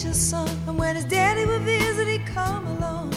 preacher's 0.00 0.16
son. 0.16 0.48
And 0.66 0.78
when 0.78 0.96
his 0.96 1.04
daddy 1.04 1.44
would 1.46 1.62
visit, 1.62 2.08
he'd 2.08 2.26
come 2.26 2.66
along. 2.66 3.12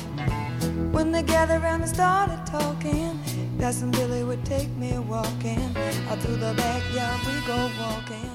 When 0.91 1.11
they 1.11 1.23
gathered 1.23 1.61
around 1.61 1.82
and 1.82 1.89
started 1.89 2.39
talking, 2.45 3.20
Cousin 3.59 3.91
Billy 3.91 4.23
would 4.23 4.43
take 4.45 4.70
me 4.77 4.97
walking. 5.00 5.61
Out 6.09 6.19
through 6.19 6.38
the 6.38 6.54
backyard 6.55 7.19
we 7.25 7.36
go 7.47 7.69
walking. 7.79 8.29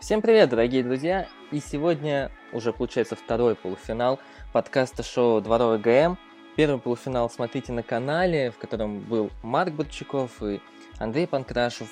Всем 0.00 0.22
привет, 0.22 0.50
дорогие 0.50 0.82
друзья! 0.82 1.28
И 1.50 1.60
сегодня 1.60 2.30
уже 2.52 2.72
получается 2.72 3.16
второй 3.16 3.54
полуфинал 3.54 4.18
подкаста 4.52 5.02
шоу 5.02 5.40
«Дворовый 5.40 5.78
ГМ». 5.78 6.16
Первый 6.56 6.78
полуфинал 6.78 7.28
смотрите 7.30 7.72
на 7.72 7.82
канале, 7.82 8.50
в 8.50 8.58
котором 8.58 9.00
был 9.00 9.30
Марк 9.42 9.72
Бурчаков 9.74 10.42
и 10.42 10.60
Андрей 10.98 11.26
Панкрашев. 11.26 11.88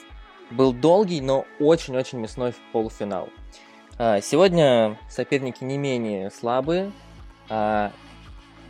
Был 0.51 0.73
долгий, 0.73 1.21
но 1.21 1.47
очень-очень 1.59 2.21
мясной 2.21 2.55
полуфинал. 2.73 3.29
А, 3.99 4.21
сегодня 4.21 4.99
соперники 5.09 5.65
не 5.65 5.79
менее 5.79 6.31
слабые. 6.31 6.93
А, 7.49 7.93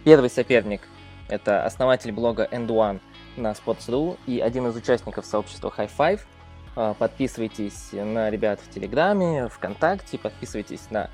первый 0.04 0.30
соперник– 0.30 0.82
это 1.28 1.64
основатель 1.64 2.12
блога 2.12 2.48
End 2.52 2.68
One 2.68 3.00
на 3.36 3.50
Sports.ru 3.50 4.18
и 4.26 4.38
один 4.38 4.68
из 4.68 4.76
участников 4.76 5.26
сообщества 5.26 5.72
High 5.76 5.90
Five. 5.98 6.20
А, 6.76 6.94
подписывайтесь 6.94 7.88
на 7.92 8.30
ребят 8.30 8.60
в 8.60 8.70
Телеграме, 8.70 9.48
ВКонтакте, 9.48 10.16
подписывайтесь 10.16 10.90
на 10.90 11.10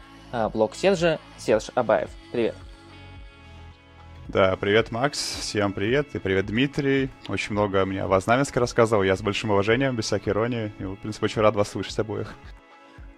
блог 0.53 0.75
Сержа, 0.75 1.19
Серж 1.39 1.71
Абаев. 1.75 2.11
Привет! 2.33 2.55
Да, 4.29 4.57
привет, 4.57 4.91
Макс. 4.91 5.19
Всем 5.19 5.73
привет. 5.73 6.15
И 6.15 6.19
привет, 6.19 6.47
Дмитрий. 6.47 7.11
Очень 7.29 7.53
много 7.53 7.85
мне 7.85 8.03
о 8.03 8.21
Знаменске 8.21 8.61
рассказывал. 8.61 9.03
Я 9.03 9.17
с 9.17 9.23
большим 9.23 9.51
уважением, 9.51 9.97
без 9.97 10.05
всякой 10.05 10.31
иронии. 10.31 10.73
И, 10.79 10.85
в 10.85 10.97
принципе, 10.97 11.27
очень 11.27 11.43
рад 11.43 11.55
вас 11.55 11.69
слышать 11.69 11.99
обоих. 11.99 12.35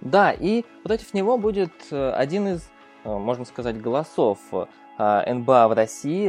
Да, 0.01 0.33
и 0.33 0.65
против 0.83 1.15
него 1.15 1.39
будет 1.39 1.73
э, 1.91 2.11
один 2.11 2.49
из, 2.49 2.71
э, 3.05 3.09
можно 3.09 3.45
сказать, 3.45 3.81
голосов 3.81 4.39
э, 4.53 5.35
НБА 5.35 5.69
в 5.69 5.73
России, 5.73 6.29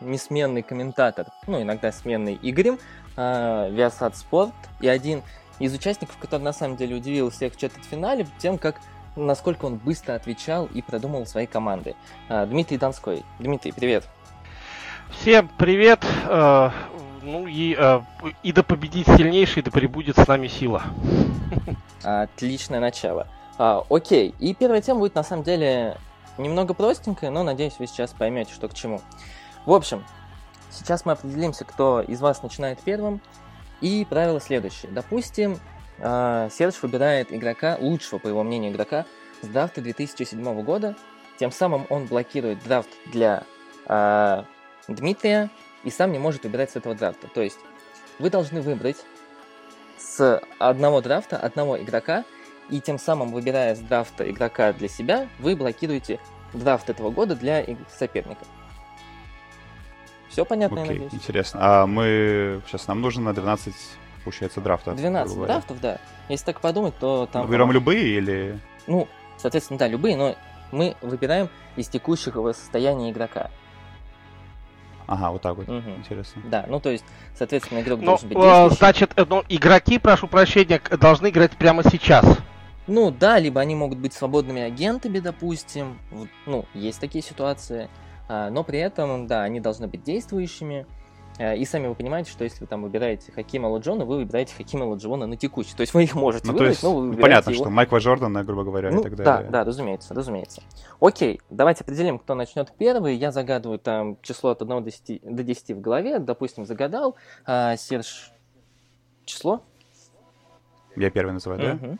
несменный 0.00 0.62
комментатор, 0.62 1.26
ну, 1.46 1.60
иногда 1.60 1.92
сменный 1.92 2.38
Игорем, 2.42 2.78
Viasat 3.16 4.16
Спорт, 4.16 4.54
и 4.80 4.88
один 4.88 5.22
из 5.58 5.74
участников, 5.74 6.16
который 6.18 6.42
на 6.42 6.52
самом 6.52 6.76
деле 6.76 6.96
удивил 6.96 7.30
всех 7.30 7.54
в 7.54 7.58
четвертьфинале 7.58 8.26
тем, 8.38 8.58
как 8.58 8.80
насколько 9.16 9.66
он 9.66 9.76
быстро 9.76 10.14
отвечал 10.14 10.66
и 10.66 10.82
продумал 10.82 11.26
свои 11.26 11.46
команды. 11.46 11.94
Дмитрий 12.28 12.78
Донской. 12.78 13.22
Дмитрий, 13.38 13.72
привет. 13.72 14.04
Всем 15.10 15.48
привет. 15.58 16.04
Ну 17.24 17.46
и, 17.46 17.76
и 18.42 18.52
да 18.52 18.62
победит 18.62 19.06
сильнейший, 19.06 19.62
да 19.62 19.70
прибудет 19.70 20.18
с 20.18 20.28
нами 20.28 20.46
сила. 20.46 20.82
Отличное 22.02 22.80
начало. 22.80 23.28
А, 23.56 23.82
окей, 23.88 24.34
и 24.40 24.52
первая 24.54 24.82
тема 24.82 25.00
будет 25.00 25.14
на 25.14 25.22
самом 25.22 25.42
деле 25.42 25.96
немного 26.36 26.74
простенькая, 26.74 27.30
но 27.30 27.42
надеюсь, 27.42 27.76
вы 27.78 27.86
сейчас 27.86 28.12
поймете, 28.12 28.52
что 28.52 28.68
к 28.68 28.74
чему. 28.74 29.00
В 29.64 29.72
общем, 29.72 30.04
сейчас 30.70 31.06
мы 31.06 31.12
определимся, 31.12 31.64
кто 31.64 32.02
из 32.02 32.20
вас 32.20 32.42
начинает 32.42 32.80
первым. 32.80 33.22
И 33.80 34.06
правило 34.08 34.40
следующее. 34.40 34.92
Допустим, 34.92 35.58
э, 35.98 36.48
Серж 36.52 36.74
выбирает 36.82 37.32
игрока, 37.32 37.76
лучшего, 37.80 38.18
по 38.18 38.28
его 38.28 38.42
мнению, 38.42 38.72
игрока 38.72 39.06
с 39.42 39.46
драфта 39.46 39.80
2007 39.80 40.62
года. 40.62 40.94
Тем 41.38 41.50
самым 41.50 41.86
он 41.88 42.06
блокирует 42.06 42.62
драфт 42.64 42.88
для 43.06 43.44
э, 43.86 44.42
Дмитрия 44.88 45.50
и 45.84 45.90
сам 45.90 46.12
не 46.12 46.18
может 46.18 46.44
выбирать 46.44 46.70
с 46.70 46.76
этого 46.76 46.94
драфта. 46.94 47.28
То 47.28 47.42
есть 47.42 47.58
вы 48.18 48.30
должны 48.30 48.60
выбрать 48.60 49.04
с 49.98 50.40
одного 50.58 51.00
драфта, 51.00 51.36
одного 51.36 51.78
игрока, 51.78 52.24
и 52.70 52.80
тем 52.80 52.98
самым, 52.98 53.32
выбирая 53.32 53.74
с 53.74 53.80
драфта 53.80 54.28
игрока 54.30 54.72
для 54.72 54.88
себя, 54.88 55.28
вы 55.38 55.54
блокируете 55.54 56.18
драфт 56.52 56.88
этого 56.88 57.10
года 57.10 57.36
для 57.36 57.64
соперника. 57.90 58.44
Все 60.28 60.44
понятно, 60.44 60.82
Окей, 60.82 60.96
я 60.96 61.02
надеюсь? 61.02 61.14
интересно. 61.14 61.60
А 61.62 61.86
мы... 61.86 62.60
Сейчас 62.66 62.88
нам 62.88 63.00
нужно 63.00 63.22
на 63.22 63.34
12, 63.34 63.74
получается, 64.24 64.60
драфтов. 64.60 64.96
12 64.96 65.38
драфтов, 65.42 65.80
да. 65.80 66.00
Если 66.28 66.46
так 66.46 66.60
подумать, 66.60 66.98
то 66.98 67.28
там... 67.30 67.46
Выберем 67.46 67.70
любые 67.70 68.16
или... 68.16 68.58
Ну, 68.86 69.06
соответственно, 69.36 69.78
да, 69.78 69.86
любые, 69.86 70.16
но 70.16 70.34
мы 70.72 70.96
выбираем 71.02 71.50
из 71.76 71.88
текущего 71.88 72.52
состояния 72.52 73.10
игрока. 73.10 73.50
Ага, 75.06 75.30
вот 75.30 75.42
так 75.42 75.56
вот. 75.56 75.68
Угу. 75.68 75.90
Интересно. 75.98 76.42
Да, 76.44 76.64
ну 76.68 76.80
то 76.80 76.90
есть, 76.90 77.04
соответственно, 77.36 77.80
игрок 77.80 78.00
ну, 78.00 78.06
должен 78.06 78.28
быть 78.28 78.38
действующий. 78.38 78.76
Значит, 78.76 79.12
э, 79.16 79.24
ну, 79.28 79.44
игроки, 79.48 79.98
прошу 79.98 80.28
прощения, 80.28 80.80
должны 80.98 81.28
играть 81.28 81.52
прямо 81.52 81.82
сейчас. 81.82 82.24
Ну 82.86 83.10
да, 83.10 83.38
либо 83.38 83.60
они 83.60 83.74
могут 83.74 83.98
быть 83.98 84.12
свободными 84.12 84.62
агентами, 84.62 85.18
допустим. 85.18 85.98
Ну, 86.46 86.66
есть 86.74 87.00
такие 87.00 87.22
ситуации. 87.22 87.88
А, 88.28 88.50
но 88.50 88.62
при 88.64 88.78
этом, 88.78 89.26
да, 89.26 89.42
они 89.42 89.60
должны 89.60 89.86
быть 89.86 90.02
действующими. 90.02 90.86
Э, 91.38 91.56
и 91.56 91.64
сами 91.64 91.88
вы 91.88 91.94
понимаете, 91.94 92.30
что 92.30 92.44
если 92.44 92.60
вы 92.60 92.66
там 92.66 92.82
выбираете 92.82 93.32
Хакима 93.32 93.66
Ладжона, 93.66 94.04
вы 94.04 94.18
выбираете 94.18 94.54
Хакима 94.54 94.84
Ладжона 94.84 95.26
на 95.26 95.36
текущий. 95.36 95.74
То 95.74 95.80
есть 95.80 95.94
вы 95.94 96.04
их 96.04 96.14
можете 96.14 96.46
ну, 96.46 96.52
выбрать, 96.52 96.70
есть, 96.70 96.82
но 96.82 96.94
вы 96.94 97.00
выбираете 97.08 97.22
Понятно, 97.22 97.50
его... 97.50 97.64
что 97.64 97.70
Майкла 97.70 97.98
Джордана, 97.98 98.44
грубо 98.44 98.64
говоря, 98.64 98.90
ну, 98.90 99.00
и 99.00 99.02
так 99.02 99.16
далее. 99.16 99.50
Да, 99.50 99.50
да, 99.50 99.64
разумеется, 99.64 100.14
разумеется. 100.14 100.62
Окей, 101.00 101.40
давайте 101.50 101.82
определим, 101.82 102.18
кто 102.18 102.34
начнет 102.34 102.72
первый. 102.78 103.16
Я 103.16 103.32
загадываю 103.32 103.78
там 103.78 104.18
число 104.22 104.50
от 104.50 104.62
1 104.62 104.76
до 104.76 104.90
10, 104.90 105.20
до 105.22 105.42
10 105.42 105.70
в 105.72 105.80
голове. 105.80 106.18
Допустим, 106.20 106.66
загадал. 106.66 107.16
А, 107.44 107.76
Серж, 107.76 108.30
число? 109.24 109.62
Я 110.96 111.10
первый 111.10 111.32
называю, 111.32 111.60
да? 111.60 111.86
Угу. 111.86 111.98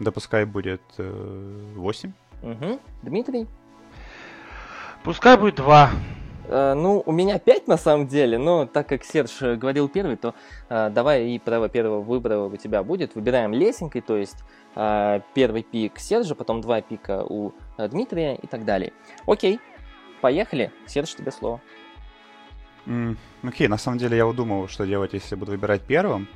Да 0.00 0.12
пускай 0.12 0.46
будет 0.46 0.82
э, 0.96 1.72
8. 1.76 2.12
Угу. 2.42 2.80
Дмитрий? 3.02 3.46
Пускай 5.04 5.36
будет 5.36 5.56
2. 5.56 5.90
Э, 6.52 6.74
ну, 6.74 7.02
у 7.06 7.12
меня 7.12 7.38
5 7.38 7.66
на 7.66 7.78
самом 7.78 8.06
деле, 8.06 8.36
но 8.36 8.66
так 8.66 8.86
как 8.86 9.04
Серж 9.04 9.40
говорил 9.40 9.88
первый, 9.88 10.16
то 10.16 10.34
э, 10.68 10.90
давай 10.90 11.30
и 11.30 11.38
право 11.38 11.70
первого 11.70 12.02
выбора 12.02 12.40
у 12.40 12.56
тебя 12.56 12.82
будет. 12.82 13.14
Выбираем 13.14 13.54
лесенкой, 13.54 14.02
то 14.02 14.18
есть 14.18 14.36
э, 14.76 15.20
первый 15.32 15.62
пик 15.62 15.98
Сержа, 15.98 16.34
потом 16.34 16.60
два 16.60 16.82
пика 16.82 17.24
у 17.26 17.52
э, 17.78 17.88
Дмитрия 17.88 18.34
и 18.36 18.46
так 18.46 18.66
далее. 18.66 18.92
Окей, 19.26 19.60
поехали. 20.20 20.70
Серж, 20.86 21.14
тебе 21.14 21.32
слово. 21.32 21.60
Mm, 22.84 23.16
окей, 23.42 23.68
на 23.68 23.78
самом 23.78 23.96
деле 23.98 24.18
я 24.18 24.30
думал, 24.30 24.68
что 24.68 24.84
делать, 24.84 25.14
если 25.14 25.36
буду 25.36 25.52
выбирать 25.52 25.82
первым. 25.82 26.28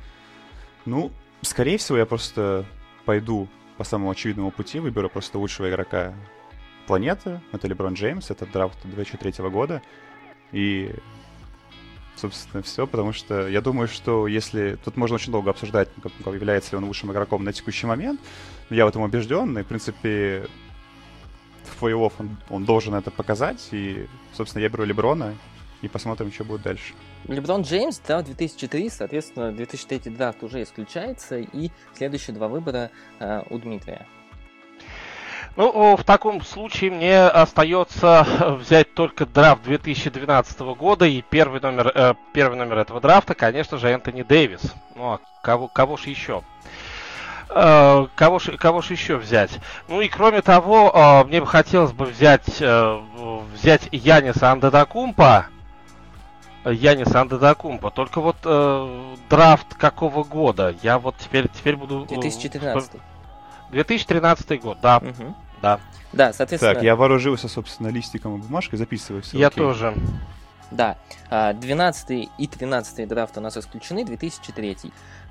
Ну, 0.85 1.11
скорее 1.41 1.77
всего, 1.77 1.97
я 1.97 2.07
просто 2.07 2.65
пойду 3.05 3.47
по 3.77 3.83
самому 3.83 4.09
очевидному 4.09 4.49
пути, 4.49 4.79
выберу 4.79 5.09
просто 5.09 5.37
лучшего 5.37 5.69
игрока 5.69 6.13
планеты. 6.87 7.41
Это 7.51 7.67
Леброн 7.67 7.93
Джеймс, 7.93 8.31
это 8.31 8.47
драфт 8.47 8.77
2003 8.83 9.47
года. 9.49 9.83
И, 10.51 10.93
собственно, 12.15 12.63
все, 12.63 12.87
потому 12.87 13.13
что 13.13 13.47
я 13.47 13.61
думаю, 13.61 13.87
что 13.87 14.27
если... 14.27 14.77
Тут 14.83 14.97
можно 14.97 15.15
очень 15.15 15.31
долго 15.31 15.49
обсуждать, 15.51 15.89
как, 16.01 16.33
является 16.33 16.71
ли 16.71 16.77
он 16.77 16.85
лучшим 16.85 17.11
игроком 17.11 17.43
на 17.43 17.53
текущий 17.53 17.87
момент. 17.87 18.19
Я 18.69 18.85
в 18.85 18.89
этом 18.89 19.01
убежден, 19.01 19.57
и, 19.57 19.63
в 19.63 19.67
принципе, 19.67 20.47
в 21.63 21.83
плей-офф 21.83 22.13
он, 22.19 22.37
он 22.49 22.65
должен 22.65 22.95
это 22.95 23.11
показать. 23.11 23.67
И, 23.71 24.07
собственно, 24.33 24.61
я 24.63 24.69
беру 24.69 24.83
Леброна, 24.83 25.35
и 25.81 25.87
посмотрим, 25.87 26.31
что 26.31 26.43
будет 26.43 26.63
дальше. 26.63 26.93
Леброн 27.27 27.61
Джеймс, 27.61 27.99
да, 28.07 28.21
2003, 28.21 28.89
соответственно, 28.89 29.51
2003 29.51 30.11
драфт 30.11 30.43
уже 30.43 30.63
исключается, 30.63 31.37
и 31.39 31.69
следующие 31.93 32.35
два 32.35 32.47
выбора 32.47 32.89
э, 33.19 33.43
у 33.49 33.57
Дмитрия. 33.57 34.07
Ну, 35.57 35.97
в 35.97 36.03
таком 36.03 36.43
случае 36.43 36.91
мне 36.91 37.19
остается 37.19 38.25
взять 38.59 38.93
только 38.93 39.25
драфт 39.25 39.63
2012 39.63 40.59
года, 40.77 41.05
и 41.05 41.23
первый 41.23 41.59
номер, 41.59 41.91
э, 41.95 42.13
первый 42.31 42.59
номер 42.59 42.77
этого 42.77 43.01
драфта, 43.01 43.33
конечно 43.33 43.79
же, 43.79 43.89
Энтони 43.89 44.21
Дэвис. 44.21 44.71
Ну, 44.95 45.13
а 45.13 45.19
кого, 45.41 45.67
кого 45.67 45.97
ж 45.97 46.03
еще? 46.03 46.43
Э, 47.49 48.05
кого, 48.13 48.37
ж, 48.37 48.55
кого 48.57 48.83
ж 48.83 48.91
еще 48.91 49.15
взять? 49.15 49.59
Ну 49.87 49.99
и 49.99 50.07
кроме 50.09 50.43
того, 50.43 50.91
э, 50.93 51.23
мне 51.23 51.41
бы 51.41 51.47
хотелось 51.47 51.91
бы 51.91 52.05
взять, 52.05 52.61
э, 52.61 52.99
взять 53.51 53.89
Яниса 53.91 54.51
Андедакумпа, 54.51 55.47
Яниса 56.65 57.21
Андедакумпа. 57.21 57.89
Только 57.89 58.21
вот 58.21 58.37
э, 58.43 59.15
драфт 59.27 59.73
какого 59.73 60.23
года? 60.23 60.75
Я 60.83 60.99
вот 60.99 61.15
теперь, 61.17 61.47
теперь 61.47 61.77
буду... 61.77 62.05
2013. 62.05 62.91
2013 63.71 64.61
год, 64.61 64.77
да. 64.81 64.97
Угу. 64.97 65.35
Да. 65.61 65.79
Да, 66.13 66.33
соответственно... 66.33 66.73
Так, 66.73 66.83
я 66.83 66.95
вооружился, 66.95 67.47
собственно, 67.47 67.89
листиком 67.89 68.35
и 68.35 68.41
бумажкой, 68.41 68.79
записываю 68.79 69.21
все. 69.23 69.37
Я 69.37 69.47
окей. 69.47 69.63
тоже. 69.63 69.93
Да, 70.71 70.97
12 71.29 72.09
а, 72.09 72.13
и 72.37 72.47
13 72.47 73.07
драфт 73.07 73.37
у 73.37 73.41
нас 73.41 73.57
исключены, 73.57 74.05
2003. 74.05 74.77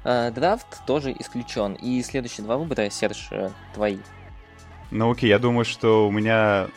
А, 0.05 0.31
драфт 0.31 0.85
тоже 0.87 1.15
исключен. 1.19 1.75
И 1.75 2.03
следующие 2.03 2.45
два 2.45 2.57
выбора, 2.57 2.89
Серж, 2.91 3.29
э, 3.31 3.51
твои. 3.75 3.99
Ну 4.91 5.11
окей, 5.11 5.29
я 5.29 5.39
думаю, 5.39 5.65
что 5.65 6.07
у 6.09 6.11
меня 6.11 6.69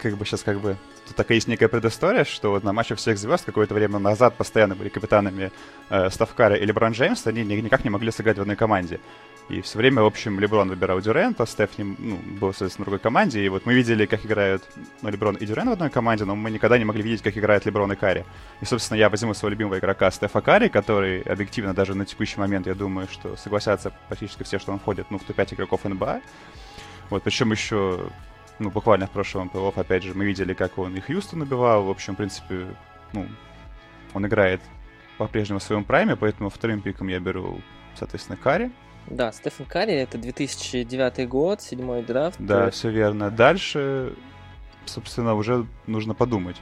как 0.00 0.16
бы 0.16 0.24
сейчас 0.24 0.42
как 0.42 0.60
бы 0.60 0.76
тут 1.06 1.16
такая 1.16 1.36
есть 1.36 1.48
некая 1.48 1.68
предыстория, 1.68 2.24
что 2.24 2.50
вот 2.50 2.64
на 2.64 2.72
матче 2.72 2.94
всех 2.94 3.18
звезд 3.18 3.44
какое-то 3.44 3.74
время 3.74 3.98
назад 3.98 4.34
постоянно 4.34 4.74
были 4.74 4.88
капитанами 4.88 5.50
э, 5.90 6.10
Ставкара 6.10 6.56
или 6.56 6.72
Бран 6.72 6.92
Джеймс, 6.92 7.26
они 7.26 7.44
никак 7.44 7.84
не 7.84 7.90
могли 7.90 8.10
сыграть 8.10 8.38
в 8.38 8.40
одной 8.40 8.56
команде. 8.56 9.00
И 9.48 9.60
все 9.60 9.78
время, 9.78 10.02
в 10.02 10.06
общем, 10.06 10.40
Леброн 10.40 10.68
выбирал 10.68 11.00
Дюрента, 11.00 11.46
Стеф 11.46 11.78
ним, 11.78 11.94
ну, 11.98 12.16
был, 12.16 12.48
соответственно, 12.48 12.82
в 12.82 12.86
другой 12.86 12.98
команде. 12.98 13.44
И 13.44 13.48
вот 13.48 13.64
мы 13.64 13.74
видели, 13.74 14.04
как 14.04 14.26
играют 14.26 14.64
ну, 15.02 15.08
Леброн 15.08 15.36
и 15.36 15.46
Дюрен 15.46 15.68
в 15.68 15.72
одной 15.72 15.88
команде, 15.88 16.24
но 16.24 16.34
мы 16.34 16.50
никогда 16.50 16.78
не 16.78 16.84
могли 16.84 17.02
видеть, 17.02 17.22
как 17.22 17.38
играет 17.38 17.64
Леброн 17.64 17.92
и 17.92 17.96
Карри. 17.96 18.24
И, 18.60 18.64
собственно, 18.64 18.98
я 18.98 19.08
возьму 19.08 19.34
своего 19.34 19.52
любимого 19.52 19.78
игрока 19.78 20.10
Стефа 20.10 20.40
Карри, 20.40 20.66
который 20.66 21.20
объективно 21.20 21.74
даже 21.74 21.94
на 21.94 22.04
текущий 22.04 22.40
момент, 22.40 22.66
я 22.66 22.74
думаю, 22.74 23.06
что 23.08 23.36
согласятся 23.36 23.92
практически 24.08 24.42
все, 24.42 24.58
что 24.58 24.72
он 24.72 24.80
входит 24.80 25.06
ну, 25.10 25.18
в 25.18 25.22
топ-5 25.22 25.54
игроков 25.54 25.84
НБА. 25.84 26.22
Вот, 27.10 27.22
причем 27.22 27.52
еще, 27.52 28.10
ну, 28.58 28.70
буквально 28.70 29.06
в 29.06 29.10
прошлом 29.10 29.48
плей 29.48 29.70
опять 29.76 30.02
же, 30.02 30.14
мы 30.14 30.24
видели, 30.24 30.54
как 30.54 30.76
он 30.76 30.96
и 30.96 31.00
Хьюстон 31.00 31.42
убивал. 31.42 31.84
В 31.84 31.90
общем, 31.90 32.14
в 32.14 32.16
принципе, 32.16 32.66
ну, 33.12 33.28
он 34.12 34.26
играет 34.26 34.60
по-прежнему 35.18 35.60
в 35.60 35.62
своем 35.62 35.84
прайме, 35.84 36.16
поэтому 36.16 36.50
вторым 36.50 36.80
пиком 36.80 37.06
я 37.06 37.20
беру, 37.20 37.60
соответственно, 37.94 38.36
Карри. 38.36 38.72
Да, 39.08 39.32
Стефан 39.32 39.66
Карри, 39.66 39.94
это 39.94 40.18
2009 40.18 41.28
год, 41.28 41.62
седьмой 41.62 42.02
драфт. 42.02 42.36
Да, 42.40 42.70
все 42.70 42.90
верно. 42.90 43.30
Дальше, 43.30 44.14
собственно, 44.84 45.34
уже 45.34 45.66
нужно 45.86 46.14
подумать. 46.14 46.56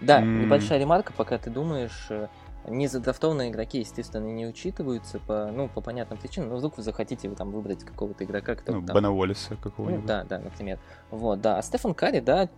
Да, 0.00 0.20
mm. 0.20 0.42
небольшая 0.42 0.80
ремарка, 0.80 1.12
пока 1.12 1.38
ты 1.38 1.50
думаешь. 1.50 2.06
Э, 2.10 2.26
Незадрафтованные 2.66 3.50
игроки, 3.50 3.78
естественно, 3.78 4.26
не 4.26 4.46
учитываются 4.46 5.20
по, 5.20 5.50
ну, 5.52 5.68
по 5.68 5.80
понятным 5.80 6.18
причинам. 6.18 6.50
Но 6.50 6.56
вдруг 6.56 6.76
вы 6.76 6.82
захотите 6.82 7.28
вы 7.28 7.36
там 7.36 7.50
выбрать 7.50 7.84
какого-то 7.84 8.24
игрока, 8.24 8.56
кто 8.56 8.72
ну, 8.72 8.82
там... 8.84 8.96
Бена 8.96 9.34
какого-нибудь. 9.62 10.02
Ну, 10.02 10.06
да, 10.06 10.24
да, 10.24 10.38
например. 10.38 10.78
Вот, 11.10 11.40
да. 11.40 11.58
А 11.58 11.62
Стефан 11.62 11.94
Карри, 11.94 12.20
да, 12.20 12.50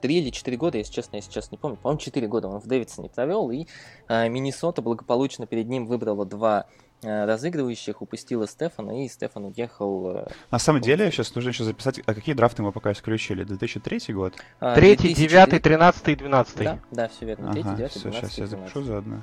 три 0.00 0.18
или 0.18 0.30
четыре 0.30 0.56
года, 0.56 0.78
если 0.78 0.92
честно, 0.92 1.16
я 1.16 1.22
сейчас 1.22 1.50
не 1.52 1.58
помню. 1.58 1.76
По-моему, 1.76 2.00
четыре 2.00 2.26
года 2.26 2.48
он 2.48 2.60
в 2.60 2.66
Дэвидсоне 2.66 3.10
провел, 3.10 3.50
и 3.50 3.66
э, 4.08 4.28
Миннесота 4.28 4.82
благополучно 4.82 5.46
перед 5.46 5.68
ним 5.68 5.86
выбрала 5.86 6.26
два 6.26 6.66
разыгрывающих, 7.04 8.00
упустила 8.02 8.46
Стефана, 8.46 9.04
и 9.04 9.08
Стефан 9.08 9.46
уехал... 9.46 10.16
Э, 10.16 10.26
На 10.50 10.58
самом 10.58 10.80
деле, 10.80 11.10
сейчас 11.10 11.34
нужно 11.34 11.50
еще 11.50 11.64
записать, 11.64 12.00
а 12.06 12.14
какие 12.14 12.34
драфты 12.34 12.62
мы 12.62 12.72
пока 12.72 12.92
исключили? 12.92 13.44
2003 13.44 14.14
год? 14.14 14.34
А, 14.60 14.74
Третий, 14.74 15.14
девятый, 15.14 15.58
тринадцатый 15.58 16.14
и 16.14 16.16
двенадцатый. 16.16 16.64
Да, 16.64 16.78
да, 16.90 17.08
все 17.08 17.26
верно. 17.26 17.52
Третий, 17.52 17.68
ага, 17.68 17.76
девятый, 17.76 18.00
все, 18.00 18.12
сейчас 18.12 18.38
я 18.38 18.46
запишу 18.46 18.82
заодно. 18.82 19.22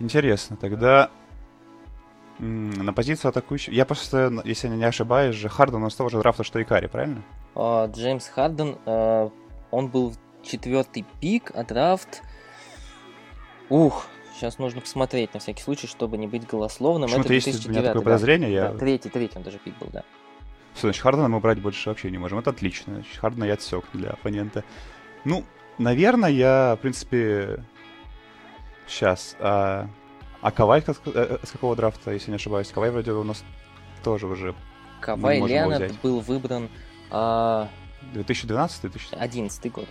Интересно, 0.00 0.56
тогда 0.56 1.10
на 2.38 2.92
позицию 2.92 3.30
атакующего... 3.30 3.74
Я 3.74 3.84
просто, 3.84 4.32
если 4.44 4.68
я 4.68 4.76
не 4.76 4.84
ошибаюсь, 4.84 5.34
же 5.34 5.48
Харден 5.48 5.82
у 5.82 5.90
с 5.90 5.96
того 5.96 6.08
же 6.08 6.18
драфта, 6.20 6.44
что 6.44 6.58
и 6.60 6.64
Карри, 6.64 6.86
правильно? 6.86 7.22
А, 7.54 7.86
Джеймс 7.86 8.28
Харден, 8.28 8.78
а, 8.86 9.30
он 9.70 9.88
был 9.88 10.14
четвертый 10.42 11.04
пик, 11.20 11.50
а 11.54 11.64
драфт... 11.64 12.22
Ух, 13.70 14.06
Сейчас 14.38 14.58
нужно 14.58 14.80
посмотреть 14.80 15.34
на 15.34 15.40
всякий 15.40 15.62
случай, 15.62 15.88
чтобы 15.88 16.16
не 16.16 16.28
быть 16.28 16.46
голословным. 16.46 17.08
Почему-то 17.08 17.32
есть 17.32 17.66
у 17.66 17.70
меня 17.70 17.82
такое 17.82 18.02
подозрение. 18.02 18.48
Да, 18.48 18.68
я... 18.70 18.78
третий, 18.78 19.08
третий 19.08 19.36
он 19.36 19.42
даже 19.42 19.58
пик 19.58 19.76
был, 19.78 19.88
да. 19.92 20.04
Все, 20.74 20.82
значит, 20.82 21.02
Хардена 21.02 21.28
мы 21.28 21.40
брать 21.40 21.60
больше 21.60 21.88
вообще 21.88 22.08
не 22.08 22.18
можем. 22.18 22.38
Это 22.38 22.50
отлично. 22.50 22.94
Значит, 22.94 23.16
Хардена 23.16 23.44
я 23.44 23.54
отсек 23.54 23.84
для 23.92 24.10
оппонента. 24.10 24.62
Ну, 25.24 25.44
наверное, 25.78 26.30
я, 26.30 26.76
в 26.78 26.82
принципе... 26.82 27.64
Сейчас. 28.86 29.34
А, 29.40 29.88
а 30.40 30.50
Кавай 30.52 30.82
с, 30.82 31.00
э, 31.06 31.38
с 31.42 31.50
какого 31.50 31.74
драфта, 31.74 32.12
если 32.12 32.30
не 32.30 32.36
ошибаюсь? 32.36 32.68
Кавай 32.68 32.90
вроде 32.92 33.10
у 33.10 33.24
нас 33.24 33.42
тоже 34.04 34.28
уже 34.28 34.54
Кавай 35.00 35.40
Леонард 35.40 36.00
был 36.00 36.20
выбран... 36.20 36.68
А... 37.10 37.68
2012 38.12 38.82
2011 38.82 39.20
11 39.20 39.72
год. 39.72 39.88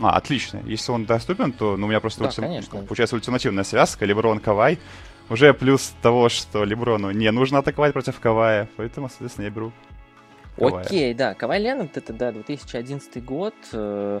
А, 0.00 0.16
отлично. 0.16 0.60
Если 0.64 0.90
он 0.92 1.04
доступен, 1.04 1.52
то 1.52 1.76
ну, 1.76 1.86
у 1.86 1.88
меня 1.88 2.00
просто 2.00 2.20
да, 2.20 2.26
ульти... 2.26 2.40
конечно. 2.40 2.78
получается 2.82 3.16
ультимативная 3.16 3.64
связка. 3.64 4.04
Леброн 4.04 4.40
Кавай. 4.40 4.78
Уже 5.30 5.54
плюс 5.54 5.94
того, 6.02 6.28
что 6.28 6.64
Леброну 6.64 7.10
не 7.10 7.30
нужно 7.30 7.58
атаковать 7.58 7.92
против 7.92 8.18
Кавая. 8.20 8.68
Поэтому, 8.76 9.08
соответственно, 9.08 9.46
я 9.46 9.50
беру 9.50 9.72
Кавая. 10.56 10.84
Окей, 10.84 11.14
да. 11.14 11.34
Кавай 11.34 11.60
Леонард 11.60 11.96
это, 11.96 12.12
да, 12.12 12.32
2011 12.32 13.24
год. 13.24 13.54
Э, 13.72 14.20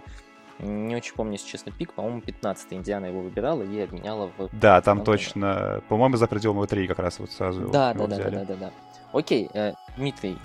не 0.60 0.94
очень 0.94 1.14
помню, 1.14 1.32
если 1.34 1.48
честно, 1.48 1.72
пик. 1.72 1.92
По-моему, 1.92 2.20
15 2.20 2.72
Индиана 2.72 3.06
его 3.06 3.20
выбирала 3.20 3.62
и 3.62 3.80
обменяла 3.80 4.30
в... 4.38 4.48
Да, 4.52 4.80
там 4.80 5.00
в 5.00 5.04
точно. 5.04 5.82
По-моему, 5.88 6.16
за 6.16 6.26
пределом 6.26 6.66
3 6.66 6.86
как 6.86 7.00
раз 7.00 7.18
вот 7.18 7.30
сразу 7.32 7.68
да, 7.68 7.90
его, 7.90 8.06
да, 8.06 8.16
его 8.16 8.24
да, 8.24 8.30
да, 8.30 8.44
да, 8.44 8.44
да, 8.44 8.54
да. 8.56 8.72
Окей, 9.12 9.50
э, 9.52 9.74
Дмитрий. 9.96 10.38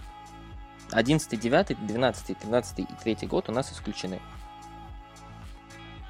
11, 0.92 1.40
9, 1.40 1.86
12, 1.86 2.38
13 2.38 2.80
и 2.80 2.86
3 3.16 3.28
год 3.28 3.50
у 3.50 3.52
нас 3.52 3.72
исключены. 3.72 4.20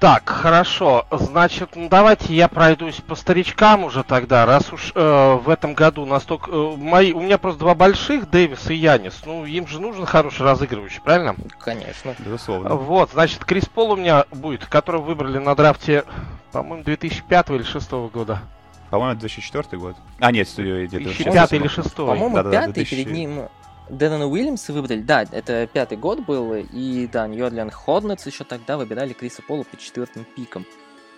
Так, 0.00 0.30
хорошо. 0.30 1.04
Значит, 1.10 1.72
ну, 1.74 1.90
давайте 1.90 2.34
я 2.34 2.48
пройдусь 2.48 3.02
по 3.06 3.14
старичкам 3.14 3.84
уже 3.84 4.02
тогда, 4.02 4.46
раз 4.46 4.72
уж 4.72 4.92
э, 4.94 5.34
в 5.34 5.50
этом 5.50 5.74
году 5.74 6.06
настолько... 6.06 6.50
Э, 6.50 6.76
мои, 6.78 7.12
у 7.12 7.20
меня 7.20 7.36
просто 7.36 7.60
два 7.60 7.74
больших, 7.74 8.30
Дэвис 8.30 8.70
и 8.70 8.76
Янис. 8.76 9.20
Ну, 9.26 9.44
им 9.44 9.66
же 9.66 9.78
нужен 9.78 10.06
хороший 10.06 10.46
разыгрывающий, 10.46 11.02
правильно? 11.02 11.36
Конечно. 11.58 12.14
Безусловно. 12.18 12.76
Вот, 12.76 13.10
значит, 13.10 13.44
Крис 13.44 13.66
Пол 13.66 13.90
у 13.90 13.96
меня 13.96 14.24
будет, 14.30 14.64
которого 14.64 15.02
выбрали 15.02 15.36
на 15.36 15.54
драфте, 15.54 16.04
по-моему, 16.50 16.82
2005 16.82 17.50
или 17.50 17.56
2006 17.58 17.90
года. 18.10 18.40
По-моему, 18.88 19.20
2004 19.20 19.78
год. 19.78 19.96
А, 20.18 20.32
нет, 20.32 20.48
студио 20.48 20.82
где-то. 20.82 21.04
2005 21.04 21.52
или 21.52 21.58
2006. 21.58 21.94
По-моему, 21.94 22.36
да, 22.36 22.50
пятый, 22.50 22.72
2000... 22.72 22.90
перед 22.90 23.12
ним 23.12 23.48
Дэнона 23.90 24.26
Уильямса 24.26 24.72
выбрали, 24.72 25.00
да, 25.00 25.24
это 25.30 25.66
пятый 25.66 25.98
год 25.98 26.20
был, 26.20 26.54
и 26.54 27.08
да, 27.12 27.26
Нью-Орлеан 27.26 27.70
Ходнетс 27.70 28.24
еще 28.26 28.44
тогда 28.44 28.76
выбирали 28.76 29.12
Криса 29.12 29.42
Пола 29.42 29.64
по 29.64 29.76
четвертым 29.76 30.24
пикам. 30.24 30.64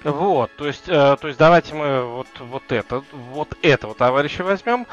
Вот, 0.05 0.51
то 0.57 0.67
есть, 0.67 0.89
э, 0.89 1.17
то 1.21 1.27
есть 1.29 1.39
давайте 1.39 1.75
мы 1.75 2.03
вот, 2.03 2.27
вот 2.41 2.63
это, 2.71 3.03
вот 3.33 3.57
этого 3.63 3.95
товарища 3.95 4.43
возьмем, 4.43 4.87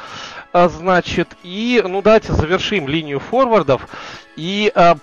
а, 0.54 0.70
значит, 0.70 1.30
и, 1.44 1.82
ну 1.86 2.02
давайте 2.02 2.34
завершим 2.34 2.88
линию 2.88 3.20
форвардов, 3.20 3.88
и 4.40 4.72
э, 4.74 4.96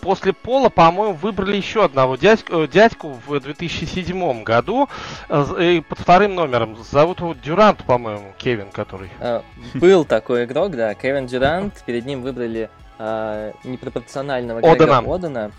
после 0.00 0.32
Пола, 0.32 0.68
по-моему, 0.68 1.14
выбрали 1.14 1.56
еще 1.56 1.84
одного 1.84 2.14
дядьку, 2.16 2.62
э, 2.62 2.68
дядьку 2.68 3.18
в 3.26 3.40
2007 3.40 4.44
году 4.44 4.88
э, 5.28 5.82
под 5.88 5.98
вторым 5.98 6.36
номером, 6.36 6.76
зовут 6.84 7.18
его 7.18 7.34
Дюрант, 7.34 7.82
по-моему, 7.84 8.32
Кевин, 8.38 8.70
который. 8.70 9.10
Был 9.74 10.04
такой 10.04 10.44
игрок, 10.44 10.76
да, 10.76 10.94
Кевин 10.94 11.26
Дюрант, 11.26 11.82
перед 11.84 12.06
ним 12.06 12.22
выбрали 12.22 12.70
непропорционального 12.98 14.60
Одена. 14.60 14.98
Одена. 14.98 15.50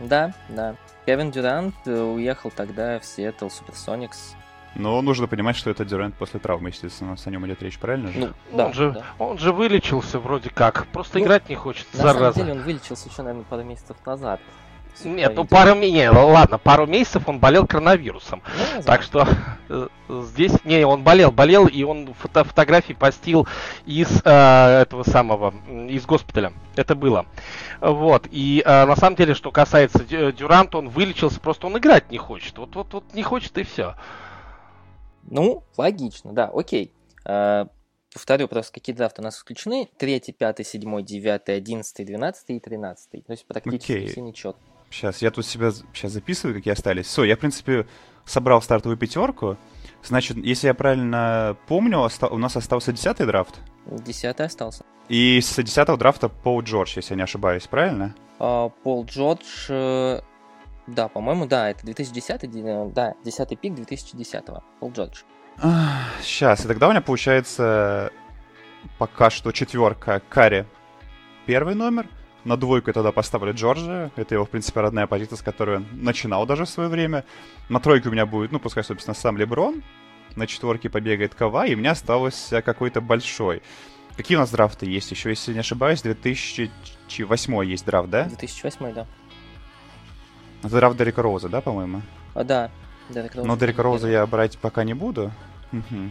Да, 0.00 0.32
да. 0.48 0.76
Кевин 1.06 1.30
Дюрант 1.30 1.74
э, 1.86 2.00
уехал 2.00 2.50
тогда 2.50 2.98
в 2.98 3.04
Сиэтл 3.04 3.48
Суперсоникс. 3.48 4.34
Но 4.74 5.00
нужно 5.02 5.28
понимать, 5.28 5.56
что 5.56 5.70
это 5.70 5.84
Дюрант 5.84 6.16
после 6.16 6.40
травмы, 6.40 6.70
естественно, 6.70 7.16
о 7.22 7.30
нем 7.30 7.46
идет 7.46 7.62
речь, 7.62 7.78
правильно 7.78 8.10
же? 8.10 8.18
Ну, 8.18 8.28
да, 8.56 8.66
он, 8.66 8.72
же, 8.72 8.90
да. 8.92 9.04
он 9.18 9.38
же 9.38 9.52
вылечился 9.52 10.18
вроде 10.18 10.50
как, 10.50 10.86
просто 10.88 11.18
ну, 11.18 11.24
играть 11.24 11.48
не 11.48 11.54
хочет, 11.54 11.86
на 11.92 11.98
зараза. 11.98 12.20
На 12.20 12.32
самом 12.32 12.46
деле 12.46 12.58
он 12.58 12.64
вылечился 12.64 13.08
еще, 13.08 13.22
наверное, 13.22 13.44
пару 13.44 13.62
месяцев 13.62 13.96
назад. 14.04 14.40
Нет, 15.02 15.34
ну 15.34 15.44
пару 15.44 15.74
не, 15.74 16.08
ладно, 16.08 16.56
пару 16.58 16.86
месяцев 16.86 17.28
он 17.28 17.40
болел 17.40 17.66
коронавирусом. 17.66 18.42
Ну, 18.76 18.82
так 18.82 19.02
что 19.02 19.26
э, 19.68 19.88
здесь 20.08 20.52
не, 20.64 20.86
он 20.86 21.02
болел, 21.02 21.32
болел, 21.32 21.66
и 21.66 21.82
он 21.82 22.14
фото 22.14 22.44
фотографии 22.44 22.92
постил 22.92 23.48
из 23.86 24.08
э, 24.24 24.80
этого 24.82 25.02
самого, 25.02 25.52
из 25.88 26.06
госпиталя. 26.06 26.52
Это 26.76 26.94
было. 26.94 27.26
Вот. 27.80 28.28
И 28.30 28.62
э, 28.64 28.84
на 28.84 28.94
самом 28.94 29.16
деле, 29.16 29.34
что 29.34 29.50
касается 29.50 30.04
Дюранта, 30.04 30.78
он 30.78 30.88
вылечился, 30.88 31.40
просто 31.40 31.66
он 31.66 31.76
играть 31.76 32.10
не 32.10 32.18
хочет. 32.18 32.56
Вот, 32.56 32.74
вот, 32.76 32.92
вот 32.92 33.14
не 33.14 33.22
хочет 33.22 33.58
и 33.58 33.64
все. 33.64 33.96
Ну, 35.24 35.64
логично, 35.76 36.32
да, 36.32 36.50
окей. 36.54 36.92
Э, 37.24 37.66
повторю 38.12 38.46
просто, 38.46 38.72
какие 38.74 38.94
драфты 38.94 39.22
у 39.22 39.24
нас 39.24 39.38
исключены. 39.38 39.88
Третий, 39.98 40.32
пятый, 40.32 40.64
седьмой, 40.64 41.02
девятый, 41.02 41.56
одиннадцатый, 41.56 42.04
двенадцатый 42.04 42.56
и 42.56 42.60
тринадцатый. 42.60 43.22
То 43.22 43.32
есть 43.32 43.44
практически 43.46 43.92
okay. 43.92 44.06
все 44.06 44.20
нечет. 44.20 44.56
Сейчас, 44.94 45.22
я 45.22 45.32
тут 45.32 45.44
себя 45.44 45.72
сейчас 45.92 46.12
записываю, 46.12 46.54
какие 46.54 46.72
остались. 46.72 47.06
Все, 47.06 47.24
я, 47.24 47.34
в 47.34 47.40
принципе, 47.40 47.84
собрал 48.24 48.62
стартовую 48.62 48.96
пятерку. 48.96 49.56
Значит, 50.04 50.36
если 50.36 50.68
я 50.68 50.74
правильно 50.74 51.56
помню, 51.66 51.98
оста- 51.98 52.28
у 52.28 52.38
нас 52.38 52.56
остался 52.56 52.92
десятый 52.92 53.26
драфт. 53.26 53.58
Десятый 53.86 54.46
остался. 54.46 54.84
И 55.08 55.40
с 55.40 55.60
десятого 55.60 55.98
драфта 55.98 56.28
Пол 56.28 56.62
Джордж, 56.62 56.92
если 56.94 57.14
я 57.14 57.16
не 57.16 57.22
ошибаюсь, 57.24 57.66
правильно? 57.66 58.14
А, 58.38 58.68
Пол 58.68 59.04
Джордж, 59.04 59.66
э, 59.68 60.20
да, 60.86 61.08
по-моему, 61.08 61.46
да, 61.46 61.70
это 61.70 61.84
2010, 61.84 62.44
э, 62.44 62.90
да, 62.94 63.14
десятый 63.24 63.56
пик 63.56 63.74
2010, 63.74 64.62
Пол 64.78 64.92
Джордж. 64.92 65.22
Сейчас, 66.22 66.64
и 66.64 66.68
тогда 66.68 66.86
у 66.86 66.90
меня 66.92 67.00
получается 67.00 68.12
пока 68.98 69.30
что 69.30 69.50
четверка 69.50 70.22
Карри 70.28 70.66
первый 71.46 71.74
номер, 71.74 72.06
на 72.44 72.56
двойку 72.56 72.90
я 72.90 72.94
тогда 72.94 73.12
поставлю 73.12 73.54
Джорджа. 73.54 74.10
Это 74.16 74.34
его, 74.34 74.44
в 74.44 74.50
принципе, 74.50 74.80
родная 74.80 75.06
позиция, 75.06 75.36
с 75.36 75.42
которой 75.42 75.78
он 75.78 75.86
начинал 75.92 76.46
даже 76.46 76.64
в 76.64 76.68
свое 76.68 76.88
время. 76.88 77.24
На 77.68 77.80
тройке 77.80 78.08
у 78.08 78.12
меня 78.12 78.26
будет, 78.26 78.52
ну, 78.52 78.58
пускай, 78.58 78.84
собственно, 78.84 79.14
сам 79.14 79.36
Леброн. 79.36 79.82
На 80.36 80.46
четверке 80.46 80.90
побегает 80.90 81.34
Кава, 81.34 81.66
и 81.66 81.74
у 81.74 81.78
меня 81.78 81.92
остался 81.92 82.60
какой-то 82.60 83.00
большой. 83.00 83.62
Какие 84.16 84.36
у 84.36 84.40
нас 84.40 84.50
драфты 84.50 84.86
есть 84.86 85.10
еще, 85.10 85.30
если 85.30 85.52
не 85.52 85.60
ошибаюсь? 85.60 86.02
2008 86.02 87.64
есть 87.64 87.84
драфт, 87.84 88.10
да? 88.10 88.24
2008, 88.24 88.94
да. 88.94 89.06
Это 90.62 90.76
драфт 90.76 90.96
Дерека 90.96 91.22
Роуза, 91.22 91.48
да, 91.48 91.60
по-моему? 91.60 92.02
А, 92.34 92.44
да, 92.44 92.70
Дерек 93.10 93.34
Роуза. 93.34 93.48
Но 93.48 93.56
Дерека 93.56 93.82
Роуза 93.82 94.08
я 94.08 94.26
брать 94.26 94.58
пока 94.58 94.84
не 94.84 94.94
буду. 94.94 95.32
Угу. 95.72 96.10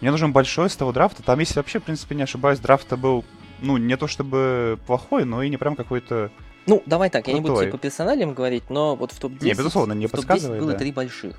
Мне 0.00 0.10
нужен 0.10 0.32
большой 0.32 0.70
с 0.70 0.76
того 0.76 0.92
драфта. 0.92 1.22
Там, 1.22 1.38
если 1.38 1.58
вообще, 1.58 1.80
в 1.80 1.84
принципе, 1.84 2.14
не 2.14 2.22
ошибаюсь, 2.22 2.58
драфт 2.58 2.92
был, 2.92 3.24
ну, 3.64 3.76
не 3.76 3.96
то 3.96 4.06
чтобы 4.06 4.78
плохой, 4.86 5.24
но 5.24 5.42
и 5.42 5.48
не 5.48 5.56
прям 5.56 5.76
какой-то... 5.76 6.30
Ну, 6.66 6.82
давай 6.86 7.10
так, 7.10 7.26
я 7.28 7.34
не 7.34 7.40
буду 7.40 7.54
Крутой. 7.54 7.66
тебе 7.66 7.72
по 7.72 7.78
персоналиям 7.78 8.34
говорить, 8.34 8.70
но 8.70 8.96
вот 8.96 9.12
в 9.12 9.18
топ-10... 9.18 9.44
Не, 9.44 9.54
безусловно, 9.54 9.92
не 9.92 10.06
в 10.06 10.10
топ-10 10.10 10.26
подсказывай, 10.26 10.60
было 10.60 10.72
да. 10.72 10.78
три 10.78 10.92
больших. 10.92 11.38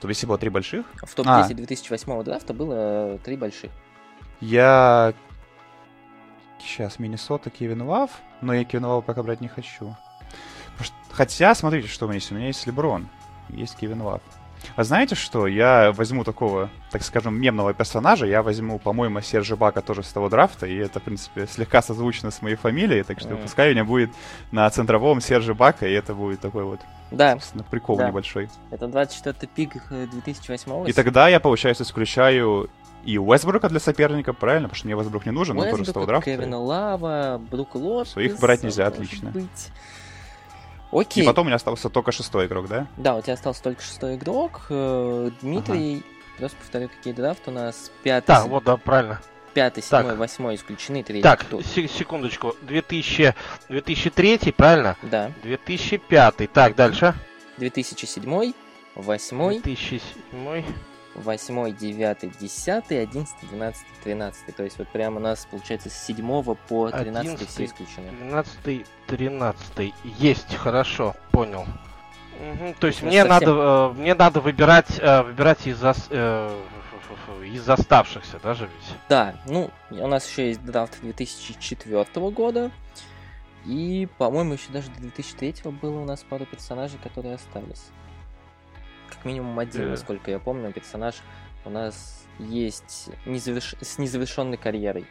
То 0.00 0.08
есть 0.08 0.24
было 0.24 0.38
три 0.38 0.50
больших. 0.50 0.86
В 1.02 1.14
топ-10 1.14 1.50
А. 1.50 1.54
2008 1.54 2.22
драфта 2.24 2.54
было 2.54 3.18
три 3.24 3.36
больших. 3.36 3.70
Я... 4.40 5.14
Сейчас, 6.60 6.98
Миннесота, 6.98 7.50
Кевин 7.50 7.82
Лав, 7.82 8.10
но 8.40 8.54
я 8.54 8.64
Кевин 8.64 8.86
Лава 8.86 9.00
пока 9.02 9.22
брать 9.22 9.40
не 9.40 9.48
хочу. 9.48 9.94
Хотя, 11.10 11.54
смотрите, 11.54 11.88
что 11.88 12.06
у 12.06 12.08
меня 12.08 12.16
есть. 12.16 12.32
У 12.32 12.34
меня 12.34 12.46
есть 12.46 12.66
Леброн, 12.66 13.08
есть 13.50 13.76
Кевин 13.76 14.02
Лав. 14.02 14.22
А 14.76 14.84
знаете 14.84 15.14
что? 15.14 15.46
Я 15.46 15.92
возьму 15.92 16.24
такого, 16.24 16.70
так 16.90 17.02
скажем, 17.02 17.40
мемного 17.40 17.74
персонажа. 17.74 18.26
Я 18.26 18.42
возьму, 18.42 18.78
по-моему, 18.78 19.20
Сержа 19.20 19.56
Ибака 19.56 19.80
тоже 19.82 20.02
с 20.02 20.12
того 20.12 20.28
драфта. 20.28 20.66
И 20.66 20.74
это, 20.76 21.00
в 21.00 21.02
принципе, 21.02 21.46
слегка 21.46 21.82
созвучно 21.82 22.30
с 22.30 22.42
моей 22.42 22.56
фамилией. 22.56 23.02
Так 23.02 23.20
что 23.20 23.30
Мгм. 23.30 23.42
пускай 23.42 23.68
у 23.70 23.72
меня 23.72 23.84
будет 23.84 24.10
на 24.52 24.68
центровом 24.70 25.20
Сержа 25.20 25.54
Ибака. 25.54 25.86
И 25.86 25.92
это 25.92 26.14
будет 26.14 26.40
такой 26.40 26.64
вот, 26.64 26.80
Да, 27.10 27.32
собственно, 27.32 27.64
прикол 27.64 27.96
Да. 27.98 28.08
небольшой. 28.08 28.48
это 28.70 28.86
24-й 28.86 29.46
пик 29.46 29.76
э, 29.90 30.06
2008 30.10 30.88
И 30.88 30.92
тогда 30.92 31.28
я, 31.28 31.40
получается, 31.40 31.84
исключаю 31.84 32.70
и 33.04 33.18
Уэсбрука 33.18 33.68
для 33.68 33.80
соперника, 33.80 34.32
правильно? 34.32 34.68
Потому 34.68 34.76
что 34.78 34.86
мне 34.86 34.96
Уэсбрук 34.96 35.26
не 35.26 35.32
нужен, 35.32 35.58
он 35.58 35.68
тоже 35.70 35.84
с 35.84 35.92
того 35.92 36.06
драфта. 36.06 36.30
Кевина 36.30 36.58
Лава, 36.58 37.38
Брук 37.50 37.74
Лопес. 37.74 38.12
Своих 38.12 38.38
брать 38.40 38.62
нельзя, 38.62 38.86
отлично. 38.86 39.30
быть. 39.30 39.70
И 40.94 41.00
Окей. 41.00 41.26
потом 41.26 41.42
у 41.42 41.46
меня 41.46 41.56
остался 41.56 41.88
только 41.90 42.12
шестой 42.12 42.46
игрок, 42.46 42.68
да? 42.68 42.86
Да, 42.96 43.16
у 43.16 43.22
тебя 43.22 43.34
остался 43.34 43.62
только 43.62 43.82
шестой 43.82 44.14
игрок. 44.14 44.66
Э, 44.70 45.30
Дмитрий, 45.40 46.04
просто 46.38 46.56
повторю, 46.58 46.88
какие 46.88 47.12
драфты 47.12 47.50
у 47.50 47.54
нас. 47.54 47.90
Пятый, 48.02 48.26
Так, 48.26 48.42
се- 48.44 48.48
вот, 48.48 48.64
да, 48.64 48.76
правильно. 48.76 49.20
пятый 49.54 49.82
так. 49.82 50.02
седьмой, 50.02 50.16
восьмой 50.16 50.54
исключены, 50.54 51.02
третий. 51.02 51.22
Так, 51.22 51.44
се- 51.64 51.88
секундочку. 51.88 52.54
2000, 52.62 53.34
2003, 53.68 54.52
правильно? 54.52 54.96
Да. 55.02 55.32
2005. 55.42 56.46
Так, 56.46 56.74
дальше. 56.76 57.14
2007, 57.58 58.52
8, 58.94 59.60
2007. 59.62 60.64
8, 61.14 61.76
9, 61.76 62.38
10, 62.38 62.84
11, 62.90 63.34
12, 63.50 63.86
13. 64.02 64.56
То 64.56 64.62
есть 64.62 64.78
вот 64.78 64.88
прямо 64.88 65.16
у 65.16 65.20
нас 65.20 65.46
получается 65.50 65.90
с 65.90 66.06
7 66.06 66.54
по 66.68 66.90
13 66.90 67.48
все 67.48 67.64
11, 67.64 67.70
исключены. 67.72 68.10
12, 68.10 68.86
13. 69.06 69.94
Есть, 70.18 70.54
хорошо, 70.56 71.14
понял. 71.30 71.66
Мгм, 72.40 72.74
То 72.74 72.86
есть 72.88 73.02
Ну, 73.02 73.08
мне 73.08 73.24
совсем. 73.24 73.48
надо, 73.48 73.92
э, 73.96 74.00
мне 74.00 74.14
надо 74.14 74.40
выбирать, 74.40 74.98
э, 74.98 75.22
выбирать 75.22 75.66
из, 75.66 75.78
э, 76.10 76.60
из 77.44 77.68
оставшихся, 77.68 78.38
даже 78.42 78.64
ведь. 78.64 78.98
Да, 79.08 79.36
ну, 79.46 79.70
у 79.90 80.06
нас 80.06 80.28
еще 80.28 80.48
есть 80.48 80.64
драфт 80.64 80.98
2004 81.00 82.30
года. 82.30 82.70
И, 83.64 84.08
по-моему, 84.18 84.54
еще 84.54 84.70
даже 84.72 84.90
до 84.90 85.00
2003 85.00 85.70
было 85.70 86.00
у 86.00 86.04
нас 86.04 86.22
пару 86.28 86.44
персонажей, 86.44 86.98
которые 87.02 87.36
остались. 87.36 87.86
Как 89.24 89.30
минимум 89.32 89.58
один, 89.58 89.84
Э. 89.84 89.88
насколько 89.88 90.30
я 90.30 90.38
помню, 90.38 90.70
персонаж 90.70 91.14
у 91.64 91.70
нас 91.70 92.26
есть 92.38 93.08
незаверш- 93.24 93.82
с 93.82 93.96
незавершенной 93.96 94.58
карьерой. 94.58 95.06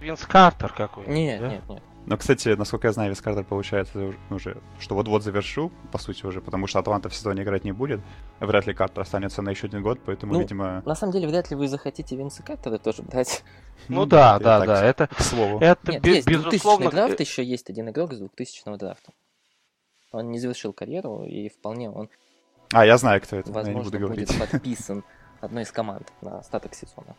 Винс 0.00 0.26
Картер 0.26 0.72
какой-нибудь, 0.72 1.14
Нет, 1.16 1.40
да? 1.40 1.48
нет, 1.48 1.62
нет. 1.68 1.82
Но, 2.06 2.16
кстати, 2.16 2.48
насколько 2.48 2.88
я 2.88 2.92
знаю, 2.92 3.10
Вис 3.10 3.20
Картер 3.20 3.44
получается 3.44 4.06
уж- 4.06 4.16
уже, 4.30 4.60
что 4.80 4.96
вот-вот 4.96 5.22
завершу, 5.22 5.70
по 5.92 5.98
сути, 5.98 6.26
уже, 6.26 6.40
потому 6.40 6.66
что 6.66 6.80
Атланта 6.80 7.08
в 7.08 7.14
сезоне 7.14 7.44
играть 7.44 7.62
не 7.62 7.70
будет. 7.70 8.00
Вряд 8.40 8.66
ли 8.66 8.74
Картер 8.74 9.02
останется 9.02 9.42
на 9.42 9.50
еще 9.50 9.68
один 9.68 9.84
год, 9.84 10.00
поэтому, 10.04 10.32
Ну, 10.32 10.40
видимо, 10.40 10.82
На 10.84 10.96
самом 10.96 11.12
деле, 11.12 11.28
вряд 11.28 11.50
ли 11.50 11.56
вы 11.56 11.68
захотите 11.68 12.16
Винса 12.16 12.42
Картера 12.42 12.78
тоже 12.78 13.02
брать. 13.04 13.44
Ну 13.86 14.06
да, 14.06 14.38
да, 14.40 14.66
да, 14.66 14.84
это, 14.84 15.06
К 15.06 15.20
слову. 15.20 15.60
это 15.60 15.92
Нет, 15.92 16.04
есть 16.04 16.26
2000 16.26 16.50
безусловно... 16.50 16.90
драфт, 16.90 17.20
э, 17.20 17.22
еще 17.22 17.44
есть 17.44 17.70
один 17.70 17.88
игрок 17.90 18.12
из 18.12 18.18
2000 18.18 18.76
драфта. 18.76 19.12
Он 20.10 20.32
не 20.32 20.40
завершил 20.40 20.72
карьеру, 20.72 21.22
и 21.24 21.48
вполне 21.48 21.88
он, 21.88 22.10
А, 22.72 22.86
я 22.86 22.96
знаю, 22.96 23.20
кто 23.20 23.36
это, 23.36 23.50
но 23.50 23.60
я 23.60 23.66
не 23.68 23.74
возможно, 23.74 23.98
буду 23.98 24.08
будет 24.08 24.28
говорить. 24.28 24.50
подписан 24.52 25.04
одной 25.40 25.62
из 25.64 25.72
команд 25.72 26.12
на 26.20 26.38
остаток 26.38 26.74
сезона. 26.74 27.14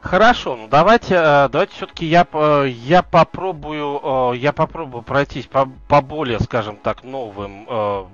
Хорошо, 0.00 0.56
ну 0.56 0.68
давайте, 0.68 1.14
э, 1.14 1.48
давайте 1.48 1.74
все-таки 1.74 2.06
я, 2.06 2.24
по- 2.24 2.64
я 2.66 3.02
попробую, 3.02 4.32
э, 4.32 4.36
я 4.38 4.52
попробую 4.52 5.02
пройтись 5.02 5.46
по, 5.46 5.68
по 5.88 6.00
более, 6.00 6.40
скажем 6.40 6.76
так, 6.76 7.04
новым, 7.04 7.66
э, 7.68 8.04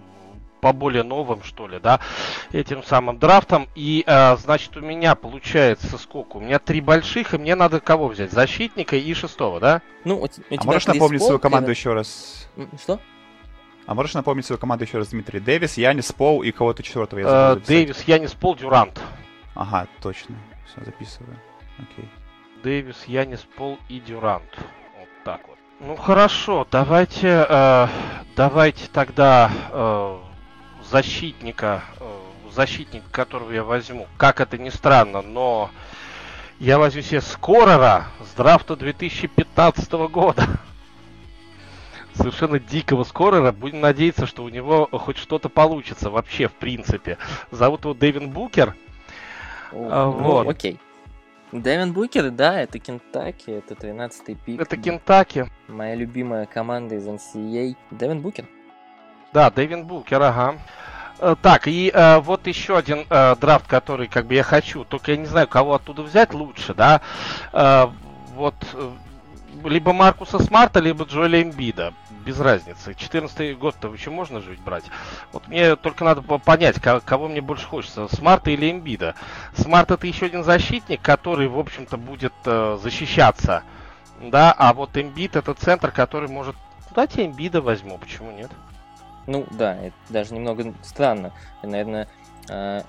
по 0.61 0.73
более 0.73 1.03
новым, 1.03 1.43
что 1.43 1.67
ли, 1.67 1.79
да, 1.79 2.01
этим 2.53 2.83
самым 2.83 3.19
драфтом. 3.19 3.69
И, 3.75 4.05
э, 4.07 4.37
значит, 4.37 4.77
у 4.77 4.81
меня 4.81 5.15
получается 5.15 5.97
сколько? 5.99 6.37
У 6.37 6.41
меня 6.41 6.59
три 6.59 6.81
больших, 6.81 7.33
и 7.35 7.39
мне 7.39 7.55
надо 7.55 7.81
кого 7.81 8.09
взять? 8.09 8.33
Защитника 8.33 8.97
и 8.97 9.15
шестого, 9.15 9.61
да? 9.61 9.83
Ну, 10.05 10.19
у, 10.21 10.25
А 10.25 10.29
тебя 10.29 10.47
можешь 10.65 10.85
Крис 10.85 10.95
напомнить 10.95 11.23
свою 11.23 11.39
команду 11.39 11.71
еще 11.71 11.95
раз? 11.95 12.49
Что? 12.81 12.99
А 13.89 13.95
можешь 13.95 14.13
напомнить 14.13 14.45
свою 14.45 14.59
команду 14.59 14.85
еще 14.85 14.99
раз, 14.99 15.09
Дмитрий? 15.09 15.41
Дэвис, 15.41 15.79
Янис, 15.79 16.13
Пол 16.13 16.43
и 16.43 16.53
кого-то 16.53 16.83
четвертого 16.83 17.21
я 17.21 17.25
Э, 17.25 17.29
забыл 17.29 17.55
записать. 17.55 17.69
Дэвис, 17.69 18.03
Янис, 18.03 18.35
Пол, 18.35 18.55
Дюрант. 18.55 19.01
Ага, 19.55 19.87
точно. 20.03 20.35
Все, 20.67 20.85
записываю. 20.85 21.35
Окей. 21.79 22.07
Дэвис, 22.63 23.05
Янис, 23.07 23.41
Пол 23.57 23.79
и 23.89 23.99
Дюрант. 23.99 24.45
Вот 24.99 25.09
так 25.25 25.41
вот. 25.49 25.57
Ну 25.81 25.97
хорошо, 25.97 26.67
давайте, 26.71 27.47
э, 27.49 27.89
давайте 28.37 28.89
тогда 28.93 29.51
э, 29.71 30.19
защитника, 30.91 31.83
э, 31.99 32.51
защитника, 32.53 33.07
которого 33.11 33.53
я 33.53 33.65
возьму. 33.65 34.07
Как 34.19 34.43
это 34.43 34.59
ни 34.59 34.69
странно, 34.69 35.23
но 35.23 35.71
я 36.59 36.79
возьму 36.79 37.01
себе 37.01 37.23
скорера 37.23 38.09
с 38.21 38.35
драфта 38.37 38.77
2015 38.77 39.91
года. 40.11 40.47
Совершенно 42.19 42.59
дикого 42.59 43.05
скорера. 43.05 43.53
Будем 43.53 43.81
надеяться, 43.81 44.27
что 44.27 44.45
у 44.45 44.49
него 44.49 44.89
хоть 44.93 45.17
что-то 45.17 45.49
получится 45.49 46.11
вообще, 46.11 46.49
в 46.49 46.53
принципе. 46.53 47.17
Зовут 47.51 47.85
его 47.85 47.95
Дэвин 47.95 48.31
Букер. 48.31 48.75
А, 49.73 50.07
Ну, 50.07 50.11
вот. 50.13 50.49
окей. 50.49 50.79
Дэвин 51.53 51.93
Букер, 51.93 52.31
да, 52.31 52.61
это 52.61 52.79
Кентаки, 52.79 53.51
это 53.51 53.75
13-й 53.75 54.35
пик. 54.35 54.61
Это 54.61 54.77
Кентаки. 54.77 55.47
Моя 55.67 55.95
любимая 55.95 56.45
команда 56.47 56.97
из 56.97 57.07
NCAA. 57.07 57.75
Дэвин 57.91 58.21
Букер. 58.21 58.45
Да, 59.33 59.51
Дэвин 59.51 59.85
Букер, 59.87 60.21
ага. 60.21 60.57
Э, 61.21 61.37
Так, 61.41 61.67
и 61.67 61.91
э, 61.93 62.19
вот 62.19 62.47
еще 62.47 62.77
один 62.77 63.07
э, 63.09 63.37
драфт, 63.41 63.67
который 63.67 64.09
как 64.09 64.27
бы 64.27 64.35
я 64.35 64.43
хочу, 64.43 64.85
только 64.85 65.13
я 65.13 65.17
не 65.17 65.27
знаю, 65.27 65.49
кого 65.49 65.75
оттуда 65.75 66.03
взять 66.03 66.35
лучше, 66.35 66.75
да. 66.75 67.01
Э, 67.53 67.87
вот 68.35 68.55
э, 68.75 68.91
либо 69.65 69.93
Маркуса 69.93 70.39
Смарта, 70.39 70.81
либо 70.81 71.05
Джоэля 71.05 71.43
Эмбида. 71.43 71.95
Без 72.25 72.39
разницы. 72.41 72.95
14 72.95 73.59
год-то 73.59 73.93
еще 73.93 74.11
можно 74.11 74.39
ведь 74.39 74.61
брать. 74.61 74.85
Вот 75.33 75.49
мне 75.49 75.77
только 75.77 76.05
надо 76.05 76.23
по- 76.23 76.39
понять, 76.39 76.81
ко- 76.81 77.01
кого 77.01 77.29
мне 77.29 77.41
больше 77.41 77.67
хочется, 77.67 78.09
Смарта 78.09 78.51
или 78.51 78.71
Эмбида. 78.71 79.15
Смарт 79.57 79.91
это 79.91 80.07
еще 80.07 80.27
один 80.27 80.45
защитник, 80.45 81.01
который, 81.01 81.49
в 81.49 81.59
общем-то, 81.59 81.97
будет 81.97 82.35
э, 82.45 82.79
защищаться. 82.83 83.63
Да, 84.21 84.53
а 84.57 84.75
вот 84.75 84.97
Эмбид 84.97 85.37
это 85.37 85.55
центр, 85.55 85.91
который 85.91 86.29
может... 86.29 86.55
Ну, 86.57 86.87
Давайте 86.95 87.25
Эмбида 87.27 87.63
возьму, 87.63 87.99
почему 87.99 88.33
нет? 88.33 88.51
Ну, 89.27 89.47
да, 89.53 89.77
это 89.77 89.95
даже 90.09 90.35
немного 90.35 90.75
странно. 90.83 91.33
Наверное, 91.63 92.09
э, 92.49 92.83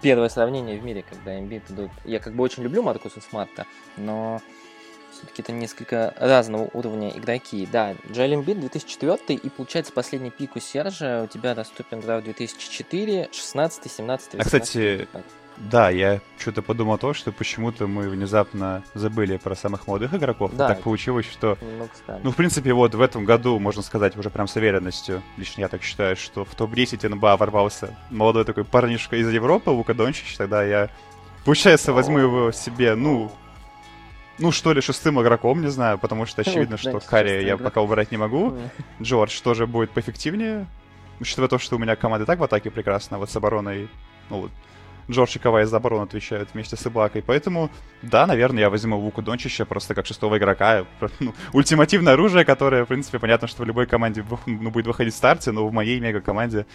первое 0.00 0.28
сравнение 0.28 0.78
в 0.78 0.84
мире, 0.84 1.02
когда 1.02 1.38
Эмбит 1.38 1.70
идут. 1.70 1.90
Я 2.04 2.20
как 2.20 2.34
бы 2.34 2.44
очень 2.44 2.62
люблю 2.62 2.82
Маркуса 2.82 3.20
Смарта, 3.20 3.66
но 3.96 4.40
все-таки 5.16 5.42
это 5.42 5.52
несколько 5.52 6.14
разного 6.18 6.68
уровня 6.72 7.10
игроки. 7.10 7.66
Да, 7.70 7.94
Джоэл 8.10 8.34
Эмбит 8.34 8.60
2004 8.60 9.38
и 9.38 9.48
получается 9.48 9.92
последний 9.92 10.30
пик 10.30 10.56
у 10.56 10.60
Сержа. 10.60 11.22
У 11.24 11.26
тебя 11.26 11.54
доступен 11.54 12.00
драфт 12.00 12.24
2004, 12.24 13.28
16, 13.32 13.92
17, 13.92 14.34
18. 14.34 14.34
А, 14.34 14.44
кстати, 14.44 15.08
Да, 15.56 15.88
я 15.90 16.20
что-то 16.38 16.60
подумал 16.60 16.98
то, 16.98 17.14
что 17.14 17.32
почему-то 17.32 17.86
мы 17.86 18.08
внезапно 18.08 18.82
забыли 18.94 19.38
про 19.38 19.54
самых 19.56 19.86
молодых 19.86 20.12
игроков. 20.14 20.52
Да. 20.54 20.68
так 20.68 20.82
получилось, 20.82 21.26
что. 21.26 21.56
Ну, 22.22 22.30
в 22.30 22.36
принципе, 22.36 22.72
вот 22.74 22.94
в 22.94 23.00
этом 23.00 23.24
году, 23.24 23.58
можно 23.58 23.82
сказать, 23.82 24.16
уже 24.16 24.28
прям 24.30 24.48
с 24.48 24.56
уверенностью, 24.56 25.22
лично 25.36 25.62
я 25.62 25.68
так 25.68 25.82
считаю, 25.82 26.16
что 26.16 26.44
в 26.44 26.54
топ-10 26.54 27.08
НБА 27.08 27.36
ворвался 27.38 27.96
молодой 28.10 28.44
такой 28.44 28.64
парнишка 28.64 29.16
из 29.16 29.30
Европы, 29.30 29.70
Лука 29.70 29.94
Дончич, 29.94 30.36
тогда 30.36 30.62
я, 30.62 30.90
получается, 31.44 31.92
возьму 31.92 32.18
его 32.18 32.52
себе, 32.52 32.94
ну, 32.94 33.32
ну, 34.38 34.52
что 34.52 34.72
ли, 34.72 34.80
шестым 34.80 35.20
игроком, 35.20 35.62
не 35.62 35.68
знаю, 35.68 35.98
потому 35.98 36.26
что 36.26 36.42
очевидно, 36.42 36.76
что 36.76 37.00
Карри 37.00 37.44
я 37.44 37.56
пока 37.56 37.80
убирать 37.80 38.10
не 38.10 38.16
могу. 38.16 38.56
Джордж 39.00 39.40
тоже 39.42 39.66
будет 39.66 39.90
поэффективнее, 39.90 40.66
учитывая 41.20 41.48
то, 41.48 41.58
что 41.58 41.76
у 41.76 41.78
меня 41.78 41.96
команда 41.96 42.26
так 42.26 42.38
в 42.38 42.44
атаке 42.44 42.70
прекрасна, 42.70 43.18
вот 43.18 43.30
с 43.30 43.36
обороной, 43.36 43.88
ну, 44.30 44.42
вот, 44.42 44.50
Джордж 45.08 45.36
и 45.36 45.38
Кавай 45.38 45.64
за 45.64 45.76
оборону 45.76 46.02
отвечают 46.02 46.48
вместе 46.52 46.76
с 46.76 46.84
Ибакой. 46.84 47.22
Поэтому, 47.22 47.70
да, 48.02 48.26
наверное, 48.26 48.62
я 48.62 48.70
возьму 48.70 48.98
Луку 48.98 49.22
Дончича 49.22 49.64
просто 49.64 49.94
как 49.94 50.06
шестого 50.06 50.36
игрока. 50.36 50.84
Ну, 51.20 51.32
ультимативное 51.52 52.14
оружие, 52.14 52.44
которое, 52.44 52.84
в 52.84 52.88
принципе, 52.88 53.18
понятно, 53.18 53.46
что 53.46 53.62
в 53.62 53.66
любой 53.66 53.86
команде 53.86 54.24
ну, 54.46 54.70
будет 54.70 54.86
выходить 54.86 55.14
в 55.14 55.16
старте, 55.16 55.52
но 55.52 55.66
в 55.66 55.72
моей 55.72 56.00
мега-команде 56.00 56.66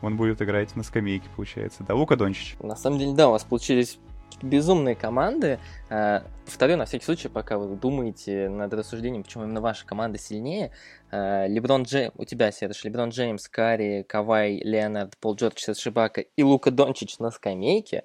он 0.00 0.16
будет 0.16 0.40
играть 0.42 0.74
на 0.74 0.82
скамейке, 0.82 1.28
получается. 1.36 1.84
Да, 1.86 1.94
Лука 1.94 2.16
Дончич. 2.16 2.56
На 2.60 2.76
самом 2.76 2.98
деле, 2.98 3.12
да, 3.12 3.28
у 3.28 3.32
вас 3.32 3.44
получились 3.44 3.98
безумные 4.42 4.94
команды. 4.94 5.58
Э, 5.88 6.20
повторю, 6.44 6.76
на 6.76 6.84
всякий 6.84 7.04
случай, 7.04 7.28
пока 7.28 7.58
вы 7.58 7.76
думаете 7.76 8.48
над 8.48 8.72
рассуждением, 8.74 9.22
почему 9.22 9.44
именно 9.44 9.60
ваша 9.60 9.86
команда 9.86 10.18
сильнее. 10.18 10.72
Э, 11.10 11.46
Леброн 11.48 11.84
Джеймс, 11.84 12.12
у 12.16 12.24
тебя, 12.24 12.52
Серж, 12.52 12.84
Леброн 12.84 13.10
Джеймс, 13.10 13.48
Карри, 13.48 14.04
Кавай, 14.08 14.60
Леонард, 14.62 15.16
Пол 15.18 15.34
Джордж, 15.36 15.58
Шибака 15.74 16.20
и 16.20 16.42
Лука 16.42 16.70
Дончич 16.70 17.18
на 17.18 17.30
скамейке. 17.30 18.04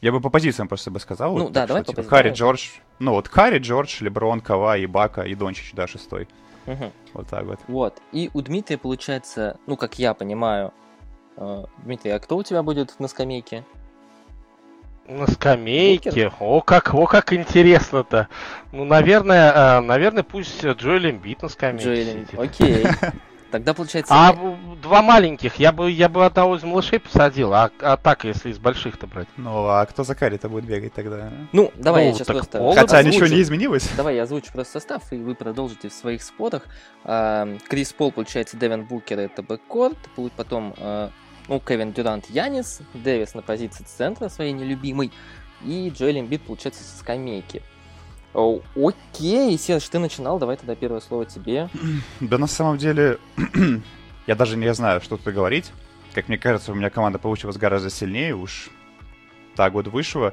Я 0.00 0.12
бы 0.12 0.20
по 0.20 0.30
позициям 0.30 0.66
просто 0.66 0.90
бы 0.90 0.98
сказал. 0.98 1.36
Ну 1.36 1.44
вот, 1.44 1.52
да, 1.52 1.66
давай 1.66 1.82
что, 1.82 1.92
по 1.92 2.02
типа. 2.02 2.08
Карри, 2.08 2.30
Джордж, 2.30 2.70
ну 2.98 3.12
вот 3.12 3.28
Карри, 3.28 3.58
Джордж, 3.58 4.02
Леброн, 4.02 4.40
Кавай, 4.40 4.84
Ибака 4.84 5.22
и 5.22 5.34
Дончич, 5.34 5.72
да, 5.74 5.86
шестой. 5.86 6.26
Мгм. 6.66 6.92
Вот 7.12 7.28
так 7.28 7.44
вот. 7.44 7.58
Вот. 7.68 8.00
И 8.12 8.30
у 8.32 8.40
Дмитрия 8.40 8.78
получается, 8.78 9.58
ну, 9.66 9.76
как 9.76 9.98
я 9.98 10.14
понимаю, 10.14 10.72
э, 11.36 11.64
Дмитрий, 11.84 12.12
а 12.12 12.18
кто 12.18 12.36
у 12.36 12.42
тебя 12.42 12.62
будет 12.62 12.98
на 12.98 13.08
скамейке? 13.08 13.64
На 15.10 15.26
скамейке. 15.26 16.30
О, 16.38 16.60
как, 16.60 16.94
о, 16.94 17.06
как 17.06 17.32
интересно-то. 17.32 18.28
Ну, 18.72 18.84
наверное, 18.84 19.52
э, 19.52 19.80
наверное, 19.80 20.22
пусть 20.22 20.64
Джоэл 20.64 21.10
Эмбит 21.10 21.42
на 21.42 21.48
скамейке 21.48 21.84
Джоэлин. 21.84 22.26
сидит. 22.26 22.38
Окей. 22.40 22.86
Тогда 23.50 23.74
получается... 23.74 24.14
А 24.16 24.32
я- 24.32 24.56
два 24.80 25.02
маленьких, 25.02 25.56
я 25.56 25.72
бы, 25.72 25.90
я 25.90 26.08
бы 26.08 26.24
одного 26.24 26.54
из 26.54 26.62
малышей 26.62 27.00
посадил, 27.00 27.52
а, 27.52 27.72
а 27.80 27.96
так, 27.96 28.22
если 28.22 28.50
из 28.50 28.58
больших-то 28.60 29.08
брать. 29.08 29.26
Ну, 29.36 29.66
а 29.66 29.84
кто 29.86 30.04
за 30.04 30.14
Карри-то 30.14 30.48
будет 30.48 30.66
бегать 30.66 30.94
тогда? 30.94 31.30
Ну, 31.50 31.72
давай 31.74 32.04
я 32.04 32.10
Ну, 32.10 32.16
сейчас 32.16 32.28
так 32.28 32.36
просто... 32.36 32.58
Пол 32.58 32.74
Хотя 32.76 32.98
озвучу. 32.98 33.16
ничего 33.16 33.26
не 33.26 33.42
изменилось. 33.42 33.88
Давай 33.96 34.14
я 34.14 34.22
озвучу 34.22 34.52
просто 34.52 34.74
состав, 34.74 35.02
и 35.12 35.16
вы 35.16 35.34
продолжите 35.34 35.88
в 35.88 35.92
своих 35.92 36.22
спорах. 36.22 36.62
А, 37.04 37.48
Крис 37.68 37.92
Пол, 37.92 38.12
получается, 38.12 38.56
Девин 38.56 38.84
Букер, 38.84 39.18
это 39.18 39.42
бэккорт. 39.42 39.98
Пол- 40.14 40.30
Потом, 40.36 40.72
а, 40.78 41.10
ну, 41.50 41.58
Кевин 41.58 41.92
Дюрант, 41.92 42.30
Янис. 42.30 42.80
Дэвис 42.94 43.34
на 43.34 43.42
позиции 43.42 43.82
центра 43.82 44.28
своей 44.28 44.52
нелюбимой. 44.52 45.10
И 45.64 45.92
Джоэл 45.94 46.20
Эмбит, 46.20 46.42
получается, 46.42 46.84
со 46.84 46.96
скамейки. 46.98 47.60
О, 48.32 48.60
окей, 48.76 49.58
Серж, 49.58 49.88
ты 49.88 49.98
начинал, 49.98 50.38
давай 50.38 50.56
тогда 50.56 50.76
первое 50.76 51.00
слово 51.00 51.26
тебе. 51.26 51.68
Да 52.20 52.38
на 52.38 52.46
самом 52.46 52.78
деле, 52.78 53.18
я 54.28 54.36
даже 54.36 54.56
не 54.56 54.72
знаю, 54.72 55.00
что 55.00 55.16
тут 55.16 55.34
говорить. 55.34 55.72
Как 56.14 56.28
мне 56.28 56.38
кажется, 56.38 56.70
у 56.70 56.76
меня 56.76 56.88
команда 56.88 57.18
получилась 57.18 57.56
гораздо 57.56 57.90
сильнее, 57.90 58.36
уж 58.36 58.70
так 59.56 59.72
вот 59.72 59.88
вышло. 59.88 60.32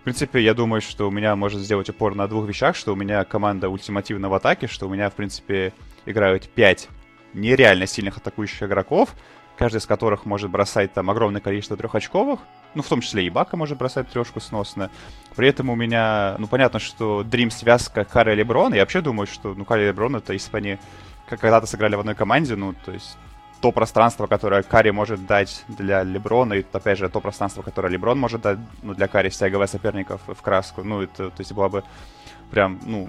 В 0.00 0.02
принципе, 0.02 0.42
я 0.42 0.52
думаю, 0.52 0.82
что 0.82 1.06
у 1.06 1.12
меня 1.12 1.36
может 1.36 1.60
сделать 1.60 1.88
упор 1.88 2.16
на 2.16 2.26
двух 2.26 2.46
вещах, 2.48 2.74
что 2.74 2.92
у 2.92 2.96
меня 2.96 3.24
команда 3.24 3.68
ультимативна 3.68 4.28
в 4.28 4.34
атаке, 4.34 4.66
что 4.66 4.86
у 4.86 4.88
меня, 4.88 5.10
в 5.10 5.14
принципе, 5.14 5.72
играют 6.06 6.48
пять 6.48 6.88
нереально 7.34 7.86
сильных 7.86 8.16
атакующих 8.16 8.64
игроков, 8.64 9.14
каждый 9.56 9.78
из 9.78 9.86
которых 9.86 10.24
может 10.26 10.50
бросать 10.50 10.92
там 10.92 11.10
огромное 11.10 11.40
количество 11.40 11.76
трехочковых, 11.76 12.40
ну, 12.74 12.82
в 12.82 12.88
том 12.88 13.00
числе 13.00 13.24
и 13.24 13.30
Бака 13.30 13.56
может 13.56 13.78
бросать 13.78 14.08
трешку 14.08 14.40
сносно. 14.40 14.90
При 15.34 15.48
этом 15.48 15.70
у 15.70 15.74
меня, 15.74 16.36
ну, 16.38 16.46
понятно, 16.46 16.78
что 16.78 17.22
Дрим 17.22 17.50
связка 17.50 18.04
Карри 18.04 18.32
и 18.32 18.36
Леброн, 18.36 18.74
я 18.74 18.80
вообще 18.80 19.00
думаю, 19.00 19.26
что, 19.26 19.54
ну, 19.54 19.64
Карри 19.64 19.84
и 19.84 19.86
Леброн, 19.86 20.16
это 20.16 20.32
если 20.32 20.50
бы 20.50 20.58
они 20.58 20.78
когда-то 21.28 21.66
сыграли 21.66 21.96
в 21.96 22.00
одной 22.00 22.14
команде, 22.14 22.54
ну, 22.54 22.74
то 22.84 22.92
есть 22.92 23.16
то 23.60 23.72
пространство, 23.72 24.26
которое 24.26 24.62
Карри 24.62 24.90
может 24.90 25.26
дать 25.26 25.64
для 25.68 26.02
Леброна, 26.02 26.54
и, 26.54 26.64
опять 26.72 26.98
же, 26.98 27.08
то 27.08 27.20
пространство, 27.20 27.62
которое 27.62 27.88
Леброн 27.88 28.18
может 28.18 28.42
дать 28.42 28.58
ну, 28.82 28.94
для 28.94 29.08
Карри, 29.08 29.30
стягивая 29.30 29.66
соперников 29.66 30.20
в 30.26 30.40
краску. 30.42 30.84
Ну, 30.84 31.00
это, 31.00 31.30
то 31.30 31.40
есть, 31.40 31.52
была 31.52 31.68
бы 31.68 31.82
прям, 32.50 32.78
ну, 32.84 33.08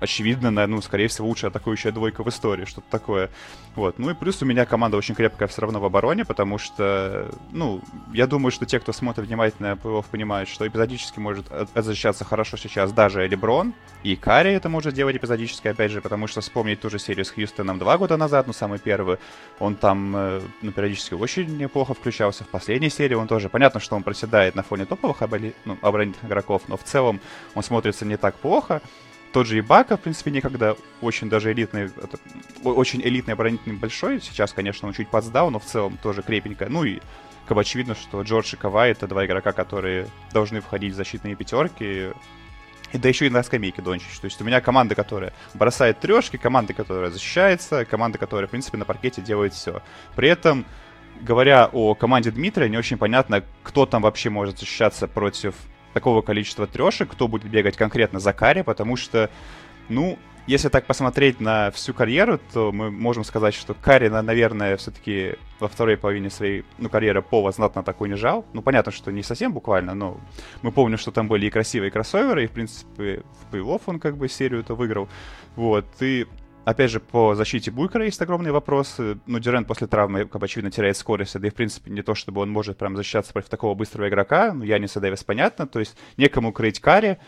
очевидно, 0.00 0.50
на- 0.50 0.66
ну, 0.66 0.80
скорее 0.82 1.08
всего, 1.08 1.28
лучшая 1.28 1.50
атакующая 1.50 1.92
двойка 1.92 2.22
в 2.22 2.28
истории, 2.28 2.64
что-то 2.64 2.86
такое. 2.90 3.30
Вот. 3.74 3.98
Ну 3.98 4.10
и 4.10 4.14
плюс 4.14 4.42
у 4.42 4.46
меня 4.46 4.64
команда 4.66 4.96
очень 4.96 5.14
крепкая 5.14 5.48
все 5.48 5.62
равно 5.62 5.80
в 5.80 5.84
обороне, 5.84 6.24
потому 6.24 6.58
что, 6.58 7.28
ну, 7.52 7.80
я 8.12 8.26
думаю, 8.26 8.50
что 8.50 8.66
те, 8.66 8.80
кто 8.80 8.92
смотрит 8.92 9.26
внимательно 9.26 9.76
плей 9.76 10.02
понимают, 10.10 10.48
что 10.48 10.66
эпизодически 10.66 11.18
может 11.20 11.50
от- 11.52 11.70
защищаться 11.84 12.24
хорошо 12.24 12.56
сейчас 12.56 12.92
даже 12.92 13.26
Леброн, 13.26 13.74
и 14.02 14.16
Карри 14.16 14.52
это 14.52 14.68
может 14.68 14.94
делать 14.94 15.16
эпизодически, 15.16 15.68
опять 15.68 15.90
же, 15.90 16.00
потому 16.00 16.26
что 16.26 16.40
вспомнить 16.40 16.80
ту 16.80 16.90
же 16.90 16.98
серию 16.98 17.24
с 17.24 17.30
Хьюстоном 17.30 17.78
два 17.78 17.98
года 17.98 18.16
назад, 18.16 18.46
ну, 18.46 18.52
самый 18.52 18.78
первый, 18.78 19.18
он 19.58 19.74
там, 19.76 20.14
э, 20.16 20.40
ну, 20.62 20.72
периодически 20.72 21.14
очень 21.14 21.56
неплохо 21.56 21.94
включался. 21.94 22.44
В 22.44 22.48
последней 22.48 22.90
серии 22.90 23.14
он 23.14 23.26
тоже, 23.28 23.48
понятно, 23.48 23.80
что 23.80 23.96
он 23.96 24.02
проседает 24.02 24.54
на 24.54 24.62
фоне 24.62 24.84
топовых 24.84 25.22
оболи- 25.22 25.54
ну, 25.64 25.76
оборонительных 25.82 26.26
игроков, 26.30 26.62
но 26.68 26.76
в 26.76 26.82
целом 26.84 27.20
он 27.54 27.62
смотрится 27.62 28.04
не 28.04 28.16
так 28.16 28.34
плохо. 28.36 28.80
Тот 29.32 29.46
же 29.46 29.58
Ибака, 29.58 29.96
в 29.96 30.00
принципе, 30.00 30.30
никогда 30.30 30.74
очень 31.02 31.28
даже 31.28 31.52
элитный, 31.52 31.84
это, 31.84 32.18
очень 32.64 33.02
элитный 33.02 33.34
оборонительный 33.34 33.76
большой. 33.76 34.20
Сейчас, 34.20 34.52
конечно, 34.52 34.88
он 34.88 34.94
чуть 34.94 35.08
подсдал, 35.08 35.50
но 35.50 35.58
в 35.58 35.64
целом 35.64 35.98
тоже 36.02 36.22
крепенько. 36.22 36.66
Ну 36.68 36.84
и 36.84 37.00
как 37.46 37.54
бы 37.54 37.60
очевидно, 37.60 37.94
что 37.94 38.22
Джордж 38.22 38.54
и 38.54 38.56
Кавай 38.56 38.90
это 38.92 39.06
два 39.06 39.26
игрока, 39.26 39.52
которые 39.52 40.08
должны 40.32 40.60
входить 40.60 40.92
в 40.92 40.96
защитные 40.96 41.34
пятерки. 41.34 42.12
И 42.92 42.98
да 42.98 43.08
еще 43.08 43.26
и 43.26 43.30
на 43.30 43.42
скамейке 43.42 43.82
Дончич. 43.82 44.18
То 44.18 44.24
есть 44.24 44.40
у 44.40 44.44
меня 44.44 44.60
команда, 44.60 44.94
которая 44.94 45.34
бросает 45.54 46.00
трешки, 46.00 46.38
команда, 46.38 46.72
которая 46.72 47.10
защищается, 47.10 47.84
команда, 47.84 48.18
которая, 48.18 48.46
в 48.48 48.50
принципе, 48.50 48.78
на 48.78 48.86
паркете 48.86 49.20
делает 49.20 49.52
все. 49.52 49.82
При 50.16 50.28
этом, 50.28 50.64
говоря 51.20 51.68
о 51.70 51.94
команде 51.94 52.30
Дмитрия, 52.30 52.68
не 52.68 52.78
очень 52.78 52.96
понятно, 52.96 53.44
кто 53.62 53.84
там 53.84 54.02
вообще 54.02 54.30
может 54.30 54.58
защищаться 54.58 55.06
против 55.06 55.54
такого 55.94 56.22
количества 56.22 56.66
трешек, 56.66 57.10
кто 57.10 57.28
будет 57.28 57.50
бегать 57.50 57.76
конкретно 57.76 58.20
за 58.20 58.32
Карри, 58.32 58.62
потому 58.62 58.96
что, 58.96 59.30
ну, 59.88 60.18
если 60.48 60.70
так 60.70 60.86
посмотреть 60.86 61.40
на 61.40 61.70
всю 61.72 61.92
карьеру, 61.92 62.40
то 62.54 62.72
мы 62.72 62.90
можем 62.90 63.22
сказать, 63.22 63.52
что 63.54 63.74
Карри, 63.74 64.08
на- 64.08 64.22
наверное, 64.22 64.78
все-таки 64.78 65.34
во 65.60 65.68
второй 65.68 65.98
половине 65.98 66.30
своей 66.30 66.64
ну, 66.78 66.88
карьеры 66.88 67.20
Пола 67.20 67.52
знатно 67.52 67.82
так 67.82 68.00
унижал. 68.00 68.46
Ну, 68.54 68.62
понятно, 68.62 68.90
что 68.90 69.12
не 69.12 69.22
совсем 69.22 69.52
буквально, 69.52 69.94
но 69.94 70.18
мы 70.62 70.72
помним, 70.72 70.96
что 70.96 71.10
там 71.10 71.28
были 71.28 71.46
и 71.46 71.50
красивые 71.50 71.90
кроссоверы, 71.90 72.44
и, 72.44 72.46
в 72.46 72.52
принципе, 72.52 73.22
в 73.42 73.50
плей 73.50 73.62
он 73.62 74.00
как 74.00 74.16
бы 74.16 74.26
серию-то 74.28 74.74
выиграл. 74.74 75.08
Вот, 75.54 75.84
и 76.00 76.26
Опять 76.68 76.90
же, 76.90 77.00
по 77.00 77.34
защите 77.34 77.70
Буйкера 77.70 78.04
есть 78.04 78.20
огромные 78.20 78.52
вопросы. 78.52 79.18
Ну, 79.24 79.38
Дюрен 79.38 79.64
после 79.64 79.86
травмы, 79.86 80.26
как 80.26 80.42
очевидно, 80.42 80.70
теряет 80.70 80.98
скорость, 80.98 81.40
да 81.40 81.46
и, 81.46 81.50
в 81.50 81.54
принципе, 81.54 81.90
не 81.90 82.02
то, 82.02 82.14
чтобы 82.14 82.42
он 82.42 82.50
может 82.50 82.76
прям 82.76 82.94
защищаться 82.94 83.32
против 83.32 83.48
такого 83.48 83.74
быстрого 83.74 84.06
игрока. 84.10 84.52
Ну, 84.52 84.64
Яниса 84.64 85.00
Дэвис, 85.00 85.24
понятно. 85.24 85.66
То 85.66 85.78
есть 85.78 85.96
некому 86.18 86.52
крыть 86.52 86.78
карри, 86.78 87.20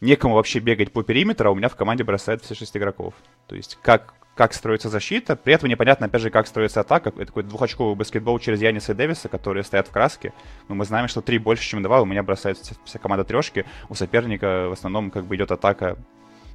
некому 0.00 0.36
вообще 0.36 0.60
бегать 0.60 0.92
по 0.92 1.02
периметру, 1.02 1.48
а 1.48 1.50
у 1.50 1.56
меня 1.56 1.68
в 1.68 1.74
команде 1.74 2.04
бросают 2.04 2.44
все 2.44 2.54
шесть 2.54 2.76
игроков. 2.76 3.14
То 3.48 3.56
есть 3.56 3.80
как, 3.82 4.14
как 4.36 4.54
строится 4.54 4.88
защита, 4.88 5.34
при 5.34 5.54
этом 5.54 5.68
непонятно, 5.68 6.06
опять 6.06 6.22
же, 6.22 6.30
как 6.30 6.46
строится 6.46 6.82
атака. 6.82 7.08
Это 7.08 7.26
такой 7.26 7.42
двухочковый 7.42 7.96
баскетбол 7.96 8.38
через 8.38 8.62
Яниса 8.62 8.92
и 8.92 8.94
Дэвиса, 8.94 9.28
которые 9.28 9.64
стоят 9.64 9.88
в 9.88 9.90
краске. 9.90 10.32
Но 10.68 10.76
мы 10.76 10.84
знаем, 10.84 11.08
что 11.08 11.20
три 11.20 11.38
больше, 11.38 11.68
чем 11.68 11.82
два, 11.82 12.00
у 12.00 12.04
меня 12.04 12.22
бросают 12.22 12.58
вся- 12.58 12.76
вся 12.84 13.00
команда 13.00 13.24
трешки. 13.24 13.64
У 13.88 13.96
соперника 13.96 14.68
в 14.68 14.72
основном 14.72 15.10
как 15.10 15.24
бы 15.24 15.34
идет 15.34 15.50
атака 15.50 15.96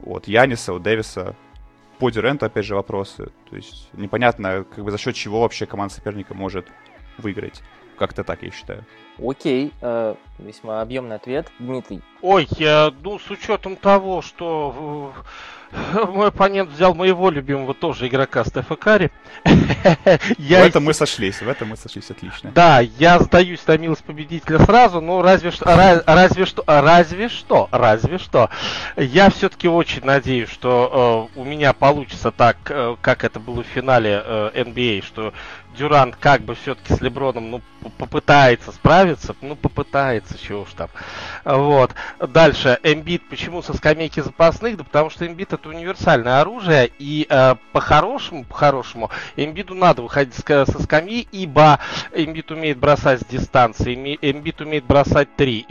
от 0.06 0.30
Яниса, 0.30 0.71
у 0.71 0.80
Дэвиса. 0.80 1.36
По 2.00 2.10
Дюренту, 2.10 2.46
опять 2.46 2.66
же, 2.66 2.76
вопросы. 2.76 3.30
То 3.50 3.56
есть 3.56 3.90
непонятно, 3.94 4.64
как 4.64 4.86
бы 4.86 4.92
за 4.92 4.98
счет 4.98 5.16
чего 5.16 5.42
вообще 5.42 5.66
команда 5.66 5.94
соперника 5.94 6.34
может 6.34 6.66
выиграть. 7.18 7.62
Как-то 7.98 8.24
так, 8.24 8.42
я 8.42 8.52
считаю. 8.52 8.86
Окей, 9.24 9.72
э, 9.82 10.16
весьма 10.38 10.82
объемный 10.82 11.16
ответ. 11.16 11.48
Дмитрий, 11.60 12.02
Ой, 12.22 12.48
я, 12.58 12.92
ну, 13.04 13.20
с 13.20 13.30
учетом 13.30 13.76
того, 13.76 14.22
что 14.22 15.14
э, 15.16 16.06
мой 16.08 16.28
оппонент 16.28 16.72
взял 16.72 16.94
моего 16.94 17.30
любимого 17.30 17.74
тоже 17.74 18.08
игрока 18.08 18.44
Стефа 18.44 18.76
Карри, 18.76 19.12
я 20.38 20.64
В 20.64 20.68
этом 20.68 20.84
мы 20.86 20.94
сошлись, 20.94 21.42
в 21.42 21.48
этом 21.48 21.70
мы 21.70 21.78
сошлись 21.78 22.10
отлично. 22.10 22.52
Да, 22.52 22.80
я 22.80 23.20
сдаюсь 23.20 23.66
на 23.68 23.78
милость 23.78 24.04
победителя 24.04 24.60
сразу, 24.60 25.02
но 25.02 25.22
разве 25.22 25.52
что, 25.52 25.66
ра- 25.66 26.04
разве 26.06 26.46
что, 26.46 26.64
разве 26.66 27.30
что, 27.30 27.70
разве 27.72 28.18
что. 28.18 28.50
Я 28.98 29.30
все-таки 29.30 29.68
очень 29.68 30.04
надеюсь, 30.04 30.50
что 30.50 31.30
э, 31.36 31.40
у 31.40 31.44
меня 31.44 31.74
получится 31.74 32.32
так, 32.32 32.58
э, 32.70 32.96
как 33.02 33.24
это 33.24 33.40
было 33.40 33.64
в 33.64 33.68
финале 33.68 34.22
э, 34.26 34.52
NBA, 34.56 35.04
что 35.06 35.34
Дюрант 35.78 36.16
как 36.16 36.42
бы 36.42 36.56
все-таки 36.56 36.94
с 36.94 37.02
Леброном, 37.02 37.52
ну, 37.52 37.62
попытается 37.98 38.72
справиться, 38.72 39.09
ну, 39.41 39.56
попытается, 39.56 40.38
чего 40.38 40.62
уж 40.62 40.74
там. 40.74 40.89
Вот. 41.45 41.91
Дальше, 42.19 42.80
Эмбит, 42.84 43.28
почему 43.30 43.62
со 43.62 43.74
скамейки 43.74 44.19
запасных? 44.19 44.78
Да 44.78 44.84
потому 44.84 45.10
что 45.10 45.26
Эмбит 45.26 45.54
это 45.54 45.69
универсальное 45.69 46.41
оружие, 46.41 46.91
и 47.00 47.26
э, 47.30 47.56
по-хорошему, 47.72 48.45
по-хорошему, 48.45 49.10
Эмбиду 49.36 49.76
надо 49.76 50.02
выходить 50.02 50.36
со 50.36 50.84
скамьи, 50.84 51.28
ибо 51.32 51.80
Эмбит 52.13 52.52
умеет 52.52 52.78
бросать 52.78 53.22
с 53.22 53.26
дистанции, 53.26 53.95
Эмбит 54.22 54.62
умеет 54.62 54.86
бросать 54.86 55.36
три. 55.36 55.65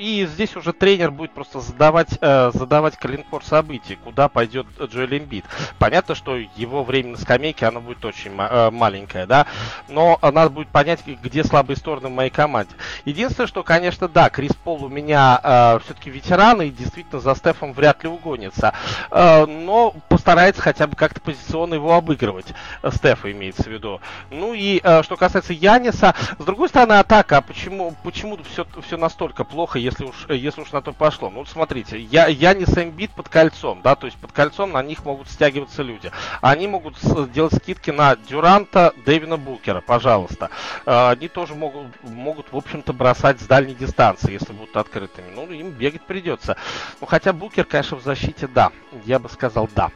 Э, 0.00 0.02
И 0.02 0.26
здесь 0.26 0.56
уже 0.56 0.72
тренер 0.72 1.10
будет 1.10 1.32
просто 1.32 1.60
задавать, 1.60 2.18
э, 2.20 2.50
задавать 2.54 2.96
калинкор 2.96 3.44
событий, 3.44 3.96
куда 4.02 4.28
пойдет 4.28 4.66
Джоэл 4.80 5.18
Эмбит. 5.18 5.44
Понятно, 5.78 6.14
что 6.14 6.36
его 6.36 6.82
время 6.84 7.10
на 7.10 7.16
скамейке, 7.18 7.66
оно 7.66 7.80
будет 7.80 8.04
очень 8.04 8.32
э, 8.36 8.70
маленькое, 8.70 9.26
да, 9.26 9.46
но 9.88 10.18
э, 10.20 10.30
надо 10.30 10.50
будет 10.50 10.68
понять, 10.68 11.06
где 11.06 11.44
слабые 11.44 11.76
стороны 11.76 12.08
в 12.08 12.12
моей 12.12 12.30
команде. 12.30 12.74
Единственное, 13.04 13.46
что, 13.46 13.62
конечно, 13.62 14.08
да, 14.08 14.30
Крис 14.30 14.52
Пол 14.54 14.84
у 14.84 14.88
меня 14.88 15.80
все-таки 15.84 16.10
ветеран, 16.10 16.62
и 16.62 16.70
действительно 16.70 17.20
за 17.20 17.34
Стефом 17.34 17.72
вряд 17.72 18.02
ли 18.02 18.08
угонится. 18.08 18.72
Э, 19.10 19.46
но 19.46 19.94
постарается 20.08 20.62
хотя 20.62 20.86
бы 20.86 20.96
как-то 20.96 21.20
позиционно 21.20 21.74
его 21.74 21.94
обыгрывать. 21.94 22.46
Э, 22.82 22.90
Стефа 22.90 23.30
имеется 23.32 23.64
в 23.64 23.66
виду. 23.66 24.00
Ну 24.30 24.54
и 24.54 24.80
э, 24.82 25.02
что 25.02 25.16
касается 25.16 25.52
Яниса, 25.52 26.14
с 26.38 26.44
другой 26.44 26.68
стороны, 26.68 26.94
атака. 26.94 27.38
А 27.38 27.40
почему, 27.42 27.94
почему 28.02 28.38
все, 28.50 28.66
все 28.86 28.96
настолько 28.96 29.44
плохо, 29.44 29.78
уж, 29.98 30.26
если 30.28 30.60
уж 30.60 30.72
на 30.72 30.82
то 30.82 30.92
пошло. 30.92 31.30
Ну, 31.30 31.44
смотрите, 31.44 31.98
я, 31.98 32.26
я 32.26 32.54
не 32.54 32.64
Эмбит 32.64 33.10
под 33.10 33.28
кольцом, 33.28 33.80
да, 33.82 33.94
то 33.94 34.06
есть 34.06 34.18
под 34.18 34.32
кольцом 34.32 34.72
на 34.72 34.82
них 34.82 35.04
могут 35.04 35.28
стягиваться 35.28 35.82
люди. 35.82 36.10
Они 36.40 36.66
могут 36.66 36.96
делать 37.32 37.54
скидки 37.54 37.90
на 37.90 38.16
Дюранта, 38.16 38.94
Дэвина 39.04 39.36
Букера, 39.36 39.80
пожалуйста. 39.80 40.50
А, 40.86 41.10
они 41.10 41.28
тоже 41.28 41.54
могут, 41.54 41.86
могут, 42.02 42.52
в 42.52 42.56
общем-то, 42.56 42.92
бросать 42.92 43.40
с 43.40 43.46
дальней 43.46 43.74
дистанции, 43.74 44.32
если 44.32 44.52
будут 44.52 44.76
открытыми. 44.76 45.30
Ну, 45.34 45.50
им 45.50 45.70
бегать 45.70 46.02
придется. 46.02 46.56
Ну, 47.00 47.06
хотя 47.06 47.32
Букер, 47.32 47.64
конечно, 47.64 47.96
в 47.96 48.02
защите, 48.02 48.46
да. 48.46 48.72
Я 49.04 49.18
бы 49.18 49.28
сказал, 49.28 49.68
да. 49.74 49.90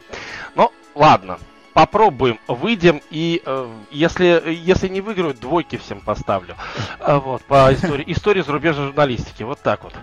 Но, 0.55 0.71
ладно, 0.93 1.39
попробуем, 1.75 2.39
выйдем 2.47 3.01
и 3.11 3.43
э, 3.45 3.69
если 3.91 4.41
если 4.49 4.87
не 4.87 5.01
выиграют, 5.01 5.41
двойки 5.41 5.75
всем 5.75 5.99
поставлю. 5.99 6.55
А, 6.99 7.19
вот 7.19 7.43
по 7.43 7.71
истории 7.73 8.05
истории 8.07 8.41
зарубежной 8.41 8.87
журналистики, 8.87 9.43
вот 9.43 9.59
так 9.59 9.83
вот. 9.83 9.93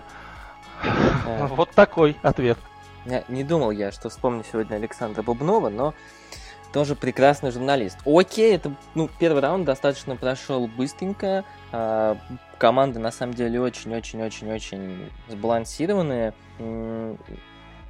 Вот 1.49 1.71
такой 1.71 2.15
ответ. 2.21 2.57
Не 3.27 3.43
думал 3.43 3.71
я, 3.71 3.91
что 3.91 4.09
вспомню 4.09 4.43
сегодня 4.49 4.75
Александра 4.75 5.23
Бубнова, 5.23 5.69
но 5.69 5.93
тоже 6.71 6.95
прекрасный 6.95 7.51
журналист. 7.51 7.97
Окей, 8.05 8.55
это 8.55 8.73
ну 8.93 9.09
первый 9.19 9.41
раунд 9.41 9.65
достаточно 9.65 10.15
прошел 10.15 10.67
быстренько. 10.67 11.43
А, 11.71 12.17
команды 12.59 12.99
на 12.99 13.11
самом 13.11 13.33
деле 13.33 13.59
очень-очень-очень-очень 13.59 15.09
сбалансированные. 15.27 16.33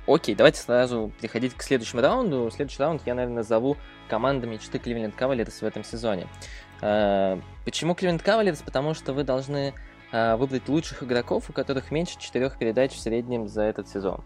Окей, 0.06 0.36
давайте 0.36 0.60
сразу 0.60 1.14
переходить 1.22 1.54
к 1.54 1.62
следующему 1.62 2.02
раунду. 2.02 2.50
Следующий 2.52 2.82
раунд 2.82 3.02
я, 3.06 3.16
наверное, 3.16 3.38
назову 3.38 3.78
командой 4.10 4.48
мечты 4.48 4.78
Кливленд 4.78 5.16
Кавалерс 5.16 5.62
в 5.62 5.64
этом 5.64 5.86
сезоне. 5.86 6.28
А, 6.82 7.40
почему 7.64 7.96
Кливленд 7.96 8.22
Кавалерс? 8.22 8.62
Потому 8.62 8.94
что 8.96 9.14
вы 9.14 9.24
должны 9.24 9.74
а, 10.12 10.36
выбрать 10.36 10.68
лучших 10.68 11.04
игроков, 11.04 11.50
у 11.50 11.54
которых 11.54 11.90
меньше 11.90 12.20
четырех 12.20 12.58
передач 12.58 12.92
в 12.92 13.00
среднем 13.00 13.48
за 13.48 13.64
этот 13.64 13.88
сезон. 13.88 14.26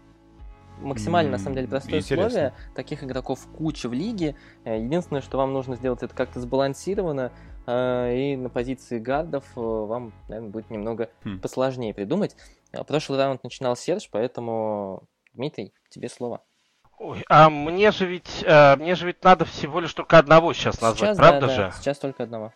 Максимально, 0.80 1.32
на 1.32 1.38
самом 1.38 1.54
деле, 1.54 1.68
простое 1.68 2.00
Интересно. 2.00 2.26
условие. 2.26 2.54
Таких 2.74 3.04
игроков 3.04 3.46
куча 3.56 3.88
в 3.88 3.92
лиге. 3.92 4.34
Э, 4.64 4.80
единственное, 4.80 5.22
что 5.22 5.38
вам 5.38 5.52
нужно 5.52 5.76
сделать, 5.76 6.02
это 6.02 6.14
как-то 6.14 6.40
сбалансированно. 6.40 7.32
И 7.66 8.36
на 8.38 8.48
позиции 8.48 8.98
гардов 8.98 9.44
э, 9.54 9.60
вам, 9.60 10.14
наверное, 10.28 10.50
будет 10.50 10.70
немного 10.70 11.10
хм. 11.22 11.38
посложнее 11.40 11.92
придумать. 11.92 12.34
Прошлый 12.86 13.18
раунд 13.18 13.44
начинал 13.44 13.76
Серж, 13.76 14.08
поэтому 14.10 15.06
Дмитрий, 15.32 15.72
тебе 15.90 16.08
слово. 16.08 16.42
Ой, 16.98 17.24
а 17.28 17.48
мне 17.48 17.92
же 17.92 18.06
ведь 18.06 18.42
э, 18.44 18.76
мне 18.76 18.94
же 18.96 19.06
ведь 19.06 19.22
надо 19.22 19.44
всего 19.44 19.78
лишь 19.80 19.94
только 19.94 20.18
одного 20.18 20.52
сейчас 20.52 20.80
назвать, 20.80 21.10
сейчас, 21.10 21.16
правда 21.16 21.46
да, 21.46 21.54
же? 21.54 21.62
Да, 21.62 21.70
сейчас 21.70 21.98
только 21.98 22.24
одного. 22.24 22.52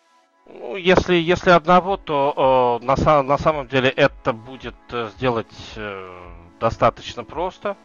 Ну, 0.47 0.75
если, 0.77 1.15
если 1.15 1.51
одного, 1.51 1.97
то 1.97 2.81
э, 2.83 2.85
на, 2.85 3.23
на 3.23 3.39
самом 3.39 3.69
деле 3.69 3.89
это 3.89 4.33
будет 4.33 4.75
э, 4.91 5.11
сделать 5.17 5.47
э, 5.77 6.21
достаточно 6.59 7.23
просто. 7.23 7.77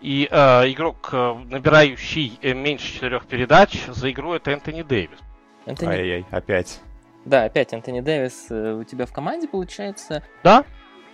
И 0.00 0.28
э, 0.30 0.36
игрок, 0.70 1.08
э, 1.12 1.34
набирающий 1.46 2.38
меньше 2.54 2.94
четырех 2.94 3.26
передач, 3.26 3.86
за 3.86 4.10
игру 4.12 4.34
это 4.34 4.52
Энтони 4.52 4.82
Дэвис. 4.82 5.18
Энтони... 5.66 5.88
Ай-яй, 5.90 6.26
опять. 6.30 6.80
Да, 7.24 7.44
опять 7.44 7.72
Энтони 7.72 8.00
Дэвис 8.00 8.46
э, 8.50 8.74
у 8.74 8.84
тебя 8.84 9.06
в 9.06 9.12
команде 9.12 9.48
получается. 9.48 10.22
Да, 10.42 10.64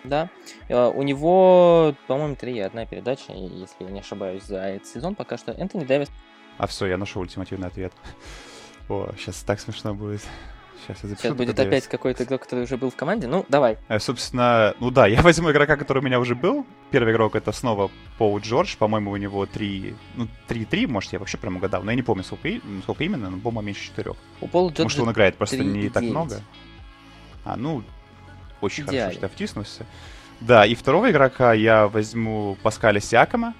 да. 0.04 0.28
Э, 0.68 0.88
у 0.88 1.02
него, 1.02 1.94
по-моему, 2.06 2.36
три 2.36 2.58
одна 2.60 2.86
передача, 2.86 3.32
если 3.32 3.84
я 3.84 3.90
не 3.90 4.00
ошибаюсь, 4.00 4.44
за 4.44 4.58
этот 4.58 4.88
сезон 4.88 5.14
пока 5.14 5.36
что. 5.36 5.52
Энтони 5.52 5.84
Дэвис. 5.84 6.10
А 6.58 6.66
все, 6.66 6.86
я 6.86 6.96
нашел 6.96 7.22
ультимативный 7.22 7.68
ответ. 7.68 7.92
О, 8.88 9.10
сейчас 9.16 9.42
так 9.42 9.60
смешно 9.60 9.94
будет. 9.94 10.22
Сейчас 10.82 11.02
я 11.02 11.08
запишу. 11.10 11.22
Сейчас 11.22 11.36
будет 11.36 11.58
опять 11.58 11.86
какой-то 11.86 12.24
игрок, 12.24 12.42
который 12.42 12.64
уже 12.64 12.76
был 12.76 12.90
в 12.90 12.96
команде. 12.96 13.26
Ну, 13.26 13.44
давай. 13.48 13.78
А, 13.88 13.98
собственно, 13.98 14.74
ну 14.80 14.90
да, 14.90 15.06
я 15.06 15.22
возьму 15.22 15.50
игрока, 15.50 15.76
который 15.76 15.98
у 15.98 16.02
меня 16.02 16.18
уже 16.18 16.34
был. 16.34 16.66
Первый 16.90 17.12
игрок 17.12 17.36
это 17.36 17.52
снова 17.52 17.90
Пол 18.18 18.38
Джордж. 18.40 18.76
По-моему, 18.78 19.10
у 19.10 19.16
него 19.16 19.46
3, 19.46 19.94
ну, 20.16 20.28
3-3, 20.48 20.86
может, 20.86 21.12
я 21.12 21.18
вообще 21.18 21.36
прям 21.38 21.56
угадал. 21.56 21.82
Но 21.82 21.90
я 21.90 21.96
не 21.96 22.02
помню, 22.02 22.24
сколько, 22.24 22.48
сколько 22.82 23.04
именно, 23.04 23.30
но, 23.30 23.38
по-моему, 23.38 23.68
меньше 23.68 23.86
4. 23.86 24.12
У 24.40 24.48
Пола 24.48 24.68
Джорджа 24.70 24.82
Может, 24.84 24.98
он 25.00 25.12
играет 25.12 25.36
просто 25.36 25.58
не 25.58 25.90
так 25.90 26.02
много. 26.02 26.40
А, 27.44 27.56
ну, 27.56 27.82
очень 28.60 28.84
Идеально. 28.84 29.00
хорошо, 29.00 29.16
что 29.18 29.26
я 29.26 29.28
втиснулся. 29.28 29.86
Да, 30.40 30.64
и 30.64 30.74
второго 30.74 31.10
игрока 31.10 31.52
я 31.52 31.88
возьму 31.88 32.56
Паскаля 32.62 33.00
Сиакома. 33.00 33.54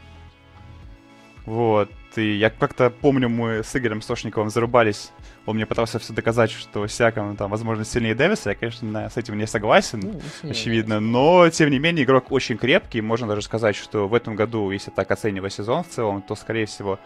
Вот. 1.45 1.91
И 2.17 2.37
я 2.37 2.51
как-то 2.51 2.91
помню, 2.91 3.29
мы 3.29 3.63
с 3.63 3.75
Игорем 3.77 4.03
Сошниковым 4.03 4.51
зарубались. 4.51 5.13
Он 5.47 5.57
мне 5.57 5.67
пытался 5.67 5.99
все 5.99 6.13
доказать, 6.13 6.51
что 6.51 6.87
Сиаком 6.87 7.37
там, 7.37 7.51
возможно, 7.51 7.85
сильнее 7.85 8.15
Дэвиса. 8.15 8.51
Я, 8.51 8.55
конечно, 8.57 9.09
с 9.09 9.17
этим 9.17 9.39
не 9.39 9.47
согласен, 9.47 10.01
ну, 10.01 10.51
очевидно. 10.51 11.01
Но, 11.01 11.49
тем 11.51 11.71
не 11.71 11.79
менее, 11.79 12.05
игрок 12.05 12.33
очень 12.33 12.57
крепкий. 12.57 13.01
Можно 13.01 13.29
даже 13.29 13.43
сказать, 13.43 13.77
что 13.77 14.09
в 14.09 14.15
этом 14.15 14.35
году, 14.35 14.71
если 14.71 14.91
так 14.91 15.11
оценивать 15.11 15.53
сезон 15.53 15.85
в 15.85 15.89
целом, 15.89 16.23
то, 16.23 16.35
скорее 16.35 16.67
всего, 16.67 16.99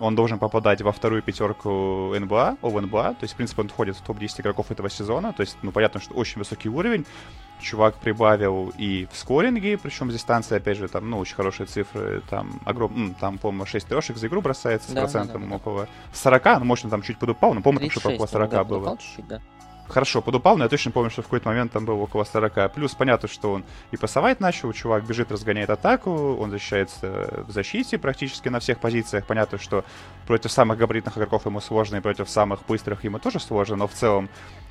он 0.00 0.14
должен 0.14 0.38
попадать 0.38 0.80
во 0.80 0.92
вторую 0.92 1.22
пятерку 1.22 2.14
НБА, 2.18 2.56
о 2.62 2.80
НБА, 2.80 3.14
то 3.14 3.24
есть, 3.24 3.34
в 3.34 3.36
принципе, 3.36 3.62
он 3.62 3.68
входит 3.68 3.96
в 3.96 4.00
топ-10 4.02 4.40
игроков 4.40 4.70
этого 4.70 4.88
сезона, 4.88 5.32
то 5.32 5.42
есть, 5.42 5.58
ну, 5.62 5.72
понятно, 5.72 6.00
что 6.00 6.14
очень 6.14 6.38
высокий 6.38 6.70
уровень, 6.70 7.04
чувак 7.60 7.96
прибавил 7.96 8.72
и 8.76 9.06
в 9.10 9.16
скоринге, 9.16 9.78
причем 9.78 10.10
дистанция, 10.10 10.58
опять 10.58 10.78
же, 10.78 10.88
там, 10.88 11.08
ну, 11.08 11.18
очень 11.18 11.34
хорошие 11.34 11.66
цифры, 11.66 12.22
там, 12.28 12.60
огром... 12.64 13.14
там, 13.20 13.38
по-моему, 13.38 13.66
6 13.66 13.86
трешек 13.86 14.16
за 14.16 14.26
игру 14.26 14.40
бросается 14.40 14.90
с 14.90 14.94
да, 14.94 15.02
процентом 15.02 15.42
да, 15.42 15.48
да, 15.48 15.56
около 15.56 15.88
40, 16.12 16.44
ну, 16.64 16.74
он 16.84 16.90
там 16.90 17.02
чуть 17.02 17.18
подупал, 17.18 17.54
но 17.54 17.60
помню, 17.60 17.90
что 17.90 18.08
около 18.08 18.26
40 18.26 18.50
да, 18.50 18.64
было. 18.64 18.96
Чуть-чуть, 18.96 19.26
да 19.26 19.40
хорошо 19.90 20.22
подупал, 20.22 20.56
но 20.56 20.64
я 20.64 20.70
точно 20.70 20.92
помню, 20.92 21.10
что 21.10 21.22
в 21.22 21.26
какой-то 21.26 21.48
момент 21.48 21.72
там 21.72 21.84
было 21.84 21.96
около 21.96 22.24
40. 22.24 22.72
Плюс 22.72 22.94
понятно, 22.94 23.28
что 23.28 23.52
он 23.52 23.64
и 23.90 23.96
пасовать 23.96 24.40
начал, 24.40 24.72
чувак 24.72 25.04
бежит, 25.04 25.30
разгоняет 25.30 25.70
атаку, 25.70 26.36
он 26.36 26.50
защищается 26.50 27.44
в 27.46 27.50
защите 27.50 27.98
практически 27.98 28.48
на 28.48 28.60
всех 28.60 28.78
позициях. 28.78 29.26
Понятно, 29.26 29.58
что 29.58 29.84
против 30.26 30.50
самых 30.50 30.78
габаритных 30.78 31.16
игроков 31.18 31.46
ему 31.46 31.60
сложно, 31.60 31.96
и 31.96 32.00
против 32.00 32.30
самых 32.30 32.60
быстрых 32.66 33.04
ему 33.04 33.18
тоже 33.18 33.40
сложно, 33.40 33.76
но 33.76 33.86
в 33.86 33.92
целом, 33.92 34.28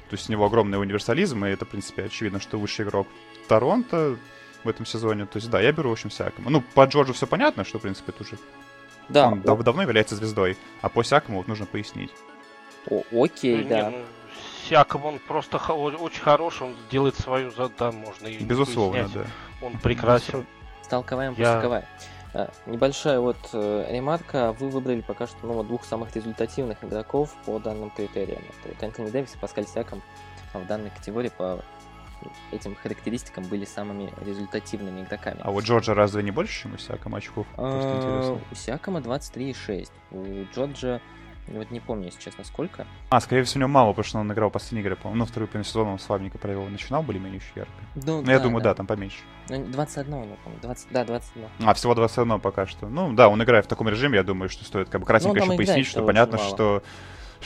то 0.09 0.15
есть 0.15 0.27
у 0.29 0.31
него 0.31 0.45
огромный 0.45 0.79
универсализм, 0.79 1.45
и 1.45 1.49
это, 1.49 1.65
в 1.65 1.69
принципе, 1.69 2.05
очевидно, 2.05 2.39
что 2.39 2.57
лучший 2.57 2.85
игрок 2.85 3.07
Торонто 3.47 4.17
в 4.63 4.69
этом 4.69 4.85
сезоне. 4.85 5.25
То 5.25 5.37
есть, 5.37 5.49
да, 5.49 5.61
я 5.61 5.71
беру, 5.71 5.89
в 5.89 5.93
общем, 5.93 6.09
всякому. 6.09 6.49
Ну, 6.49 6.61
по 6.61 6.85
Джорджу 6.85 7.13
все 7.13 7.27
понятно, 7.27 7.63
что, 7.63 7.77
в 7.77 7.81
принципе, 7.83 8.11
тоже 8.11 8.37
да. 9.07 9.27
он 9.27 9.41
дав- 9.41 9.63
давно 9.63 9.83
является 9.83 10.15
звездой, 10.15 10.57
а 10.81 10.89
по 10.89 11.03
всякому 11.03 11.37
вот 11.37 11.47
нужно 11.47 11.65
пояснить. 11.65 12.11
О, 12.89 13.03
окей, 13.11 13.63
ну, 13.63 13.69
да. 13.69 13.89
Не, 13.91 13.97
ну, 13.97 14.03
Сиаком 14.67 15.05
он 15.05 15.19
просто 15.19 15.57
очень 15.57 16.21
хороший, 16.21 16.67
он 16.67 16.75
делает 16.91 17.15
свою 17.15 17.51
задачу, 17.51 17.97
можно 17.97 18.27
и 18.27 18.43
Безусловно, 18.43 19.09
да. 19.13 19.25
Он 19.61 19.77
прекрасен. 19.77 20.45
Сталковаем 20.83 21.35
Я... 21.37 21.59
А, 21.59 21.83
небольшая 22.65 23.19
вот 23.19 23.37
э, 23.53 23.85
ремарка. 23.89 24.53
Вы 24.53 24.69
выбрали 24.69 25.01
пока 25.01 25.27
что 25.27 25.37
ну, 25.43 25.63
двух 25.63 25.83
самых 25.85 26.15
результативных 26.15 26.83
игроков 26.83 27.35
по 27.45 27.59
данным 27.59 27.89
критериям. 27.89 28.41
Это 28.65 28.85
Энтони 28.85 29.09
Дэвис 29.09 29.35
и 29.35 29.37
Паскаль 29.37 29.65
Сиаком 29.65 30.01
в 30.53 30.65
данной 30.65 30.89
категории 30.89 31.29
по 31.29 31.63
этим 32.51 32.75
характеристикам 32.75 33.45
были 33.45 33.65
самыми 33.65 34.11
результативными 34.25 35.01
игроками. 35.01 35.39
А 35.41 35.51
у 35.51 35.61
Джорджа 35.61 35.93
разве 35.93 36.23
не 36.23 36.31
больше, 36.31 36.63
чем 36.63 36.73
у 36.73 36.77
Сиакома 36.77 37.17
очков? 37.19 37.47
А, 37.55 38.37
у 38.51 38.55
Сиакома 38.55 38.99
23,6. 38.99 39.89
У 40.11 40.53
Джорджа 40.53 41.01
вот 41.57 41.71
не 41.71 41.79
помню, 41.79 42.05
если 42.05 42.19
честно, 42.21 42.43
сколько. 42.43 42.85
А, 43.09 43.19
скорее 43.19 43.43
всего, 43.43 43.59
у 43.59 43.61
него 43.61 43.69
мало, 43.69 43.91
потому 43.91 44.03
что 44.05 44.19
он 44.19 44.31
играл 44.31 44.49
последние 44.49 44.83
игры, 44.83 44.95
по-моему. 44.95 45.19
Ну, 45.19 45.25
вторую 45.25 45.47
половину 45.47 45.63
сезона 45.63 45.91
он 45.91 45.99
слабенько 45.99 46.37
провел. 46.37 46.65
Начинал 46.65 47.03
более-менее 47.03 47.37
еще 47.37 47.51
ярко. 47.55 47.71
Ну, 47.95 48.21
да, 48.21 48.31
я 48.31 48.39
думаю, 48.39 48.63
да. 48.63 48.69
да, 48.69 48.75
там 48.75 48.87
поменьше. 48.87 49.19
Ну, 49.49 49.65
21, 49.65 50.13
я 50.13 50.35
помню. 50.43 50.59
20, 50.61 50.87
да, 50.91 51.05
21. 51.05 51.49
А, 51.63 51.73
всего 51.73 51.95
21 51.95 52.39
пока 52.39 52.67
что. 52.67 52.87
Ну, 52.87 53.13
да, 53.13 53.29
он 53.29 53.43
играет 53.43 53.65
в 53.65 53.67
таком 53.67 53.89
режиме, 53.89 54.17
я 54.17 54.23
думаю, 54.23 54.49
что 54.49 54.63
стоит 54.65 54.89
как 54.89 55.01
бы 55.01 55.07
кратенько 55.07 55.39
ну, 55.39 55.45
еще 55.45 55.57
пояснить, 55.57 55.87
что 55.87 56.05
понятно, 56.05 56.37
что 56.37 56.83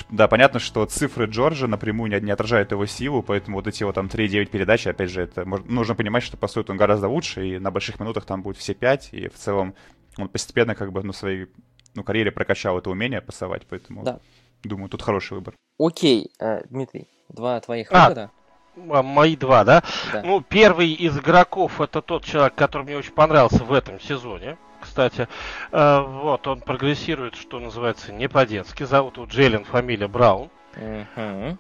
да, 0.09 0.27
понятно, 0.27 0.59
что 0.59 0.85
цифры 0.85 1.27
Джорджа 1.27 1.67
напрямую 1.67 2.09
не, 2.09 2.19
не 2.19 2.31
отражают 2.31 2.71
его 2.71 2.85
силу, 2.85 3.21
поэтому 3.21 3.57
вот 3.57 3.67
эти 3.67 3.83
вот 3.83 3.95
там 3.95 4.07
3-9 4.07 4.45
передачи, 4.47 4.87
опять 4.87 5.11
же, 5.11 5.21
это 5.21 5.45
можно, 5.45 5.71
нужно 5.71 5.95
понимать, 5.95 6.23
что 6.23 6.35
по 6.35 6.47
сути 6.47 6.71
он 6.71 6.77
гораздо 6.77 7.07
лучше, 7.07 7.47
и 7.47 7.59
на 7.59 7.71
больших 7.71 7.99
минутах 7.99 8.25
там 8.25 8.41
будет 8.41 8.57
все 8.57 8.73
5, 8.73 9.09
и 9.11 9.27
в 9.27 9.35
целом 9.35 9.75
он 10.17 10.29
постепенно 10.29 10.75
как 10.75 10.91
бы 10.91 11.03
на 11.03 11.13
своей 11.13 11.47
ну, 11.95 12.03
карьере 12.03 12.32
прокачал 12.32 12.77
это 12.77 12.89
умение 12.89 13.21
пасовать, 13.21 13.63
поэтому... 13.69 14.03
Да. 14.03 14.19
Думаю, 14.63 14.89
тут 14.89 15.01
хороший 15.01 15.34
выбор. 15.34 15.56
Окей, 15.77 16.32
э, 16.39 16.63
Дмитрий, 16.69 17.08
два 17.27 17.60
твоих 17.60 17.89
а, 17.91 18.08
выбора. 18.08 18.32
Мои 18.75 19.36
два, 19.36 19.63
да? 19.65 19.84
да? 20.12 20.23
Ну, 20.23 20.41
первый 20.41 20.93
из 20.93 21.17
игроков 21.17 21.82
это 21.82 22.01
тот 22.01 22.23
человек, 22.23 22.56
который 22.56 22.84
мне 22.84 22.97
очень 22.97 23.12
понравился 23.12 23.63
в 23.63 23.73
этом 23.73 23.99
сезоне. 23.99 24.58
Кстати, 24.79 25.27
э, 25.71 25.99
вот 26.01 26.47
он 26.47 26.62
прогрессирует, 26.62 27.36
что 27.36 27.60
называется, 27.60 28.12
не 28.12 28.27
по-детски. 28.27 28.84
Зовут 28.84 29.17
его 29.17 29.25
Джейлен, 29.25 29.63
фамилия 29.65 30.08
Браун. 30.08 30.49
Угу. 30.75 31.58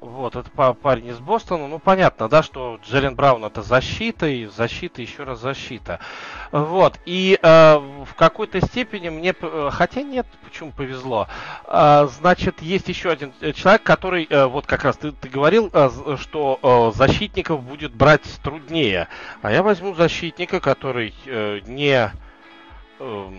Вот, 0.00 0.36
это 0.36 0.48
парень 0.74 1.08
из 1.08 1.18
Бостона. 1.18 1.66
Ну, 1.66 1.80
понятно, 1.80 2.28
да, 2.28 2.42
что 2.44 2.78
Джерен 2.84 3.16
Браун 3.16 3.44
это 3.44 3.62
защита, 3.62 4.26
и 4.26 4.46
защита, 4.46 5.02
еще 5.02 5.24
раз 5.24 5.40
защита. 5.40 5.98
Вот, 6.52 7.00
и 7.04 7.36
э, 7.42 7.74
в 7.76 8.14
какой-то 8.14 8.60
степени 8.60 9.08
мне, 9.08 9.34
э, 9.40 9.70
хотя 9.72 10.02
нет, 10.02 10.26
почему 10.44 10.70
повезло, 10.70 11.26
э, 11.66 12.08
значит, 12.12 12.62
есть 12.62 12.88
еще 12.88 13.10
один 13.10 13.32
человек, 13.54 13.82
который, 13.82 14.26
э, 14.30 14.46
вот 14.46 14.66
как 14.66 14.84
раз 14.84 14.96
ты, 14.98 15.10
ты 15.10 15.28
говорил, 15.28 15.68
э, 15.72 16.16
что 16.20 16.60
э, 16.62 16.96
защитников 16.96 17.64
будет 17.64 17.92
брать 17.92 18.22
труднее. 18.44 19.08
А 19.42 19.50
я 19.50 19.64
возьму 19.64 19.94
защитника, 19.94 20.60
который 20.60 21.12
э, 21.26 21.60
не... 21.66 22.12
Э, 23.00 23.30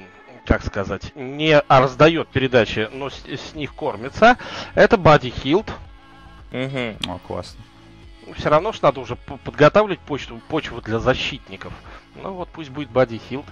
как 0.45 0.65
сказать, 0.65 1.11
не 1.15 1.61
раздает 1.67 2.29
передачи, 2.29 2.89
но 2.91 3.11
с, 3.11 3.23
с 3.23 3.53
них 3.53 3.75
кормится. 3.75 4.37
Это 4.73 4.97
Бади 4.97 5.29
Хилд, 5.29 5.71
Угу. 6.51 7.11
О, 7.11 7.19
классно. 7.27 7.61
Все 8.35 8.49
равно 8.49 8.73
что 8.73 8.87
надо 8.87 8.99
уже 8.99 9.15
подготавливать 9.15 9.99
почту, 9.99 10.39
почву 10.49 10.81
для 10.81 10.99
защитников. 10.99 11.73
Ну 12.15 12.33
вот 12.33 12.49
пусть 12.49 12.69
будет 12.69 12.89
Бади 12.89 13.17
Хилд. 13.17 13.45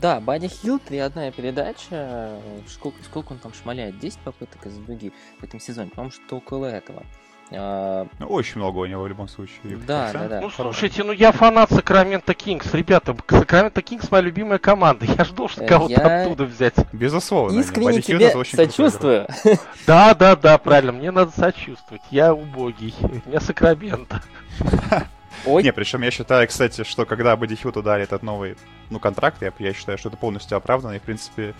Да, 0.00 0.20
Бади 0.20 0.48
Хилд, 0.48 0.90
одна 0.90 1.30
передача. 1.30 2.40
Сколько, 2.66 3.02
сколько 3.04 3.32
он 3.32 3.38
там 3.38 3.52
шмаляет? 3.52 3.98
10 3.98 4.18
попыток 4.20 4.66
из 4.66 4.76
дуги 4.78 5.12
в 5.38 5.44
этом 5.44 5.60
сезоне? 5.60 5.90
По-моему, 5.90 6.10
что 6.10 6.36
около 6.36 6.66
этого. 6.66 7.04
А... 7.52 8.06
Ну, 8.18 8.26
очень 8.26 8.58
много 8.58 8.78
у 8.78 8.86
него 8.86 9.02
в 9.02 9.08
любом 9.08 9.28
случае. 9.28 9.76
Да, 9.86 10.12
да, 10.12 10.28
да. 10.28 10.40
Ну, 10.40 10.50
слушайте, 10.50 11.02
ну 11.02 11.12
я 11.12 11.32
фанат 11.32 11.70
Сакрамента 11.70 12.34
Кингс. 12.34 12.72
Ребята, 12.72 13.16
Сакрамента 13.28 13.82
Кингс 13.82 14.10
моя 14.10 14.22
любимая 14.22 14.58
команда. 14.58 15.06
Я 15.06 15.24
ж 15.24 15.30
должен 15.30 15.66
кого-то 15.66 15.92
я... 15.92 16.22
оттуда 16.22 16.44
взять. 16.44 16.74
Безусловно. 16.92 17.58
Искренне 17.58 18.00
тебе 18.00 18.30
сочувствую. 18.44 19.26
Да, 19.86 20.14
да, 20.14 20.36
да, 20.36 20.58
правильно. 20.58 20.92
Мне 20.92 21.10
надо 21.10 21.32
сочувствовать. 21.32 22.02
Я 22.10 22.32
убогий. 22.32 22.94
У 23.00 23.28
меня 23.28 23.40
Сакрамента. 23.40 24.22
Ой. 25.46 25.62
Не, 25.62 25.72
причем 25.72 26.02
я 26.02 26.10
считаю, 26.10 26.46
кстати, 26.46 26.84
что 26.84 27.06
когда 27.06 27.36
Хилду 27.36 27.82
дали 27.82 28.04
этот 28.04 28.22
новый 28.22 28.56
ну, 28.90 28.98
контракт, 28.98 29.42
я, 29.42 29.52
я 29.58 29.72
считаю, 29.72 29.98
что 29.98 30.08
это 30.08 30.18
полностью 30.18 30.56
оправданно. 30.56 30.92
И, 30.92 30.98
в 30.98 31.02
принципе, 31.02 31.54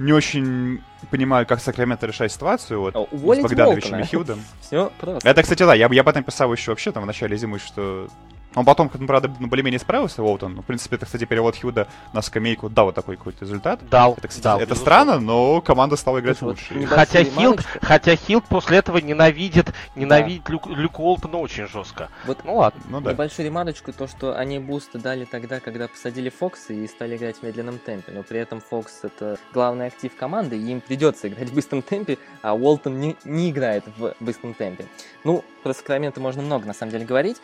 не 0.00 0.12
очень 0.12 0.82
понимаю, 1.10 1.46
как 1.46 1.60
Сакраменто 1.60 2.06
решает 2.06 2.32
ситуацию 2.32 2.80
вот, 2.80 2.96
Уволить 3.12 3.42
с 3.42 3.48
Богдановичем 3.48 4.00
и 4.00 4.04
Хилдом. 4.04 4.40
Все 4.60 4.90
просто. 4.98 5.28
Это, 5.28 5.42
кстати, 5.42 5.62
да, 5.62 5.74
я, 5.74 5.88
я 5.92 6.00
об 6.00 6.08
этом 6.08 6.24
писал 6.24 6.52
еще 6.52 6.72
вообще 6.72 6.90
там 6.90 7.02
в 7.02 7.06
начале 7.06 7.36
зимы, 7.36 7.58
что 7.58 8.08
он 8.54 8.64
потом, 8.64 8.90
ну, 8.92 9.06
правда, 9.06 9.32
ну, 9.38 9.46
более-менее 9.46 9.78
справился, 9.78 10.22
Уолтон. 10.22 10.54
Ну, 10.54 10.62
в 10.62 10.64
принципе, 10.64 10.96
это, 10.96 11.06
кстати, 11.06 11.24
перевод 11.24 11.56
Хилда 11.56 11.86
на 12.12 12.20
скамейку 12.20 12.68
дал 12.68 12.86
вот 12.86 12.94
такой 12.94 13.16
какой-то 13.16 13.44
результат. 13.44 13.80
Дал, 13.88 14.14
Это, 14.14 14.28
кстати, 14.28 14.44
дал, 14.44 14.60
это 14.60 14.74
странно, 14.74 15.20
но 15.20 15.60
команда 15.60 15.96
стала 15.96 16.18
играть 16.18 16.42
лучше. 16.42 16.74
Вот 16.74 16.88
хотя, 16.88 17.22
Хилд, 17.22 17.60
хотя 17.80 18.16
Хилд 18.16 18.44
после 18.46 18.78
этого 18.78 18.98
ненавидит, 18.98 19.72
ненавидит 19.94 20.42
да. 20.44 20.52
Люк, 20.52 20.66
Люк 20.66 20.98
Уолтона 20.98 21.38
очень 21.38 21.66
жестко. 21.68 22.08
Вот, 22.26 22.38
ну 22.44 22.56
ладно. 22.56 22.80
Ну, 22.88 23.00
да. 23.00 23.12
Небольшую 23.12 23.46
ремарочку, 23.46 23.92
то, 23.92 24.08
что 24.08 24.36
они 24.36 24.58
буст 24.58 24.90
дали 24.94 25.24
тогда, 25.24 25.60
когда 25.60 25.86
посадили 25.86 26.28
Фокса 26.28 26.72
и 26.72 26.86
стали 26.88 27.16
играть 27.16 27.36
в 27.36 27.42
медленном 27.44 27.78
темпе. 27.78 28.10
Но 28.12 28.24
при 28.24 28.40
этом 28.40 28.60
Фокс 28.60 29.00
это 29.04 29.38
главный 29.52 29.86
актив 29.86 30.14
команды, 30.16 30.58
и 30.58 30.72
им 30.72 30.80
придется 30.80 31.28
играть 31.28 31.50
в 31.50 31.54
быстром 31.54 31.82
темпе, 31.82 32.18
а 32.42 32.54
Уолтон 32.54 32.98
не, 32.98 33.16
не 33.24 33.50
играет 33.50 33.84
в 33.96 34.14
быстром 34.18 34.54
темпе. 34.54 34.86
Ну, 35.22 35.44
про 35.62 35.72
Сакраменто 35.72 36.20
можно 36.20 36.42
много, 36.42 36.66
на 36.66 36.74
самом 36.74 36.92
деле, 36.92 37.04
говорить. 37.04 37.36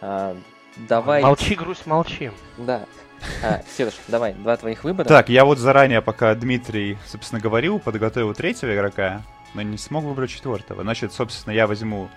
А, 0.00 0.36
Давай. 0.88 1.22
Молчи, 1.22 1.54
грусть, 1.54 1.86
молчи. 1.86 2.30
Да. 2.56 2.86
А, 3.42 3.60
Сереж, 3.76 3.94
давай, 4.08 4.32
два 4.32 4.56
твоих 4.56 4.84
выбора. 4.84 5.06
Так, 5.06 5.28
я 5.28 5.44
вот 5.44 5.58
заранее, 5.58 6.00
пока 6.00 6.34
Дмитрий, 6.34 6.96
собственно, 7.06 7.40
говорил, 7.40 7.78
подготовил 7.78 8.32
третьего 8.34 8.74
игрока, 8.74 9.22
но 9.52 9.62
не 9.62 9.76
смог 9.76 10.04
выбрать 10.04 10.30
четвертого. 10.30 10.82
Значит, 10.82 11.12
собственно, 11.12 11.52
я 11.52 11.66
возьму 11.66 12.08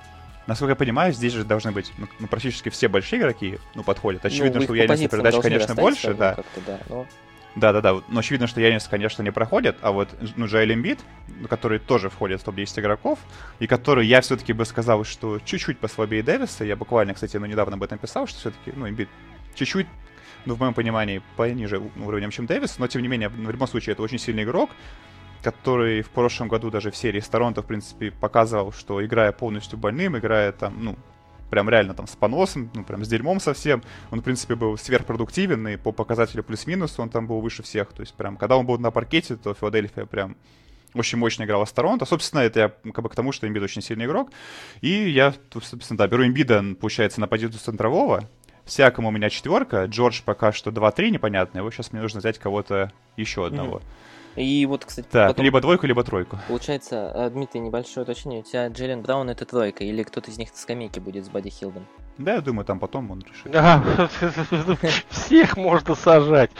Насколько 0.46 0.72
я 0.72 0.76
понимаю, 0.76 1.13
здесь 1.13 1.32
же 1.32 1.46
должны 1.46 1.72
быть 1.72 1.93
ну, 1.98 2.08
ну 2.19 2.28
практически 2.28 2.67
все 2.67 2.89
большие 2.89 3.22
игроки, 3.22 3.60
ну, 3.76 3.84
подходят. 3.84 4.26
Очевидно, 4.26 4.60
ну, 4.60 4.63
что 4.63 4.74
у 4.74 4.76
Яниса 4.76 5.08
передач, 5.08 5.36
конечно, 5.41 5.74
больше, 5.74 6.13
да. 6.13 6.36
да 6.65 6.80
но... 6.89 7.06
Да-да-да, 7.56 8.02
но 8.08 8.20
очевидно, 8.20 8.48
что 8.48 8.62
Янис, 8.62 8.88
конечно, 8.88 9.22
не 9.22 9.32
проходит, 9.32 9.78
а 9.82 9.92
вот 9.92 10.10
ну, 10.36 10.48
Джоэл 10.48 10.74
Эмбит, 10.74 11.00
который 11.50 11.78
тоже 11.78 12.10
входит 12.10 12.42
в 12.42 12.44
топ-10 12.46 12.80
игроков, 12.80 13.20
и 13.60 13.68
который 13.68 14.08
я 14.08 14.22
все-таки 14.22 14.54
бы 14.54 14.66
сказал, 14.66 15.04
что 15.04 15.39
чуть-чуть 15.39 15.78
послабее 15.78 16.24
Дэвиса, 16.24 16.66
я 16.66 16.76
буквально, 16.76 17.13
кстати, 17.13 17.38
ну, 17.38 17.46
недавно 17.46 17.76
об 17.76 17.84
этом 17.84 18.00
писал, 18.00 18.26
что 18.26 18.39
все-таки, 18.39 18.74
ну, 18.76 18.89
Эмбит 18.89 19.08
чуть-чуть, 19.54 19.86
ну, 20.46 20.56
в 20.56 20.60
моем 20.60 20.74
понимании, 20.74 21.22
пониже 21.36 21.80
уровнем, 22.04 22.32
чем 22.32 22.48
Дэвис, 22.48 22.80
но, 22.80 22.88
тем 22.88 23.04
не 23.04 23.08
менее, 23.08 23.30
в 23.30 23.52
любом 23.52 23.68
случае, 23.68 23.94
это 23.94 24.02
очень 24.02 24.18
сильный 24.18 24.44
игрок, 24.44 24.72
который 25.44 26.02
в 26.02 26.10
прошлом 26.10 26.48
году 26.48 26.72
даже 26.72 26.89
в 26.89 26.96
серии 26.96 27.20
с 27.20 27.28
Торонто, 27.28 27.62
в 27.62 27.68
принципе, 27.68 28.10
показывал, 28.12 28.72
что 28.72 29.06
играя 29.06 29.32
полностью 29.32 29.78
больным, 29.78 30.18
играя 30.18 30.52
там, 30.54 30.84
ну, 30.84 30.96
прям 31.54 31.70
реально 31.70 31.94
там 31.94 32.08
с 32.08 32.16
поносом, 32.16 32.72
ну 32.74 32.84
прям 32.84 33.06
с 33.06 33.08
дерьмом 33.08 33.39
совсем. 33.39 33.84
Он, 34.10 34.22
в 34.22 34.24
принципе, 34.24 34.56
был 34.56 34.76
сверхпродуктивен, 34.76 35.68
и 35.68 35.78
по 35.78 35.92
показателю 35.92 36.44
плюс-минус 36.44 36.98
он 36.98 37.12
там 37.12 37.28
был 37.28 37.42
выше 37.42 37.62
всех. 37.62 37.94
То 37.94 38.02
есть 38.02 38.16
прям, 38.16 38.38
когда 38.38 38.58
он 38.58 38.66
был 38.66 38.80
на 38.80 38.89
паркете, 38.89 39.36
то 39.36 39.54
Филадельфия 39.54 40.08
прям 40.08 40.36
очень 40.96 41.20
мощно 41.20 41.44
играла 41.44 41.66
с 41.66 41.72
Торонто. 41.72 42.06
Собственно, 42.06 42.39
это 42.42 42.60
я 42.60 42.92
как 42.92 43.04
бы 43.04 43.10
к 43.10 43.13
тому, 43.13 43.32
что 43.32 43.48
Эмбид 43.48 43.62
очень 43.62 43.84
сильный 43.84 44.06
игрок. 44.06 44.32
И 44.82 45.12
я, 45.12 45.36
собственно, 45.62 45.96
да, 46.00 46.08
беру 46.08 46.26
Эмбида, 46.26 46.76
получается, 46.82 47.22
на 47.22 47.28
позицию 47.28 47.60
центрового. 47.60 48.28
Всякому 48.66 49.10
у 49.10 49.12
меня 49.12 49.30
четверка. 49.30 49.86
Джордж 49.86 50.22
пока 50.26 50.52
что 50.52 50.72
2-3 50.72 51.12
непонятно. 51.12 51.60
Его 51.60 51.70
сейчас 51.70 51.92
мне 51.92 52.02
нужно 52.02 52.20
взять 52.20 52.39
кого-то 52.39 52.92
еще 53.16 53.46
одного. 53.46 53.78
Mm-hmm. 53.78 53.84
И 54.36 54.65
вот, 54.65 54.86
кстати, 54.86 55.08
так, 55.10 55.30
потом... 55.30 55.46
либо 55.46 55.62
двойку, 55.62 55.86
либо 55.86 56.04
тройку. 56.04 56.39
Получается, 56.48 57.12
э, 57.13 57.30
Дмитрий, 57.30 57.62
небольшое 57.62 58.04
уточнение. 58.04 58.41
У 58.41 58.43
тебя 58.43 58.67
Джейлен 58.67 59.02
Браун 59.02 59.30
это 59.30 59.46
тройка, 59.46 59.84
или 59.84 60.04
кто-то 60.04 60.32
из 60.32 60.38
них 60.38 60.52
на 60.52 60.58
скамейке 60.58 61.00
будет 61.00 61.26
с 61.26 61.30
Бади 61.30 61.50
Хилдом? 61.50 61.86
Да, 62.17 62.36
я 62.36 62.41
думаю, 62.41 62.65
там 62.65 62.80
потом 62.80 63.12
он 63.12 63.22
решит. 63.22 63.54
Всех 65.10 65.58
можно 65.58 65.96
сажать. 65.96 66.52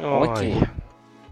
Окей. 0.00 0.56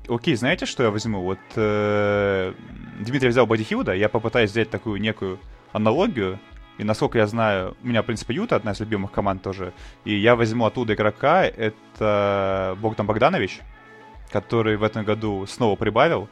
Окей, 0.08 0.34
знаете, 0.34 0.66
что 0.66 0.82
я 0.82 0.90
возьму? 0.90 1.22
Вот 1.22 1.38
э, 1.54 2.52
Дмитрий 3.00 3.28
взял 3.28 3.46
Бади 3.46 3.62
Хилда, 3.62 3.94
я 3.94 4.08
попытаюсь 4.08 4.50
взять 4.50 4.70
такую 4.70 5.00
некую 5.00 5.38
аналогию. 5.72 6.38
И 6.78 6.84
насколько 6.84 7.18
я 7.18 7.26
знаю, 7.26 7.76
у 7.82 7.86
меня, 7.86 8.02
в 8.02 8.06
принципе, 8.06 8.34
Юта 8.34 8.56
одна 8.56 8.72
из 8.72 8.80
любимых 8.80 9.12
команд 9.12 9.42
тоже. 9.42 9.72
И 10.04 10.16
я 10.16 10.34
возьму 10.34 10.64
оттуда 10.64 10.94
игрока, 10.94 11.44
это 11.44 12.76
Богдан 12.80 13.06
Богданович 13.06 13.60
который 14.32 14.76
в 14.76 14.82
этом 14.82 15.04
году 15.04 15.46
снова 15.46 15.76
прибавил, 15.76 16.28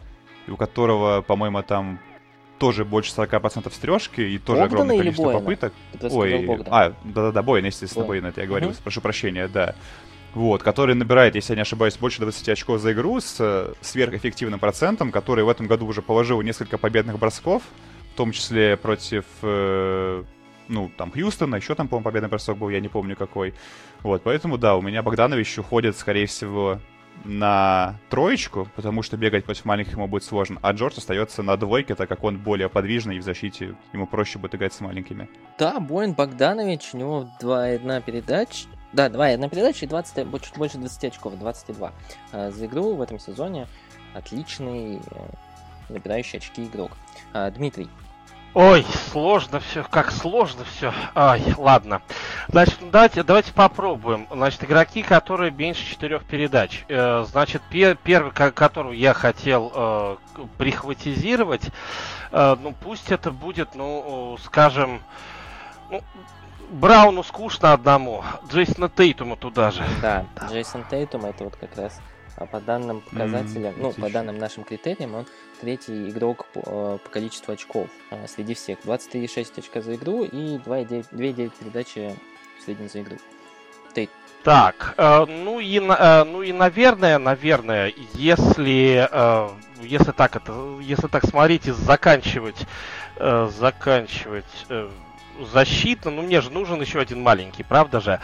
и 0.47 0.51
у 0.51 0.57
которого, 0.57 1.23
по-моему, 1.23 1.63
там 1.63 2.01
тоже 2.59 2.85
больше 2.85 3.13
40% 3.13 3.73
стрежки 3.73 4.21
и 4.21 4.39
тоже 4.39 4.61
Богдана 4.61 4.83
огромное 4.83 4.99
количество 4.99 5.25
Бойна? 5.25 5.39
попыток. 5.41 5.73
Ой, 6.03 6.63
а, 6.67 6.93
да-да-да, 7.05 7.43
Бойн, 7.43 7.65
естественно, 7.65 8.05
Бойн, 8.05 8.27
это 8.27 8.43
я 8.43 8.47
говорил, 8.47 8.69
угу. 8.69 8.77
прошу 8.83 9.01
прощения, 9.01 9.49
да. 9.49 9.75
Вот, 10.35 10.63
который 10.63 10.95
набирает, 10.95 11.35
если 11.35 11.53
я 11.53 11.57
не 11.57 11.63
ошибаюсь, 11.63 11.97
больше 11.97 12.21
20 12.21 12.51
очков 12.51 12.81
за 12.81 12.93
игру 12.93 13.19
с 13.19 13.37
э, 13.41 13.73
сверхэффективным 13.81 14.61
процентом, 14.61 15.11
который 15.11 15.43
в 15.43 15.49
этом 15.49 15.67
году 15.67 15.87
уже 15.87 16.03
положил 16.03 16.41
несколько 16.43 16.79
победных 16.79 17.19
бросков, 17.19 17.63
в 18.13 18.17
том 18.17 18.31
числе 18.31 18.77
против, 18.77 19.25
э, 19.43 20.23
ну, 20.69 20.91
там, 20.97 21.11
Хьюстона, 21.11 21.57
еще 21.57 21.75
там, 21.75 21.89
по-моему, 21.89 22.05
победный 22.05 22.29
бросок 22.29 22.59
был, 22.59 22.69
я 22.69 22.79
не 22.79 22.89
помню 22.89 23.17
какой. 23.17 23.55
Вот, 24.03 24.23
поэтому, 24.23 24.57
да, 24.57 24.77
у 24.77 24.83
меня 24.83 25.03
Богданович 25.03 25.59
уходит, 25.59 25.97
скорее 25.97 26.27
всего, 26.27 26.79
на 27.25 27.99
троечку, 28.09 28.68
потому 28.77 29.03
что 29.03 29.16
бегать 29.16 29.44
против 29.44 29.64
маленьких 29.64 29.92
ему 29.92 30.09
будет 30.09 30.25
сложно, 30.25 30.59
а 30.62 30.73
Джордж 30.73 30.99
остается 30.99 31.42
на 31.42 31.57
двойке, 31.57 31.94
так 31.94 32.09
как 32.09 32.25
он 32.25 32.38
более 32.38 32.68
подвижный 32.68 33.16
и 33.16 33.18
в 33.20 33.23
защите 33.23 33.77
ему 33.92 34.07
проще 34.07 34.38
будет 34.38 34.55
играть 34.55 34.73
с 34.73 34.81
маленькими. 34.81 35.29
Да, 35.59 35.81
Боин 35.81 36.14
Богданович, 36.14 36.90
у 36.94 36.99
него 36.99 37.31
2-1 37.40 38.03
передач, 38.03 38.66
да, 38.92 39.09
2-1 39.09 39.49
передача 39.51 39.85
и 39.85 39.88
20, 39.88 40.42
чуть 40.42 40.57
больше 40.57 40.79
20 40.79 41.05
очков, 41.05 41.38
22 41.38 41.92
а, 42.33 42.51
за 42.51 42.66
игру 42.66 42.94
в 42.94 43.03
этом 43.03 43.18
сезоне. 43.18 43.66
Отличный 44.12 44.96
э, 44.96 45.01
набирающий 45.88 46.38
очки 46.38 46.64
игрок. 46.64 46.92
А, 47.33 47.51
Дмитрий, 47.51 47.88
Ой, 48.53 48.85
сложно 49.13 49.61
все, 49.61 49.85
как 49.85 50.11
сложно 50.11 50.65
все. 50.65 50.93
Ай, 51.15 51.41
ладно. 51.57 52.03
Значит, 52.49 52.79
давайте, 52.91 53.23
давайте 53.23 53.53
попробуем. 53.53 54.27
Значит, 54.29 54.65
игроки, 54.65 55.03
которые 55.03 55.53
меньше 55.53 55.87
четырех 55.87 56.25
передач. 56.25 56.85
Э, 56.89 57.25
значит, 57.29 57.63
пер, 57.71 57.97
первый, 58.03 58.33
которого 58.33 58.93
я 58.93 59.15
хотел 59.15 59.71
э, 59.73 60.17
прихватизировать, 60.59 61.71
э, 62.33 62.57
ну 62.61 62.75
пусть 62.83 63.13
это 63.13 63.31
будет, 63.31 63.77
ну, 63.77 64.37
скажем, 64.43 65.01
ну, 65.89 66.03
Брауну 66.71 67.23
скучно 67.23 67.73
одному, 67.73 68.25
Джейсона 68.49 68.89
Тейтума 68.89 69.37
туда 69.37 69.71
же. 69.71 69.85
Да, 70.03 70.25
Джейсон 70.49 70.85
Тейтум 70.91 71.25
это 71.25 71.45
вот 71.45 71.57
как 71.57 71.77
раз 71.77 72.01
а 72.37 72.47
по 72.47 72.61
данным 72.61 73.01
показателям, 73.01 73.75
mm, 73.75 73.83
ну, 73.83 73.93
по 73.93 74.11
данным 74.11 74.38
нашим 74.38 74.64
критериям, 74.64 75.14
он 75.14 75.27
третий 75.61 76.11
игрок 76.11 76.47
по, 76.47 76.61
э, 76.64 76.99
по 77.05 77.11
количеству 77.11 77.53
очков 77.53 77.88
э, 78.11 78.27
среди 78.27 78.55
всех. 78.55 78.79
23,6 78.85 79.59
очка 79.59 79.81
за 79.81 79.95
игру 79.97 80.25
и 80.25 80.59
2,9 80.59 81.53
передачи 81.59 82.14
в 82.59 82.64
среднем 82.64 82.88
за 82.88 83.03
игру. 83.03 83.16
Тейт. 83.95 84.11
Так, 84.43 84.95
э, 84.97 85.27
ну 85.27 85.61
и 85.61 85.79
э, 85.79 86.25
ну 86.25 86.43
и 86.43 86.53
наверное, 86.53 87.19
наверное, 87.19 87.93
если 88.14 89.09
э, 89.11 89.49
если 89.83 90.12
так 90.12 90.37
это, 90.37 90.79
если 90.81 91.09
так 91.09 91.25
смотреть 91.27 91.66
и 91.66 91.73
заканчивать 91.73 92.66
э, 93.16 93.51
заканчивать 93.59 94.66
э, 95.40 95.44
защитно. 95.53 96.11
Ну, 96.11 96.22
мне 96.22 96.40
же 96.40 96.50
нужен 96.50 96.81
еще 96.81 97.00
один 97.00 97.22
маленький, 97.22 97.62
правда 97.62 98.00
же? 98.00 98.20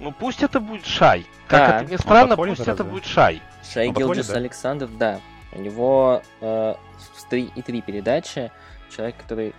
Ну, 0.00 0.12
пусть 0.12 0.42
это 0.42 0.60
будет 0.60 0.86
Шай. 0.86 1.26
Как 1.48 1.70
Да. 1.70 1.80
это 1.80 1.92
ни 1.92 1.96
странно, 1.96 2.28
подходит 2.30 2.56
пусть 2.56 2.68
это 2.68 2.78
разве? 2.78 2.92
будет 2.92 3.04
Шай. 3.06 3.42
Подходит, 3.62 3.96
Гилджис 3.96 4.26
да? 4.28 4.36
Александр, 4.36 4.86
да. 4.88 5.20
У 5.52 5.60
него 5.60 6.22
э, 6.40 6.74
с 7.16 7.24
3 7.24 7.52
и 7.54 7.62
3 7.62 7.80
передачи. 7.82 8.50
Человек, 8.94 9.16
который 9.16 9.54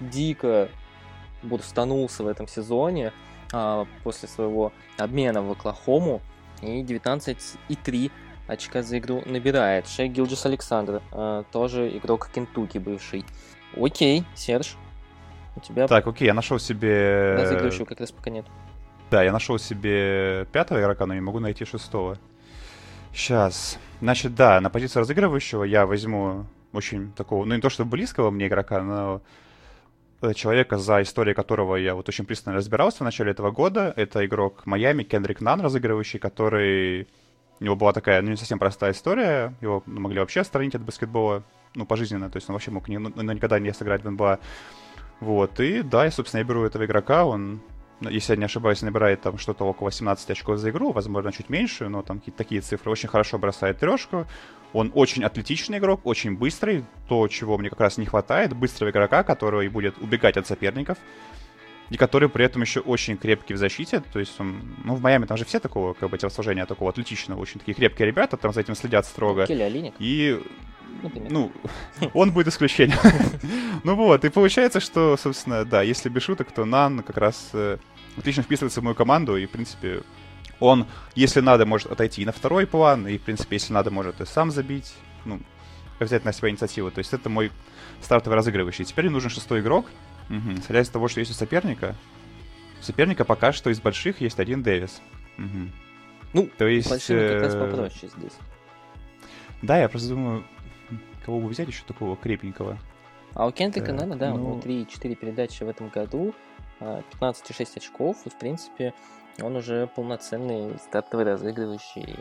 дико 0.00 0.68
бурстанулся 1.42 2.22
в 2.24 2.28
этом 2.28 2.48
сезоне 2.48 3.12
а, 3.52 3.86
после 4.02 4.28
своего 4.28 4.72
обмена 4.96 5.42
в 5.42 5.50
Оклахому. 5.52 6.20
И 6.62 6.82
19 6.82 7.38
и 7.68 7.76
3 7.76 8.10
очка 8.48 8.82
за 8.82 8.98
игру 8.98 9.22
набирает. 9.26 9.86
Шей 9.88 10.08
Гилджис 10.08 10.44
Александр, 10.46 11.02
э, 11.12 11.44
тоже 11.52 11.96
игрок 11.96 12.30
Кентуки 12.34 12.78
бывший. 12.78 13.24
Окей, 13.76 14.24
Серж, 14.34 14.76
у 15.58 15.60
тебя 15.60 15.86
Так, 15.86 16.06
окей, 16.06 16.26
я 16.26 16.34
нашел 16.34 16.58
себе... 16.58 17.34
разыгрывающего 17.38 17.84
как 17.84 18.00
раз 18.00 18.10
пока 18.12 18.30
нет. 18.30 18.46
Да, 19.10 19.22
я 19.22 19.32
нашел 19.32 19.58
себе 19.58 20.46
пятого 20.52 20.80
игрока, 20.80 21.06
но 21.06 21.14
не 21.14 21.20
могу 21.20 21.40
найти 21.40 21.64
шестого. 21.64 22.18
Сейчас. 23.12 23.78
Значит, 24.00 24.34
да, 24.34 24.60
на 24.60 24.70
позицию 24.70 25.00
разыгрывающего 25.00 25.64
я 25.64 25.86
возьму 25.86 26.46
очень 26.72 27.12
такого, 27.12 27.44
ну 27.44 27.54
не 27.54 27.60
то 27.60 27.70
что 27.70 27.84
близкого 27.84 28.30
мне 28.30 28.46
игрока, 28.46 28.82
но 28.82 29.22
э, 30.20 30.34
человека, 30.34 30.78
за 30.78 31.02
историей 31.02 31.34
которого 31.34 31.76
я 31.76 31.94
вот 31.94 32.08
очень 32.08 32.26
пристально 32.26 32.58
разбирался 32.58 32.98
в 32.98 33.00
начале 33.02 33.30
этого 33.30 33.50
года. 33.50 33.92
Это 33.96 34.24
игрок 34.26 34.66
Майами, 34.66 35.02
Кендрик 35.02 35.40
Нан, 35.40 35.60
разыгрывающий, 35.60 36.18
который... 36.18 37.08
У 37.60 37.64
него 37.64 37.74
была 37.74 37.92
такая, 37.92 38.22
ну, 38.22 38.30
не 38.30 38.36
совсем 38.36 38.60
простая 38.60 38.92
история. 38.92 39.52
Его 39.60 39.82
могли 39.86 40.20
вообще 40.20 40.42
отстранить 40.42 40.76
от 40.76 40.82
баскетбола, 40.82 41.42
ну, 41.74 41.86
пожизненно. 41.86 42.30
То 42.30 42.36
есть 42.36 42.48
он 42.48 42.52
вообще 42.52 42.70
мог 42.70 42.88
не- 42.88 42.98
ну, 42.98 43.10
ну, 43.12 43.32
никогда 43.32 43.58
не 43.58 43.72
сыграть 43.72 44.04
в 44.04 44.08
НБА. 44.10 44.38
Вот, 45.20 45.58
и 45.60 45.82
да, 45.82 46.04
я, 46.04 46.10
собственно, 46.10 46.40
я 46.40 46.44
беру 46.44 46.64
этого 46.64 46.84
игрока, 46.84 47.24
он, 47.24 47.60
если 48.00 48.34
я 48.34 48.38
не 48.38 48.44
ошибаюсь, 48.44 48.82
набирает 48.82 49.20
там 49.20 49.36
что-то 49.36 49.64
около 49.64 49.90
17 49.90 50.30
очков 50.30 50.58
за 50.58 50.70
игру, 50.70 50.92
возможно, 50.92 51.32
чуть 51.32 51.48
меньше, 51.48 51.88
но 51.88 52.02
там 52.02 52.18
какие-то 52.18 52.38
такие 52.38 52.60
цифры. 52.60 52.92
Очень 52.92 53.08
хорошо 53.08 53.38
бросает 53.38 53.78
трешку, 53.78 54.26
он 54.72 54.92
очень 54.94 55.24
атлетичный 55.24 55.78
игрок, 55.78 56.02
очень 56.04 56.36
быстрый, 56.36 56.84
то, 57.08 57.26
чего 57.26 57.58
мне 57.58 57.70
как 57.70 57.80
раз 57.80 57.96
не 57.98 58.06
хватает, 58.06 58.54
быстрого 58.54 58.90
игрока, 58.90 59.24
который 59.24 59.68
будет 59.68 59.98
убегать 59.98 60.36
от 60.36 60.46
соперников, 60.46 60.98
и 61.90 61.96
который 61.96 62.28
при 62.28 62.44
этом 62.44 62.62
еще 62.62 62.80
очень 62.80 63.16
крепкий 63.16 63.54
в 63.54 63.56
защите, 63.56 64.00
то 64.12 64.18
есть 64.18 64.38
он, 64.40 64.76
ну, 64.84 64.94
в 64.94 65.00
Майами 65.00 65.26
там 65.26 65.36
же 65.36 65.44
все 65.44 65.58
такого, 65.60 65.94
как 65.94 66.10
бы, 66.10 66.18
телосложения 66.18 66.66
такого 66.66 66.90
атлетичного, 66.90 67.40
очень 67.40 67.60
такие 67.60 67.74
крепкие 67.74 68.06
ребята, 68.06 68.36
там 68.36 68.52
за 68.52 68.60
этим 68.60 68.74
следят 68.74 69.06
строго. 69.06 69.46
Келли 69.46 69.92
И 69.98 70.42
например. 71.02 71.30
ну, 71.30 71.52
он 72.14 72.32
будет 72.32 72.48
исключением. 72.48 72.98
ну 73.84 73.94
вот, 73.94 74.24
и 74.24 74.28
получается, 74.28 74.80
что, 74.80 75.16
собственно, 75.16 75.64
да, 75.64 75.82
если 75.82 76.08
без 76.08 76.22
шуток, 76.22 76.52
то 76.52 76.64
Нан 76.64 77.02
как 77.02 77.16
раз 77.16 77.50
э, 77.52 77.78
отлично 78.16 78.42
вписывается 78.42 78.80
в 78.80 78.84
мою 78.84 78.94
команду, 78.94 79.36
и, 79.36 79.46
в 79.46 79.50
принципе, 79.50 80.02
он, 80.60 80.86
если 81.14 81.40
надо, 81.40 81.66
может 81.66 81.90
отойти 81.90 82.22
и 82.22 82.26
на 82.26 82.32
второй 82.32 82.66
план, 82.66 83.06
и, 83.06 83.18
в 83.18 83.22
принципе, 83.22 83.56
если 83.56 83.72
надо, 83.72 83.90
может 83.90 84.20
и 84.20 84.26
сам 84.26 84.50
забить, 84.50 84.92
ну, 85.24 85.40
взять 86.00 86.24
на 86.24 86.32
себя 86.32 86.50
инициативу. 86.50 86.90
То 86.90 86.98
есть 86.98 87.12
это 87.12 87.28
мой 87.28 87.50
стартовый 88.00 88.36
разыгрывающий. 88.36 88.84
Теперь 88.84 89.08
нужен 89.08 89.30
шестой 89.30 89.60
игрок. 89.60 89.86
Мгм. 90.28 90.58
Исходя 90.58 90.80
из 90.80 90.88
того, 90.88 91.08
что 91.08 91.20
есть 91.20 91.30
у 91.30 91.34
соперника, 91.34 91.94
у 92.80 92.82
соперника 92.82 93.24
пока 93.24 93.52
что 93.52 93.70
из 93.70 93.80
больших 93.80 94.20
есть 94.20 94.38
один 94.38 94.62
Дэвис. 94.62 95.00
Мгм. 95.36 95.72
Ну, 96.32 96.48
То 96.58 96.66
есть... 96.66 96.90
Большими 96.90 97.28
как 97.28 97.42
раз 97.42 97.54
э, 97.54 97.60
попроще 97.60 98.12
здесь. 98.16 98.34
Да, 99.62 99.78
я 99.78 99.88
просто 99.88 100.10
думаю, 100.10 100.44
кого 101.24 101.40
бы 101.40 101.48
взять 101.48 101.68
еще 101.68 101.82
такого 101.86 102.16
крепенького. 102.16 102.78
А 103.34 103.46
у 103.46 103.52
Кендрика 103.52 103.88
Так, 103.88 103.96
Нана, 104.00 104.16
да, 104.16 104.32
у 104.32 104.36
ну- 104.36 104.44
него 104.54 104.60
3-4 104.60 105.14
передачи 105.14 105.62
в 105.62 105.68
этом 105.68 105.88
году, 105.88 106.34
а, 106.80 107.02
15,6 107.12 107.76
очков, 107.76 108.18
и, 108.24 108.30
в 108.30 108.38
принципе, 108.38 108.94
он 109.40 109.56
уже 109.56 109.86
полноценный 109.94 110.78
стартовый 110.78 111.24
разыгрывающий. 111.24 112.16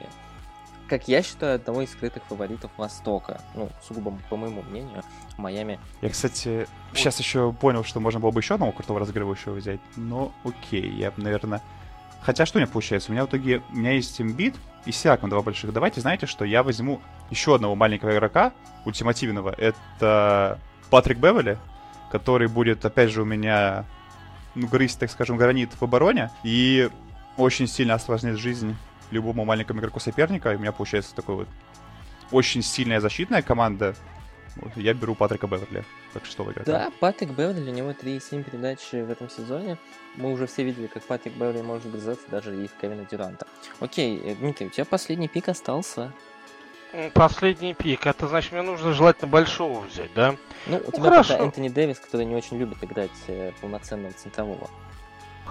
Как 0.88 1.08
я 1.10 1.22
считаю, 1.22 1.56
одного 1.56 1.82
из 1.82 1.92
скрытых 1.92 2.24
фаворитов 2.24 2.72
Востока. 2.78 3.42
Ну, 3.56 3.70
сугубо 3.86 4.18
по 4.30 4.38
моему 4.38 4.62
мнению, 4.62 5.04
Майами. 5.38 5.80
Я, 6.02 6.10
кстати, 6.10 6.68
сейчас 6.94 7.20
еще 7.20 7.52
понял, 7.52 7.84
что 7.84 8.00
можно 8.00 8.20
было 8.20 8.32
бы 8.32 8.40
еще 8.40 8.54
одного 8.54 8.72
крутого 8.72 9.00
разыгрывающего 9.02 9.54
взять. 9.54 9.82
Но 9.96 10.32
окей, 10.44 10.90
я 10.90 11.12
бы, 11.12 11.22
наверное... 11.22 11.62
Хотя 12.22 12.46
что 12.46 12.58
у 12.58 12.62
меня 12.62 12.72
получается? 12.72 13.12
У 13.12 13.14
меня 13.14 13.26
в 13.26 13.28
итоге... 13.28 13.62
У 13.70 13.76
меня 13.76 13.92
есть 13.92 14.20
Эмбит 14.22 14.56
и 14.86 14.92
Сиаком 14.92 15.30
два 15.30 15.42
больших. 15.42 15.74
Давайте, 15.74 16.02
знаете, 16.02 16.26
что 16.26 16.46
я 16.46 16.64
возьму 16.64 17.02
еще 17.30 17.56
одного 17.56 17.76
маленького 17.76 18.12
игрока, 18.12 18.54
ультимативного. 18.86 19.54
Это 19.58 20.60
Патрик 20.90 21.18
Бевели, 21.18 21.58
который 22.12 22.48
будет, 22.48 22.86
опять 22.86 23.12
же, 23.12 23.24
у 23.24 23.26
меня 23.26 23.86
ну, 24.56 24.68
грызть, 24.68 25.00
так 25.00 25.12
скажем, 25.12 25.38
гранит 25.38 25.72
в 25.74 25.84
обороне. 25.84 26.32
И 26.44 26.90
очень 27.36 27.68
сильно 27.68 27.96
осложнит 27.96 28.38
жизнь 28.38 28.76
любому 29.12 29.46
маленькому 29.46 29.80
игроку 29.80 30.00
соперника. 30.00 30.52
И 30.52 30.56
у 30.56 30.60
меня 30.60 30.72
получается 30.72 31.16
такой 31.16 31.36
вот 31.36 31.48
очень 32.32 32.62
сильная 32.62 33.00
защитная 33.00 33.42
команда. 33.42 33.96
Вот, 34.58 34.76
я 34.76 34.94
беру 34.94 35.14
Патрика 35.14 35.46
Беверли, 35.46 35.84
как 36.14 36.26
шестого 36.26 36.52
игрока. 36.52 36.72
Да, 36.72 36.92
Патрик 37.00 37.30
Беверли, 37.30 37.70
у 37.70 37.74
него 37.74 37.92
3,7 37.92 38.44
передач 38.44 38.80
в 38.92 39.12
этом 39.12 39.30
сезоне. 39.30 39.78
Мы 40.16 40.32
уже 40.32 40.48
все 40.48 40.64
видели, 40.64 40.88
как 40.88 41.04
Патрик 41.04 41.34
Беверли 41.34 41.62
может 41.62 41.90
грызаться 41.92 42.28
даже 42.30 42.56
и 42.64 42.68
в 42.68 42.72
Кевина 42.82 43.06
Дюранта. 43.06 43.46
Окей, 43.80 44.20
э, 44.20 44.36
Дмитрий, 44.36 44.68
у 44.68 44.70
тебя 44.70 44.86
последний 44.86 45.28
пик 45.28 45.50
остался. 45.50 46.12
Последний 47.14 47.74
пик. 47.74 48.08
Это 48.08 48.28
значит, 48.28 48.52
мне 48.54 48.62
нужно 48.62 48.94
желательно 48.94 49.28
большого 49.28 49.82
взять, 49.82 50.14
да? 50.16 50.36
Ну, 50.66 50.78
у 50.78 50.92
тебя 50.92 51.04
хорошо. 51.04 51.34
пока 51.34 51.44
Энтони 51.44 51.70
Дэвис, 51.70 52.00
который 52.00 52.26
не 52.26 52.36
очень 52.36 52.58
любит 52.58 52.84
играть 52.84 53.12
э, 53.28 53.52
полноценного 53.62 54.14
центрового. 54.14 54.70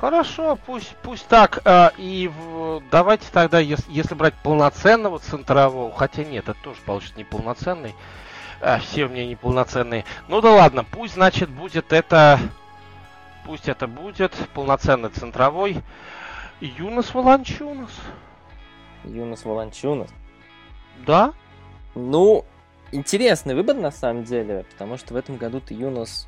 Хорошо, 0.00 0.58
пусть, 0.66 0.94
пусть 1.02 1.26
так. 1.26 1.60
а, 1.64 1.92
и 1.96 2.28
в- 2.28 2.82
давайте 2.90 3.26
тогда, 3.32 3.60
ес- 3.60 3.86
если 3.88 4.14
брать 4.14 4.34
полноценного 4.42 5.18
центрового, 5.18 5.90
хотя 5.94 6.22
нет, 6.22 6.48
это 6.48 6.58
тоже 6.62 6.80
получится 6.84 7.18
неполноценный. 7.18 7.94
А, 8.60 8.78
все 8.78 9.04
у 9.06 9.08
меня 9.08 9.26
неполноценные. 9.26 10.04
Ну 10.28 10.40
да 10.42 10.52
ладно, 10.52 10.84
пусть, 10.84 11.14
значит, 11.14 11.48
будет 11.48 11.92
это... 11.92 12.38
Пусть 13.46 13.68
это 13.68 13.86
будет 13.86 14.32
полноценный 14.54 15.08
центровой 15.08 15.82
Юнос 16.60 17.14
Волончунос. 17.14 17.90
Юнос 19.04 19.44
Волончунас. 19.44 20.10
Да? 21.06 21.32
Ну, 21.94 22.44
интересный 22.92 23.54
выбор 23.54 23.76
на 23.76 23.92
самом 23.92 24.24
деле, 24.24 24.64
потому 24.72 24.98
что 24.98 25.14
в 25.14 25.16
этом 25.16 25.36
году 25.36 25.60
ты 25.60 25.74
Юнос 25.74 26.26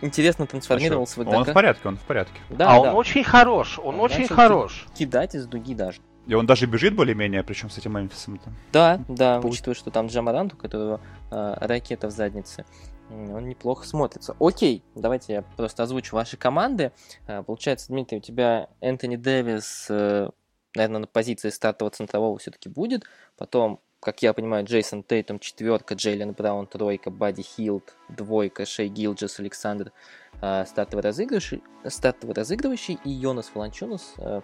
интересно 0.00 0.46
трансформировался 0.46 1.22
в 1.22 1.28
Он 1.28 1.44
в 1.44 1.52
порядке, 1.52 1.88
он 1.88 1.96
в 1.96 2.02
порядке. 2.02 2.38
Да, 2.50 2.72
а 2.72 2.78
он 2.78 2.84
да. 2.84 2.94
очень 2.94 3.24
хорош, 3.24 3.78
он 3.78 3.96
Он 3.96 4.00
очень 4.00 4.26
хорош. 4.28 4.86
Кидать 4.94 5.34
из 5.34 5.46
дуги 5.46 5.74
даже. 5.74 6.00
И 6.26 6.34
он 6.34 6.44
даже 6.44 6.66
бежит 6.66 6.94
более-менее, 6.94 7.44
причем 7.44 7.70
с 7.70 7.78
этим 7.78 7.96
Мемфисом. 7.96 8.40
Да, 8.72 9.00
да, 9.08 9.40
Пусть. 9.40 9.54
учитывая, 9.54 9.76
что 9.76 9.90
там 9.90 10.08
Джамарант, 10.08 10.54
у 10.54 10.56
которого 10.56 11.00
э, 11.30 11.54
ракета 11.60 12.08
в 12.08 12.10
заднице, 12.10 12.64
он 13.08 13.48
неплохо 13.48 13.86
смотрится. 13.86 14.34
Окей, 14.40 14.82
давайте 14.96 15.34
я 15.34 15.42
просто 15.42 15.84
озвучу 15.84 16.16
ваши 16.16 16.36
команды. 16.36 16.90
Э, 17.28 17.44
Получается, 17.44 17.88
Дмитрий, 17.88 18.18
у 18.18 18.20
тебя 18.20 18.68
Энтони 18.80 19.14
Дэвис, 19.14 19.86
э, 19.88 20.30
наверное, 20.74 21.02
на 21.02 21.06
позиции 21.06 21.50
стартового 21.50 21.94
центрового 21.94 22.36
все-таки 22.38 22.68
будет. 22.68 23.04
Потом, 23.36 23.80
как 24.00 24.22
я 24.22 24.32
понимаю, 24.32 24.64
Джейсон 24.64 25.02
Тейтум 25.02 25.38
четверка, 25.38 25.94
Джейлен 25.94 26.32
Браун 26.32 26.66
тройка, 26.66 27.10
Бадди 27.10 27.42
Хилд 27.42 27.94
двойка, 28.08 28.64
Шей 28.64 28.88
Гилджес, 28.88 29.40
Александр 29.40 29.92
э, 30.40 30.64
стартовый 30.66 31.02
разыгрывающий, 31.02 31.62
стартовый 31.86 32.34
разыгрывающий 32.34 32.98
и 33.04 33.10
Йонас 33.10 33.48
Фаланчунас 33.48 34.14
э, 34.18 34.42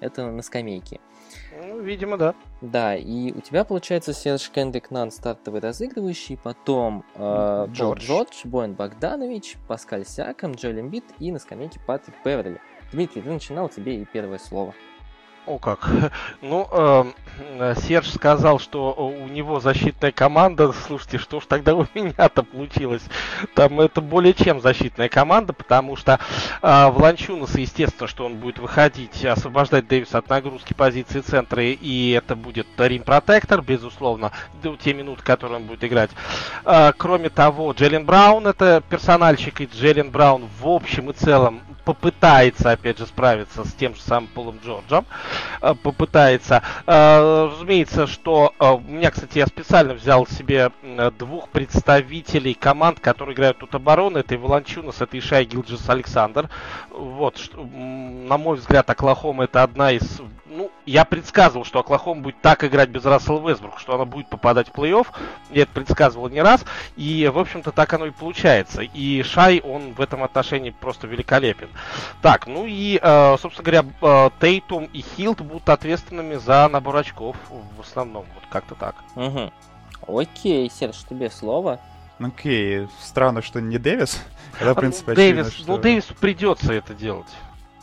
это 0.00 0.30
на 0.30 0.42
скамейке. 0.42 1.00
Ну, 1.62 1.80
видимо, 1.80 2.16
да. 2.16 2.34
Да, 2.60 2.96
и 2.96 3.32
у 3.32 3.40
тебя 3.40 3.64
получается 3.64 4.12
Серж 4.12 4.50
Кендрик 4.50 4.90
Нан 4.90 5.10
стартовый 5.10 5.60
разыгрывающий, 5.60 6.36
потом 6.36 7.04
э, 7.14 7.66
Джордж. 7.70 8.04
Джордж, 8.04 8.40
Боин 8.44 8.74
Богданович, 8.74 9.56
Паскаль 9.66 10.06
Сиаком, 10.06 10.52
Джоэл 10.52 10.80
Эмбит 10.80 11.04
и 11.18 11.32
на 11.32 11.38
скамейке 11.38 11.80
Патрик 11.86 12.14
Беверли. 12.24 12.60
Дмитрий, 12.92 13.22
ты 13.22 13.28
начинал, 13.28 13.68
тебе 13.68 14.00
и 14.00 14.04
первое 14.04 14.38
слово. 14.38 14.74
О 15.48 15.58
как. 15.58 15.88
Ну, 16.42 16.68
эм, 16.70 17.14
э, 17.58 17.74
Серж 17.82 18.10
сказал, 18.10 18.58
что 18.58 18.92
у 18.92 19.28
него 19.28 19.60
защитная 19.60 20.12
команда. 20.12 20.72
Слушайте, 20.86 21.16
что 21.16 21.40
ж 21.40 21.46
тогда 21.46 21.74
у 21.74 21.86
меня-то 21.94 22.42
получилось? 22.42 23.02
Там 23.54 23.80
это 23.80 24.02
более 24.02 24.34
чем 24.34 24.60
защитная 24.60 25.08
команда, 25.08 25.54
потому 25.54 25.96
что 25.96 26.20
э, 26.60 26.90
Вланчунас, 26.90 27.56
естественно, 27.56 28.06
что 28.06 28.26
он 28.26 28.36
будет 28.36 28.58
выходить, 28.58 29.24
освобождать 29.24 29.88
Дэвиса 29.88 30.18
от 30.18 30.28
нагрузки 30.28 30.74
позиции 30.74 31.20
центра, 31.20 31.62
и 31.64 32.10
это 32.10 32.36
будет 32.36 32.66
Рим 32.76 33.02
Протектор, 33.02 33.62
безусловно, 33.62 34.32
до 34.62 34.76
те 34.76 34.92
минуты, 34.92 35.22
которые 35.22 35.56
он 35.56 35.64
будет 35.64 35.82
играть. 35.82 36.10
Э, 36.66 36.92
кроме 36.94 37.30
того, 37.30 37.72
Джеллен 37.72 38.04
Браун 38.04 38.46
это 38.46 38.82
персональщик, 38.86 39.62
и 39.62 39.64
Джеллен 39.72 40.10
Браун 40.10 40.46
в 40.60 40.68
общем 40.68 41.08
и 41.08 41.14
целом 41.14 41.62
попытается, 41.88 42.72
опять 42.72 42.98
же, 42.98 43.06
справиться 43.06 43.64
с 43.64 43.72
тем 43.72 43.94
же 43.94 44.02
самым 44.02 44.28
Полом 44.28 44.58
Джорджем. 44.62 45.06
э, 45.06 45.37
попытается. 45.60 46.62
Э, 46.86 47.48
разумеется, 47.52 48.06
что 48.06 48.54
э, 48.58 48.70
у 48.70 48.80
меня, 48.80 49.10
кстати, 49.10 49.38
я 49.38 49.46
специально 49.46 49.94
взял 49.94 50.26
себе 50.26 50.70
двух 51.18 51.48
представителей 51.48 52.54
команд, 52.54 53.00
которые 53.00 53.34
играют 53.34 53.58
тут 53.58 53.74
обороны. 53.74 54.18
Это 54.18 54.34
и 54.34 54.38
Волончунас, 54.38 55.00
это 55.00 55.16
и 55.16 55.20
Шай 55.20 55.44
Гилджис 55.44 55.88
Александр. 55.88 56.48
Вот, 56.90 57.38
что, 57.38 57.62
на 57.62 58.38
мой 58.38 58.56
взгляд, 58.56 58.88
Оклахома 58.90 59.44
это 59.44 59.62
одна 59.62 59.92
из 59.92 60.20
ну, 60.50 60.70
я 60.86 61.04
предсказывал, 61.04 61.64
что 61.64 61.78
Оклахома 61.78 62.22
будет 62.22 62.40
так 62.40 62.64
играть 62.64 62.88
без 62.88 63.04
Рассела 63.04 63.46
Весбрук, 63.46 63.78
что 63.78 63.94
она 63.94 64.04
будет 64.04 64.28
попадать 64.28 64.68
в 64.68 64.72
плей-офф. 64.72 65.06
Я 65.50 65.62
это 65.62 65.72
предсказывал 65.72 66.28
не 66.28 66.40
раз. 66.40 66.64
И, 66.96 67.30
в 67.32 67.38
общем-то, 67.38 67.70
так 67.70 67.92
оно 67.92 68.06
и 68.06 68.10
получается. 68.10 68.82
И 68.82 69.22
Шай, 69.22 69.60
он 69.60 69.92
в 69.92 70.00
этом 70.00 70.24
отношении 70.24 70.70
просто 70.70 71.06
великолепен. 71.06 71.68
Так, 72.22 72.46
ну 72.46 72.64
и, 72.66 72.98
э, 73.00 73.36
собственно 73.40 73.64
говоря, 73.64 73.88
э, 74.00 74.30
Тейтум 74.40 74.88
и 74.92 75.02
Хилд 75.28 75.42
будут 75.42 75.68
ответственными 75.68 76.36
за 76.36 76.68
набор 76.68 76.96
очков 76.96 77.36
в 77.50 77.80
основном. 77.80 78.24
Вот 78.34 78.44
как-то 78.50 78.74
так. 78.74 78.94
Угу. 79.14 79.52
Окей, 80.20 80.70
Серж, 80.70 81.04
тебе 81.08 81.30
слово. 81.30 81.80
Окей, 82.18 82.88
странно, 83.00 83.42
что 83.42 83.60
не 83.60 83.76
Дэвис. 83.76 84.22
Это, 84.58 84.72
в 84.72 84.76
ну, 84.76 84.80
принципе, 84.80 85.14
Дэвис, 85.14 85.48
очевидно, 85.48 85.64
что... 85.64 85.72
Ну, 85.72 85.78
Дэвису 85.78 86.14
придется 86.14 86.72
это 86.72 86.94
делать. 86.94 87.28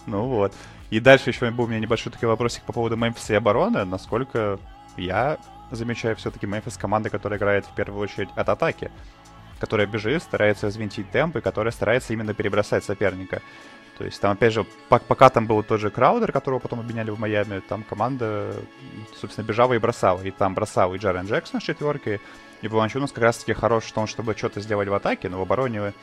Ну 0.08 0.26
вот. 0.26 0.54
И 0.90 1.00
дальше 1.00 1.30
еще 1.30 1.50
был 1.52 1.66
у 1.66 1.68
меня 1.68 1.80
небольшой 1.80 2.12
такой 2.12 2.30
вопросик 2.30 2.64
по 2.64 2.74
поводу 2.74 2.96
Мемфиса 2.96 3.34
и 3.34 3.36
обороны. 3.36 3.86
Насколько 3.86 4.60
я 4.98 5.38
замечаю 5.70 6.16
все-таки 6.16 6.48
Мемфис 6.48 6.78
команда, 6.78 7.12
которая 7.12 7.38
играет 7.38 7.66
в 7.66 7.76
первую 7.76 8.02
очередь 8.02 8.30
от 8.36 8.50
атаки, 8.50 8.92
которая 9.60 9.86
бежит, 9.86 10.24
старается 10.24 10.68
взвинтить 10.68 11.12
темп 11.12 11.38
и 11.38 11.42
которая 11.42 11.72
старается 11.72 12.12
именно 12.14 12.34
перебросать 12.34 12.84
соперника. 12.84 13.42
То 13.98 14.04
есть 14.04 14.20
там, 14.20 14.32
опять 14.32 14.54
же, 14.54 14.66
пока 14.90 15.30
там 15.30 15.48
был 15.48 15.64
тот 15.64 15.80
же 15.80 15.90
Краудер, 15.90 16.32
которого 16.32 16.60
потом 16.60 16.82
обменяли 16.82 17.12
в 17.12 17.20
Майами, 17.20 17.60
там 17.60 17.84
команда, 17.84 18.54
собственно, 19.20 19.46
бежала 19.46 19.74
и 19.74 19.78
бросала. 19.78 20.22
И 20.22 20.32
там 20.32 20.54
бросал 20.54 20.94
и 20.94 20.98
Джарен 20.98 21.26
Джексон 21.26 21.62
с 21.62 21.64
четверкой, 21.64 22.20
и 22.62 22.68
Баланчунус 22.68 23.12
как 23.12 23.24
раз-таки 23.24 23.54
хорош 23.54 23.86
в 23.86 23.94
том, 23.94 24.08
чтобы 24.08 24.36
что-то 24.36 24.60
сделать 24.60 24.90
в 24.90 24.94
атаке, 24.94 25.30
но 25.30 25.40
в 25.40 25.42
обороне 25.42 25.94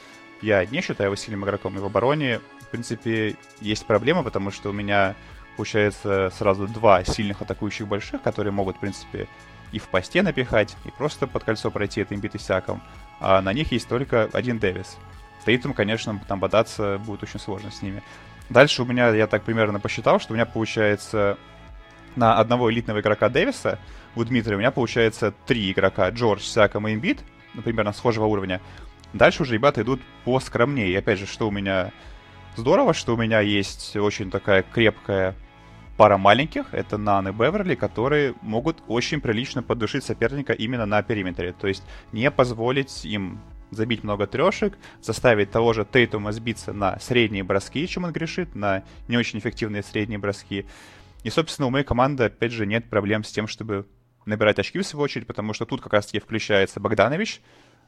я 0.40 0.64
не 0.64 0.80
считаю 0.80 1.08
его 1.08 1.16
сильным 1.16 1.44
игроком, 1.44 1.76
и 1.76 1.80
в 1.80 1.84
обороне, 1.84 2.40
в 2.60 2.66
принципе, 2.68 3.36
есть 3.60 3.86
проблема, 3.86 4.22
потому 4.22 4.50
что 4.50 4.70
у 4.70 4.72
меня 4.72 5.14
получается 5.56 6.32
сразу 6.36 6.66
два 6.66 7.04
сильных 7.04 7.42
атакующих 7.42 7.86
больших, 7.86 8.22
которые 8.22 8.52
могут, 8.52 8.76
в 8.76 8.80
принципе, 8.80 9.28
и 9.70 9.78
в 9.78 9.88
посте 9.88 10.22
напихать, 10.22 10.76
и 10.84 10.90
просто 10.90 11.26
под 11.26 11.44
кольцо 11.44 11.70
пройти 11.70 12.00
этим 12.00 12.20
бит 12.20 12.40
сяком. 12.40 12.82
А 13.20 13.40
на 13.42 13.52
них 13.52 13.70
есть 13.72 13.88
только 13.88 14.28
один 14.32 14.58
Дэвис. 14.58 14.96
Тейтум, 15.44 15.74
конечно, 15.74 16.20
там 16.28 16.40
бодаться 16.40 17.00
будет 17.04 17.22
очень 17.22 17.40
сложно 17.40 17.70
с 17.70 17.82
ними. 17.82 18.02
Дальше 18.48 18.82
у 18.82 18.84
меня, 18.84 19.10
я 19.10 19.26
так 19.26 19.42
примерно 19.42 19.80
посчитал, 19.80 20.20
что 20.20 20.32
у 20.32 20.36
меня 20.36 20.46
получается 20.46 21.38
на 22.16 22.38
одного 22.38 22.70
элитного 22.70 23.00
игрока 23.00 23.28
Дэвиса, 23.28 23.78
у 24.14 24.24
Дмитрия 24.24 24.56
у 24.56 24.58
меня 24.58 24.70
получается 24.70 25.32
три 25.46 25.72
игрока, 25.72 26.10
Джордж, 26.10 26.42
Сяком 26.42 26.86
и 26.86 26.94
Имбит, 26.94 27.20
например, 27.54 27.84
на 27.84 27.92
схожего 27.92 28.26
уровня. 28.26 28.60
Дальше 29.12 29.42
уже 29.42 29.54
ребята 29.54 29.82
идут 29.82 30.00
поскромнее. 30.24 30.90
И 30.90 30.94
опять 30.94 31.18
же, 31.18 31.26
что 31.26 31.48
у 31.48 31.50
меня 31.50 31.92
здорово, 32.56 32.94
что 32.94 33.14
у 33.14 33.16
меня 33.16 33.40
есть 33.40 33.96
очень 33.96 34.30
такая 34.30 34.62
крепкая 34.62 35.34
пара 35.96 36.16
маленьких, 36.16 36.72
это 36.72 36.96
Нан 36.96 37.28
и 37.28 37.32
Беверли, 37.32 37.74
которые 37.74 38.34
могут 38.40 38.82
очень 38.88 39.20
прилично 39.20 39.62
поддушить 39.62 40.04
соперника 40.04 40.52
именно 40.52 40.86
на 40.86 41.02
периметре. 41.02 41.52
То 41.52 41.68
есть 41.68 41.82
не 42.12 42.30
позволить 42.30 43.04
им 43.04 43.40
забить 43.72 44.04
много 44.04 44.26
трешек, 44.26 44.78
заставить 45.00 45.50
того 45.50 45.72
же 45.72 45.84
Тейтума 45.84 46.30
сбиться 46.32 46.72
на 46.72 46.98
средние 47.00 47.42
броски, 47.42 47.86
чем 47.88 48.04
он 48.04 48.12
грешит, 48.12 48.54
на 48.54 48.84
не 49.08 49.16
очень 49.16 49.38
эффективные 49.38 49.82
средние 49.82 50.18
броски. 50.18 50.66
И, 51.24 51.30
собственно, 51.30 51.66
у 51.66 51.70
моей 51.70 51.84
команды, 51.84 52.24
опять 52.24 52.52
же, 52.52 52.66
нет 52.66 52.88
проблем 52.88 53.24
с 53.24 53.32
тем, 53.32 53.46
чтобы 53.46 53.86
набирать 54.26 54.58
очки 54.58 54.78
в 54.78 54.86
свою 54.86 55.04
очередь, 55.04 55.26
потому 55.26 55.52
что 55.52 55.64
тут 55.64 55.80
как 55.80 55.92
раз-таки 55.92 56.20
включается 56.20 56.80
Богданович, 56.80 57.40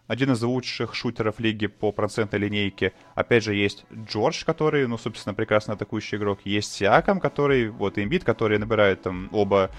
один 0.06 0.32
из 0.32 0.42
лучших 0.42 0.94
шутеров 0.94 1.40
лиги 1.40 1.66
по 1.66 1.90
процентной 1.90 2.38
линейке. 2.38 2.92
Опять 3.14 3.44
же, 3.44 3.54
есть 3.54 3.86
Джордж, 3.92 4.44
который, 4.44 4.86
ну, 4.86 4.98
собственно, 4.98 5.34
прекрасно 5.34 5.74
атакующий 5.74 6.18
игрок. 6.18 6.40
Есть 6.44 6.72
Сиаком, 6.72 7.20
который, 7.20 7.70
вот, 7.70 7.98
Имбит, 7.98 8.22
который 8.22 8.58
набирает 8.58 9.02
там 9.02 9.28
оба 9.32 9.70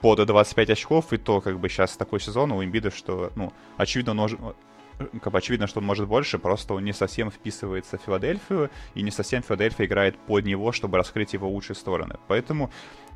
по 0.00 0.16
до 0.16 0.24
25 0.24 0.70
очков, 0.70 1.12
и 1.12 1.18
то, 1.18 1.40
как 1.40 1.58
бы, 1.60 1.68
сейчас 1.68 1.96
такой 1.96 2.20
сезон 2.20 2.52
у 2.52 2.64
Имбида, 2.64 2.90
что, 2.90 3.30
ну, 3.36 3.52
очевидно, 3.76 4.12
он 4.12 4.54
как 4.98 5.32
бы 5.32 5.38
очевидно, 5.38 5.66
что 5.66 5.80
он 5.80 5.86
может 5.86 6.06
больше, 6.06 6.38
просто 6.38 6.74
он 6.74 6.84
не 6.84 6.92
совсем 6.92 7.30
вписывается 7.30 7.98
в 7.98 8.02
Филадельфию, 8.02 8.70
и 8.94 9.02
не 9.02 9.10
совсем 9.10 9.42
Филадельфия 9.42 9.86
играет 9.86 10.18
под 10.18 10.44
него, 10.44 10.72
чтобы 10.72 10.98
раскрыть 10.98 11.32
его 11.32 11.48
лучшие 11.48 11.76
стороны. 11.76 12.16
Поэтому 12.28 12.70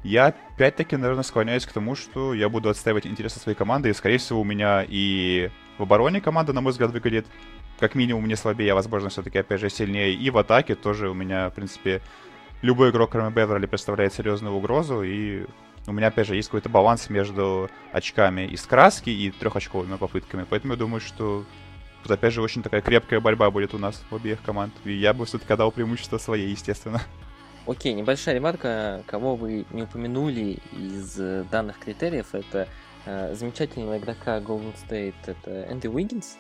я 0.05 0.35
опять-таки, 0.55 0.97
наверное, 0.97 1.25
склоняюсь 1.25 1.67
к 1.67 1.73
тому, 1.73 1.95
что 1.95 2.35
я 2.35 2.49
буду 2.49 2.69
отстаивать 2.69 3.07
интересы 3.07 3.39
своей 3.41 3.57
команды, 3.57 3.91
и, 3.91 3.93
скорее 3.93 4.19
всего, 4.19 4.41
у 4.41 4.45
меня 4.45 4.85
и 4.87 5.51
в 5.79 5.83
обороне 5.83 6.21
команда, 6.21 6.53
на 6.53 6.61
мой 6.61 6.73
взгляд, 6.73 6.91
выглядит 6.91 7.27
как 7.79 7.95
минимум 7.95 8.27
не 8.27 8.35
слабее, 8.35 8.73
а, 8.73 8.75
возможно, 8.75 9.09
все-таки, 9.09 9.39
опять 9.39 9.61
же, 9.61 9.71
сильнее. 9.71 10.13
И 10.13 10.31
в 10.31 10.39
атаке 10.39 10.75
тоже 10.75 11.09
у 11.09 11.15
меня, 11.15 11.51
в 11.51 11.55
принципе, 11.55 12.01
любой 12.63 12.91
игрок, 12.91 13.11
кроме 13.11 13.31
Беверли, 13.31 13.67
представляет 13.67 14.13
серьезную 14.13 14.55
угрозу, 14.55 15.03
и 15.03 15.47
у 15.87 15.93
меня, 15.93 16.09
опять 16.09 16.27
же, 16.27 16.37
есть 16.37 16.49
какой-то 16.49 16.69
баланс 16.69 17.09
между 17.09 17.71
очками 17.93 18.47
из 18.47 18.67
краски 18.67 19.11
и 19.11 19.31
трехочковыми 19.31 19.97
попытками. 19.97 20.45
Поэтому 20.49 20.75
я 20.75 20.79
думаю, 20.79 21.01
что 21.01 21.45
тут, 22.03 22.13
опять 22.13 22.33
же, 22.33 22.43
очень 22.43 22.63
такая 22.63 22.81
крепкая 22.81 23.21
борьба 23.21 23.51
будет 23.51 23.75
у 23.75 23.79
нас 23.79 24.03
в 24.11 24.15
обеих 24.15 24.43
команд. 24.43 24.73
И 24.85 24.93
я 24.93 25.13
бы 25.13 25.25
все-таки 25.27 25.55
дал 25.57 25.71
преимущество 25.73 26.19
своей, 26.19 26.51
естественно. 26.51 27.01
Окей, 27.67 27.93
небольшая 27.93 28.37
ремарка. 28.37 29.03
Кого 29.07 29.37
вы 29.37 29.67
не 29.71 29.83
упомянули 29.83 30.59
из 30.73 31.21
э, 31.21 31.45
данных 31.51 31.79
критериев, 31.79 32.35
это 32.35 32.67
э, 33.05 33.35
замечательного 33.35 33.99
игрока 33.99 34.39
Golden 34.39 34.75
State, 34.75 35.15
это 35.27 35.71
Энди 35.71 35.87
Уиггинс, 35.87 36.39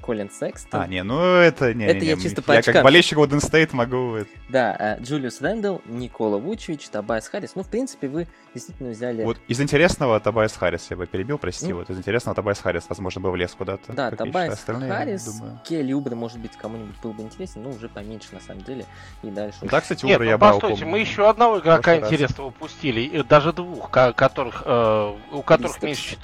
Колин 0.00 0.30
Секстон. 0.30 0.80
А, 0.80 0.86
не, 0.86 1.02
ну 1.02 1.20
это 1.20 1.74
не, 1.74 1.84
это 1.84 2.00
не, 2.00 2.06
я 2.06 2.14
не, 2.14 2.22
чисто 2.22 2.42
по 2.42 2.52
Я 2.52 2.58
очкам. 2.58 2.74
как 2.74 2.84
болельщик 2.84 3.18
Golden 3.18 3.40
State 3.40 3.70
могу... 3.72 4.18
Да, 4.48 4.76
э, 4.78 5.02
Джулиус 5.02 5.40
Рэндалл, 5.40 5.82
Никола 5.86 6.38
Вучевич, 6.38 6.88
Тобайас 6.88 7.26
Харрис. 7.26 7.56
Ну, 7.56 7.64
в 7.64 7.68
принципе, 7.68 8.08
вы 8.08 8.28
действительно 8.54 8.90
взяли... 8.90 9.24
Вот 9.24 9.38
из 9.48 9.60
интересного 9.60 10.20
Тобайас 10.20 10.52
Харрис 10.52 10.86
я 10.90 10.96
бы 10.96 11.06
перебил, 11.06 11.38
прости. 11.38 11.66
Ну, 11.66 11.78
вот 11.78 11.90
из 11.90 11.98
интересного 11.98 12.36
Тобайас 12.36 12.60
Харрис, 12.60 12.84
возможно, 12.88 13.20
бы 13.20 13.30
влез 13.32 13.52
куда-то. 13.52 13.92
Да, 13.92 14.10
Тобайас 14.12 14.60
Харрис, 14.64 15.24
думаю... 15.24 15.60
Келли 15.64 15.92
Убре, 15.92 16.14
может 16.14 16.38
быть, 16.38 16.52
кому-нибудь 16.52 16.96
был 17.02 17.12
бы 17.12 17.22
интересен, 17.22 17.64
но 17.64 17.70
уже 17.70 17.88
поменьше, 17.88 18.28
на 18.32 18.40
самом 18.40 18.62
деле. 18.62 18.86
И 19.22 19.30
дальше... 19.30 19.58
Да, 19.62 19.80
кстати, 19.80 20.04
Убре 20.04 20.20
ну, 20.20 20.24
я 20.24 20.38
брал, 20.38 20.60
постойте, 20.60 20.84
мы 20.84 21.00
еще 21.00 21.28
одного 21.28 21.58
игрока 21.58 21.96
интересного 21.96 22.48
упустили, 22.48 23.22
даже 23.22 23.52
двух, 23.52 23.90
которых, 23.90 24.62
э, 24.64 25.14
у 25.32 25.42
которых 25.42 25.82
меньше 25.82 26.16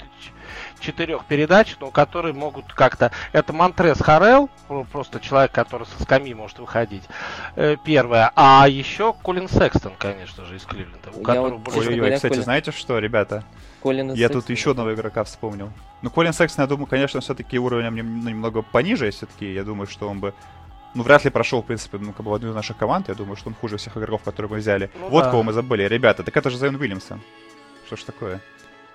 четырех 0.81 1.25
передач, 1.25 1.77
но 1.79 1.91
которые 1.91 2.33
могут 2.33 2.73
как-то... 2.73 3.11
Это 3.31 3.53
Монтрес 3.53 3.99
Харел, 3.99 4.49
просто 4.91 5.19
человек, 5.19 5.51
который 5.51 5.87
со 5.87 6.03
скамьи 6.03 6.33
может 6.33 6.59
выходить, 6.59 7.03
э, 7.55 7.77
первое. 7.83 8.31
А 8.35 8.67
еще 8.67 9.13
Колин 9.13 9.47
Секстон, 9.47 9.93
конечно 9.97 10.45
же, 10.45 10.57
из 10.57 10.65
Кливленда. 10.65 11.11
У 11.13 11.21
которого 11.21 11.53
вот, 11.53 11.61
больше... 11.61 11.79
Ой-ой-ой, 11.79 12.15
кстати, 12.15 12.33
Колин... 12.33 12.43
знаете 12.43 12.71
что, 12.71 12.99
ребята? 12.99 13.43
Колин 13.81 14.09
я 14.09 14.27
Секстон. 14.27 14.41
тут 14.41 14.49
еще 14.49 14.71
одного 14.71 14.93
игрока 14.93 15.23
вспомнил. 15.23 15.71
Ну, 16.01 16.09
Колин 16.09 16.33
Секстон, 16.33 16.63
я 16.63 16.67
думаю, 16.67 16.87
конечно, 16.87 17.21
все-таки 17.21 17.57
уровнем 17.57 17.95
ну, 17.95 18.29
немного 18.29 18.61
пониже, 18.61 19.09
все-таки. 19.11 19.53
Я 19.53 19.63
думаю, 19.63 19.87
что 19.87 20.09
он 20.09 20.19
бы 20.19 20.33
ну, 20.93 21.03
вряд 21.03 21.23
ли 21.23 21.29
прошел, 21.29 21.61
в 21.61 21.65
принципе, 21.65 21.97
ну, 21.97 22.11
как 22.11 22.25
бы 22.25 22.35
одну 22.35 22.49
из 22.49 22.55
наших 22.55 22.77
команд. 22.77 23.07
Я 23.07 23.15
думаю, 23.15 23.35
что 23.37 23.49
он 23.49 23.55
хуже 23.55 23.77
всех 23.77 23.95
игроков, 23.97 24.23
которые 24.23 24.51
мы 24.51 24.57
взяли. 24.57 24.89
Ну, 24.99 25.09
вот 25.09 25.23
да. 25.23 25.31
кого 25.31 25.43
мы 25.43 25.53
забыли. 25.53 25.83
Ребята, 25.83 26.23
так 26.23 26.35
это 26.35 26.49
же 26.49 26.57
Зайон 26.57 26.75
Уильямсон. 26.75 27.21
Что 27.85 27.95
ж 27.95 28.03
такое? 28.03 28.41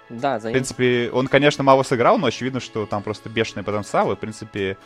Да, 0.09 0.39
за 0.39 0.49
В 0.51 0.53
принципе, 0.53 1.11
он, 1.13 1.27
конечно, 1.27 1.65
мало 1.65 1.83
сыграл, 1.83 2.19
но 2.19 2.27
очевидно, 2.27 2.61
что 2.61 2.87
там 2.87 3.03
просто 3.03 3.29
бешеный 3.29 3.65
потенциал. 3.65 4.13
И, 4.13 4.17
в 4.17 4.19
принципе, 4.19 4.77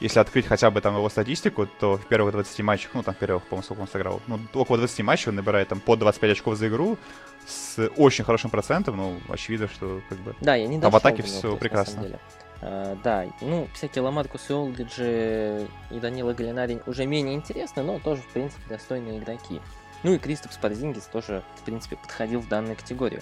если 0.00 0.18
открыть 0.18 0.46
хотя 0.46 0.70
бы 0.70 0.80
там 0.80 0.96
его 0.96 1.08
статистику, 1.08 1.66
то 1.66 1.96
в 1.96 2.06
первых 2.06 2.32
20 2.32 2.60
матчах, 2.60 2.90
ну, 2.94 3.02
там, 3.02 3.14
первых, 3.14 3.44
по-моему, 3.44 3.64
сколько 3.64 3.80
он 3.82 3.88
сыграл, 3.88 4.20
ну, 4.26 4.40
около 4.54 4.78
20 4.78 5.00
матчей 5.02 5.28
он 5.28 5.36
набирает 5.36 5.68
там 5.68 5.80
по 5.80 5.96
25 5.96 6.32
очков 6.32 6.56
за 6.56 6.68
игру 6.68 6.98
с 7.46 7.88
очень 7.96 8.24
хорошим 8.24 8.50
процентом, 8.50 8.96
ну, 8.96 9.20
очевидно, 9.28 9.68
что, 9.68 10.00
как 10.08 10.18
бы, 10.18 10.34
да, 10.40 10.54
я 10.54 10.66
не 10.66 10.80
там 10.80 10.90
в 10.90 10.96
атаке 10.96 11.22
все 11.22 11.56
прекрасно. 11.56 12.18
Uh, 12.60 12.96
да, 13.02 13.26
ну, 13.40 13.66
всякие 13.74 14.02
Ламаркус 14.02 14.48
Олдиджи 14.48 15.66
и 15.90 15.98
Данила 15.98 16.32
Галинари 16.32 16.80
уже 16.86 17.06
менее 17.06 17.34
интересны, 17.34 17.82
но 17.82 17.98
тоже, 17.98 18.22
в 18.22 18.28
принципе, 18.28 18.62
достойные 18.68 19.18
игроки. 19.18 19.60
Ну 20.04 20.14
и 20.14 20.18
Кристопс 20.18 20.56
Парзингис 20.58 21.04
тоже, 21.04 21.42
в 21.56 21.62
принципе, 21.62 21.96
подходил 21.96 22.40
в 22.40 22.48
данную 22.48 22.76
категорию. 22.76 23.20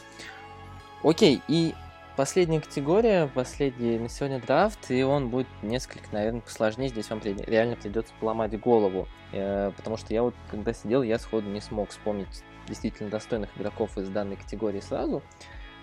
Окей, 1.02 1.40
и 1.48 1.74
последняя 2.14 2.60
категория, 2.60 3.26
последний 3.34 3.98
на 3.98 4.10
сегодня 4.10 4.38
драфт, 4.38 4.90
и 4.90 5.02
он 5.02 5.30
будет 5.30 5.46
несколько, 5.62 6.04
наверное, 6.12 6.42
посложнее. 6.42 6.90
Здесь 6.90 7.08
вам 7.08 7.20
реально 7.22 7.76
придется 7.76 8.12
поломать 8.20 8.58
голову. 8.60 9.08
Э, 9.32 9.72
потому 9.76 9.96
что 9.96 10.12
я 10.12 10.22
вот, 10.22 10.34
когда 10.50 10.74
сидел, 10.74 11.02
я 11.02 11.18
сходу 11.18 11.48
не 11.48 11.62
смог 11.62 11.88
вспомнить 11.88 12.44
действительно 12.68 13.08
достойных 13.08 13.48
игроков 13.56 13.96
из 13.96 14.10
данной 14.10 14.36
категории 14.36 14.80
сразу. 14.80 15.22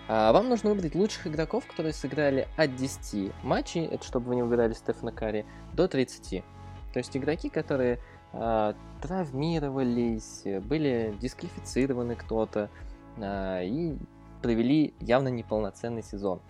А 0.06 0.32
вам 0.32 0.48
нужно 0.48 0.70
выбрать 0.70 0.94
лучших 0.94 1.26
игроков, 1.26 1.66
которые 1.66 1.92
сыграли 1.92 2.46
от 2.56 2.76
10 2.76 3.32
матчей, 3.42 3.86
это 3.86 4.04
чтобы 4.04 4.28
вы 4.28 4.36
не 4.36 4.42
выбирали 4.42 4.72
Стефана 4.72 5.10
Карри, 5.10 5.44
до 5.72 5.88
30. 5.88 6.44
То 6.92 6.98
есть 6.98 7.16
игроки, 7.16 7.50
которые 7.50 7.98
а, 8.32 8.74
травмировались, 9.02 10.44
были 10.62 11.14
дисквалифицированы 11.20 12.14
кто-то, 12.14 12.70
а, 13.18 13.62
и 13.62 13.96
провели 14.40 14.94
явно 15.00 15.28
неполноценный 15.28 16.02
сезон. 16.02 16.40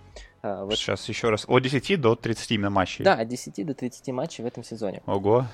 А, 0.42 0.64
вот. 0.64 0.76
Сейчас 0.76 1.08
еще 1.08 1.30
раз. 1.30 1.44
От 1.48 1.62
10 1.62 2.00
до 2.00 2.14
30 2.14 2.50
именно 2.52 2.70
матчей. 2.70 3.04
Да, 3.04 3.14
от 3.14 3.28
10 3.28 3.66
до 3.66 3.74
30 3.74 4.08
матчей 4.08 4.44
в 4.44 4.46
этом 4.46 4.62
сезоне. 4.62 5.02
Ого. 5.06 5.46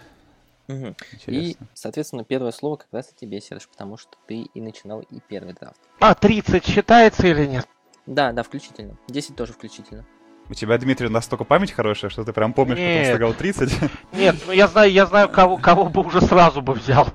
Угу. 0.69 0.95
И, 1.27 1.57
соответственно, 1.75 2.25
первое 2.25 2.53
слово 2.53 2.77
как 2.77 2.89
раз 2.91 3.11
и 3.11 3.15
тебе, 3.15 3.41
Серж, 3.41 3.69
потому 3.69 3.97
что 3.97 4.17
ты 4.27 4.43
и 4.43 4.61
начинал 4.61 5.01
и 5.01 5.21
первый 5.29 5.55
драфт. 5.55 5.79
А, 6.01 6.15
30 6.15 6.65
считается 6.65 7.27
или 7.27 7.47
нет? 7.47 7.69
Да, 8.07 8.33
да, 8.33 8.43
включительно. 8.43 8.97
10 9.09 9.37
тоже 9.37 9.53
включительно. 9.53 10.07
У 10.49 10.55
тебя, 10.55 10.77
Дмитрий, 10.77 11.09
настолько 11.09 11.45
память 11.45 11.73
хорошая, 11.73 12.11
что 12.11 12.23
ты 12.25 12.33
прям 12.35 12.53
помнишь, 12.53 12.77
Нет. 12.77 13.05
что 13.05 13.13
ты 13.13 13.17
сказал 13.17 13.35
30? 13.35 13.91
Нет, 14.13 14.37
ну 14.47 14.53
я 14.53 14.69
знаю, 14.69 14.93
я 14.93 15.07
знаю, 15.07 15.31
кого, 15.31 15.57
кого 15.57 15.87
бы 15.87 16.03
уже 16.03 16.21
сразу 16.21 16.61
бы 16.61 16.75
взял. 16.75 17.09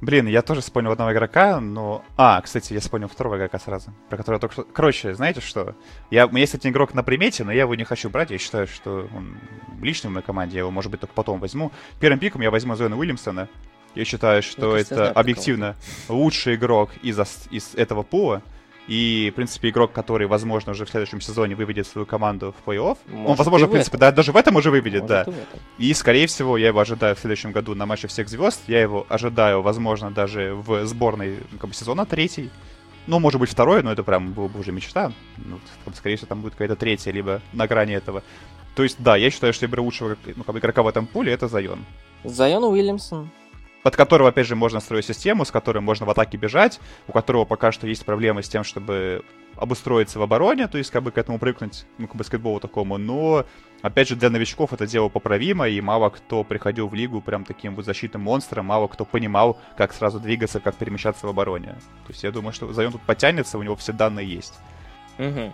Блин, 0.00 0.26
я 0.26 0.40
тоже 0.40 0.62
вспомнил 0.62 0.92
одного 0.92 1.12
игрока, 1.12 1.60
но... 1.60 2.02
А, 2.16 2.40
кстати, 2.40 2.72
я 2.72 2.80
вспомнил 2.80 3.08
второго 3.08 3.36
игрока 3.36 3.58
сразу, 3.58 3.92
про 4.08 4.16
которого 4.16 4.36
я 4.36 4.40
только 4.40 4.54
что... 4.54 4.62
Короче, 4.64 5.14
знаете 5.14 5.40
что? 5.40 5.74
Я... 6.10 6.26
У 6.26 6.30
меня 6.30 6.40
есть 6.40 6.54
один 6.54 6.72
игрок 6.72 6.94
на 6.94 7.02
примете, 7.02 7.44
но 7.44 7.52
я 7.52 7.62
его 7.62 7.74
не 7.74 7.84
хочу 7.84 8.08
брать. 8.08 8.30
Я 8.30 8.38
считаю, 8.38 8.66
что 8.66 9.08
он 9.14 9.36
личный 9.82 10.08
в 10.08 10.14
моей 10.14 10.24
команде, 10.24 10.54
я 10.54 10.60
его, 10.60 10.70
может 10.70 10.90
быть, 10.90 11.00
только 11.00 11.14
потом 11.14 11.38
возьму. 11.38 11.70
Первым 12.00 12.18
пиком 12.18 12.40
я 12.40 12.50
возьму 12.50 12.76
Зоэна 12.76 12.96
Уильямсона. 12.96 13.48
Я 13.94 14.04
считаю, 14.04 14.42
что 14.42 14.76
это 14.76 15.10
объективно 15.10 15.76
лучший 16.08 16.54
игрок 16.54 16.90
из, 17.02 17.18
из 17.50 17.74
этого 17.74 18.02
пула. 18.02 18.42
И, 18.90 19.30
в 19.30 19.36
принципе, 19.36 19.68
игрок, 19.68 19.92
который, 19.92 20.26
возможно, 20.26 20.72
уже 20.72 20.84
в 20.84 20.90
следующем 20.90 21.20
сезоне 21.20 21.54
выведет 21.54 21.86
свою 21.86 22.06
команду 22.06 22.52
в 22.58 22.68
плей-офф. 22.68 22.98
он, 23.24 23.36
возможно, 23.36 23.68
в 23.68 23.70
принципе, 23.70 23.98
да, 23.98 24.10
даже 24.10 24.32
в 24.32 24.36
этом 24.36 24.56
уже 24.56 24.72
выведет, 24.72 25.02
Может, 25.02 25.26
да. 25.26 25.32
И, 25.78 25.94
скорее 25.94 26.26
всего, 26.26 26.56
я 26.56 26.66
его 26.66 26.80
ожидаю 26.80 27.14
в 27.14 27.20
следующем 27.20 27.52
году 27.52 27.76
на 27.76 27.86
матче 27.86 28.08
всех 28.08 28.28
звезд. 28.28 28.60
Я 28.66 28.80
его 28.80 29.06
ожидаю, 29.08 29.62
возможно, 29.62 30.10
даже 30.10 30.54
в 30.54 30.84
сборной 30.86 31.38
как 31.60 31.70
бы, 31.70 31.74
сезона 31.76 32.04
третий. 32.04 32.50
Ну, 33.06 33.20
может 33.20 33.38
быть, 33.38 33.50
второй, 33.50 33.84
но 33.84 33.92
это 33.92 34.02
прям 34.02 34.32
было 34.32 34.48
бы 34.48 34.58
уже 34.58 34.72
мечта. 34.72 35.12
Ну, 35.36 35.60
скорее 35.94 36.16
всего, 36.16 36.26
там 36.26 36.40
будет 36.40 36.54
какая-то 36.54 36.74
третья, 36.74 37.12
либо 37.12 37.42
на 37.52 37.68
грани 37.68 37.94
этого. 37.94 38.24
То 38.74 38.82
есть, 38.82 38.96
да, 38.98 39.14
я 39.14 39.30
считаю, 39.30 39.52
что 39.52 39.66
я 39.66 39.70
беру 39.70 39.84
лучшего 39.84 40.16
ну, 40.34 40.42
как 40.42 40.52
бы, 40.52 40.58
игрока 40.58 40.82
в 40.82 40.88
этом 40.88 41.06
пуле, 41.06 41.32
это 41.32 41.46
Зайон. 41.46 41.84
Зайон 42.24 42.64
Уильямсон 42.64 43.30
под 43.82 43.96
которого, 43.96 44.28
опять 44.28 44.46
же, 44.46 44.56
можно 44.56 44.80
строить 44.80 45.06
систему, 45.06 45.44
с 45.44 45.50
которой 45.50 45.80
можно 45.80 46.06
в 46.06 46.10
атаке 46.10 46.36
бежать, 46.36 46.80
у 47.08 47.12
которого 47.12 47.44
пока 47.44 47.72
что 47.72 47.86
есть 47.86 48.04
проблемы 48.04 48.42
с 48.42 48.48
тем, 48.48 48.64
чтобы 48.64 49.24
обустроиться 49.56 50.18
в 50.18 50.22
обороне, 50.22 50.68
то 50.68 50.78
есть 50.78 50.90
как 50.90 51.02
бы 51.02 51.10
к 51.10 51.18
этому 51.18 51.38
привыкнуть, 51.38 51.86
ну, 51.98 52.08
к 52.08 52.14
баскетболу 52.14 52.60
такому, 52.60 52.98
но, 52.98 53.44
опять 53.82 54.08
же, 54.08 54.16
для 54.16 54.30
новичков 54.30 54.72
это 54.72 54.86
дело 54.86 55.08
поправимо, 55.08 55.68
и 55.68 55.80
мало 55.80 56.10
кто 56.10 56.44
приходил 56.44 56.88
в 56.88 56.94
лигу 56.94 57.20
прям 57.20 57.44
таким 57.44 57.74
вот 57.74 57.84
защитным 57.84 58.22
монстром, 58.22 58.66
мало 58.66 58.88
кто 58.88 59.04
понимал, 59.04 59.58
как 59.76 59.92
сразу 59.92 60.20
двигаться, 60.20 60.60
как 60.60 60.76
перемещаться 60.76 61.26
в 61.26 61.30
обороне. 61.30 61.76
То 62.06 62.12
есть 62.12 62.22
я 62.22 62.30
думаю, 62.30 62.52
что 62.52 62.72
Зайон 62.72 62.92
тут 62.92 63.02
потянется, 63.02 63.58
у 63.58 63.62
него 63.62 63.76
все 63.76 63.92
данные 63.92 64.26
есть. 64.26 64.54
Угу. 65.18 65.52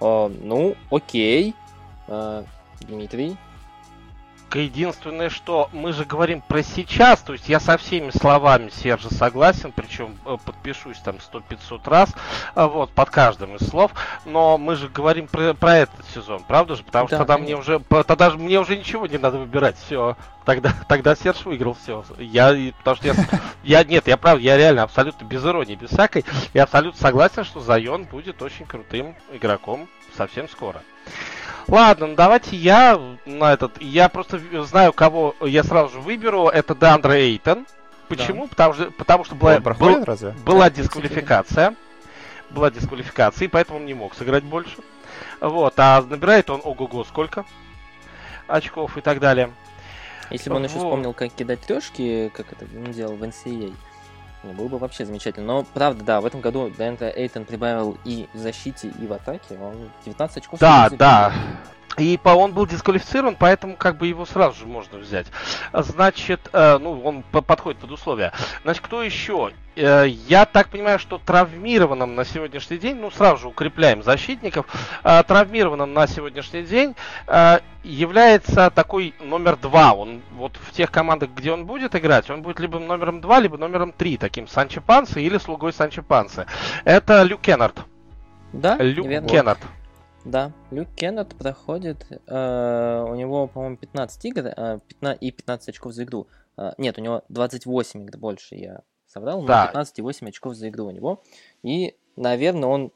О, 0.00 0.30
ну, 0.42 0.76
окей. 0.90 1.54
А, 2.08 2.44
Дмитрий, 2.80 3.36
единственное, 4.58 5.30
что 5.30 5.68
мы 5.72 5.92
же 5.92 6.04
говорим 6.04 6.40
про 6.40 6.62
сейчас, 6.62 7.20
то 7.20 7.32
есть 7.32 7.48
я 7.48 7.60
со 7.60 7.76
всеми 7.76 8.10
словами 8.10 8.70
Сержа 8.70 9.12
согласен, 9.12 9.72
причем 9.72 10.16
э, 10.24 10.36
подпишусь 10.44 10.98
там 10.98 11.16
100-500 11.16 11.80
раз, 11.90 12.10
э, 12.54 12.64
вот, 12.64 12.90
под 12.90 13.10
каждым 13.10 13.56
из 13.56 13.68
слов, 13.68 13.92
но 14.24 14.58
мы 14.58 14.76
же 14.76 14.88
говорим 14.88 15.26
про, 15.26 15.54
про 15.54 15.76
этот 15.78 16.04
сезон, 16.14 16.42
правда 16.46 16.76
же? 16.76 16.84
Потому 16.84 17.08
да, 17.08 17.16
что 17.16 17.18
тогда 17.18 17.38
мне 17.38 17.56
уже, 17.56 17.80
тогда 18.06 18.30
же 18.30 18.38
мне 18.38 18.60
уже 18.60 18.76
ничего 18.76 19.06
не 19.06 19.18
надо 19.18 19.38
выбирать, 19.38 19.76
все, 19.78 20.16
тогда, 20.44 20.72
тогда 20.88 21.16
Серж 21.16 21.44
выиграл 21.44 21.74
все. 21.74 22.04
Я, 22.18 22.54
потому 22.78 22.96
что 22.96 23.06
я, 23.08 23.14
я, 23.64 23.84
нет, 23.84 24.06
я 24.06 24.16
правда, 24.16 24.42
я 24.42 24.56
реально 24.56 24.82
абсолютно 24.82 25.24
без 25.24 25.44
иронии, 25.44 25.74
без 25.74 25.90
всякой, 25.90 26.24
я 26.52 26.64
абсолютно 26.64 27.00
согласен, 27.00 27.44
что 27.44 27.60
Зайон 27.60 28.04
будет 28.04 28.42
очень 28.42 28.66
крутым 28.66 29.16
игроком 29.32 29.88
совсем 30.16 30.48
скоро. 30.48 30.82
Ладно, 31.68 32.08
ну 32.08 32.14
давайте 32.14 32.56
я 32.56 33.00
на 33.24 33.52
этот. 33.52 33.80
Я 33.80 34.08
просто 34.08 34.40
знаю, 34.64 34.92
кого 34.92 35.34
я 35.40 35.62
сразу 35.64 35.94
же 35.94 36.00
выберу. 36.00 36.48
Это 36.48 36.74
Дандре 36.74 37.20
Эйтон. 37.20 37.66
Почему? 38.08 38.42
Да. 38.44 38.48
Потому, 38.50 38.74
что, 38.74 38.90
потому 38.90 39.24
что 39.24 39.34
была, 39.34 39.60
проходит, 39.60 39.98
был, 39.98 40.04
разве? 40.04 40.34
была 40.44 40.70
да, 40.70 40.70
дисквалификация. 40.70 41.74
Была 42.50 42.70
дисквалификация, 42.70 43.46
и 43.46 43.48
поэтому 43.48 43.78
он 43.78 43.86
не 43.86 43.94
мог 43.94 44.14
сыграть 44.14 44.44
больше. 44.44 44.76
Вот, 45.40 45.74
а 45.78 46.02
набирает 46.02 46.50
он 46.50 46.60
ого-го 46.62 47.04
сколько 47.04 47.44
очков 48.46 48.96
и 48.96 49.00
так 49.00 49.20
далее. 49.20 49.50
Если 50.30 50.50
бы 50.50 50.56
он 50.56 50.62
вот. 50.62 50.70
еще 50.70 50.78
вспомнил, 50.78 51.12
как 51.12 51.32
кидать 51.32 51.60
трешки, 51.60 52.30
как 52.34 52.52
это 52.52 52.66
он 52.76 52.92
делал 52.92 53.14
в 53.14 53.22
NCAA, 53.22 53.74
ну, 54.44 54.52
было 54.52 54.68
бы 54.68 54.78
вообще 54.78 55.04
замечательно. 55.04 55.46
Но, 55.46 55.66
правда, 55.74 56.04
да, 56.04 56.20
в 56.20 56.26
этом 56.26 56.40
году 56.40 56.70
Дэнта 56.76 57.08
Эйтон 57.08 57.44
прибавил 57.44 57.96
и 58.04 58.28
в 58.32 58.38
защите, 58.38 58.88
и 58.88 59.06
в 59.06 59.12
атаке. 59.12 59.58
Он 59.60 59.90
19 60.04 60.36
очков. 60.36 60.60
Да, 60.60 60.88
да. 60.90 61.32
И 61.96 62.18
по, 62.22 62.30
он 62.30 62.52
был 62.52 62.66
дисквалифицирован, 62.66 63.36
поэтому 63.38 63.76
как 63.76 63.98
бы 63.98 64.06
его 64.06 64.26
сразу 64.26 64.60
же 64.60 64.66
можно 64.66 64.98
взять. 64.98 65.26
Значит, 65.72 66.48
э, 66.52 66.78
ну, 66.78 67.00
он 67.02 67.22
по 67.22 67.40
подходит 67.40 67.80
под 67.80 67.92
условия. 67.92 68.32
Значит, 68.62 68.82
кто 68.84 69.02
еще? 69.02 69.52
Э, 69.76 70.06
я 70.06 70.44
так 70.44 70.68
понимаю, 70.68 70.98
что 70.98 71.18
травмированным 71.18 72.14
на 72.14 72.24
сегодняшний 72.24 72.78
день, 72.78 72.96
ну, 72.96 73.10
сразу 73.10 73.42
же 73.42 73.48
укрепляем 73.48 74.02
защитников, 74.02 74.66
э, 75.02 75.22
травмированным 75.26 75.92
на 75.92 76.06
сегодняшний 76.06 76.62
день 76.62 76.94
э, 77.26 77.58
является 77.82 78.70
такой 78.70 79.14
номер 79.20 79.56
два. 79.56 79.92
Он 79.92 80.22
вот 80.36 80.56
в 80.56 80.72
тех 80.72 80.90
командах, 80.90 81.30
где 81.30 81.52
он 81.52 81.66
будет 81.66 81.94
играть, 81.94 82.30
он 82.30 82.42
будет 82.42 82.60
либо 82.60 82.78
номером 82.78 83.20
два, 83.20 83.40
либо 83.40 83.56
номером 83.56 83.92
три, 83.92 84.16
таким 84.16 84.46
Санчо 84.46 84.80
Пансе 84.80 85.20
или 85.22 85.38
слугой 85.38 85.72
Санчо 85.72 86.02
Пансе. 86.02 86.46
Это 86.84 87.22
Люк 87.22 87.40
Кеннард. 87.40 87.76
Да, 88.52 88.76
Люк 88.78 89.06
Кеннард. 89.26 89.60
Да, 90.24 90.52
Люк 90.70 90.88
Кеннет 90.96 91.34
проходит, 91.36 92.06
э, 92.10 93.04
у 93.06 93.14
него, 93.14 93.46
по-моему, 93.46 93.76
15 93.76 94.24
игр 94.24 94.46
э, 94.46 94.78
15, 94.88 95.22
и 95.22 95.30
15 95.30 95.68
очков 95.68 95.92
за 95.92 96.04
игру. 96.04 96.28
Э, 96.56 96.72
нет, 96.78 96.98
у 96.98 97.02
него 97.02 97.24
28 97.28 98.04
игр 98.04 98.18
больше, 98.18 98.54
я 98.54 98.80
соврал, 99.06 99.42
но 99.42 99.46
да. 99.46 99.70
15,8 99.74 100.28
очков 100.28 100.54
за 100.54 100.70
игру 100.70 100.86
у 100.86 100.90
него. 100.90 101.22
И, 101.62 101.94
наверное, 102.16 102.68
он, 102.68 102.92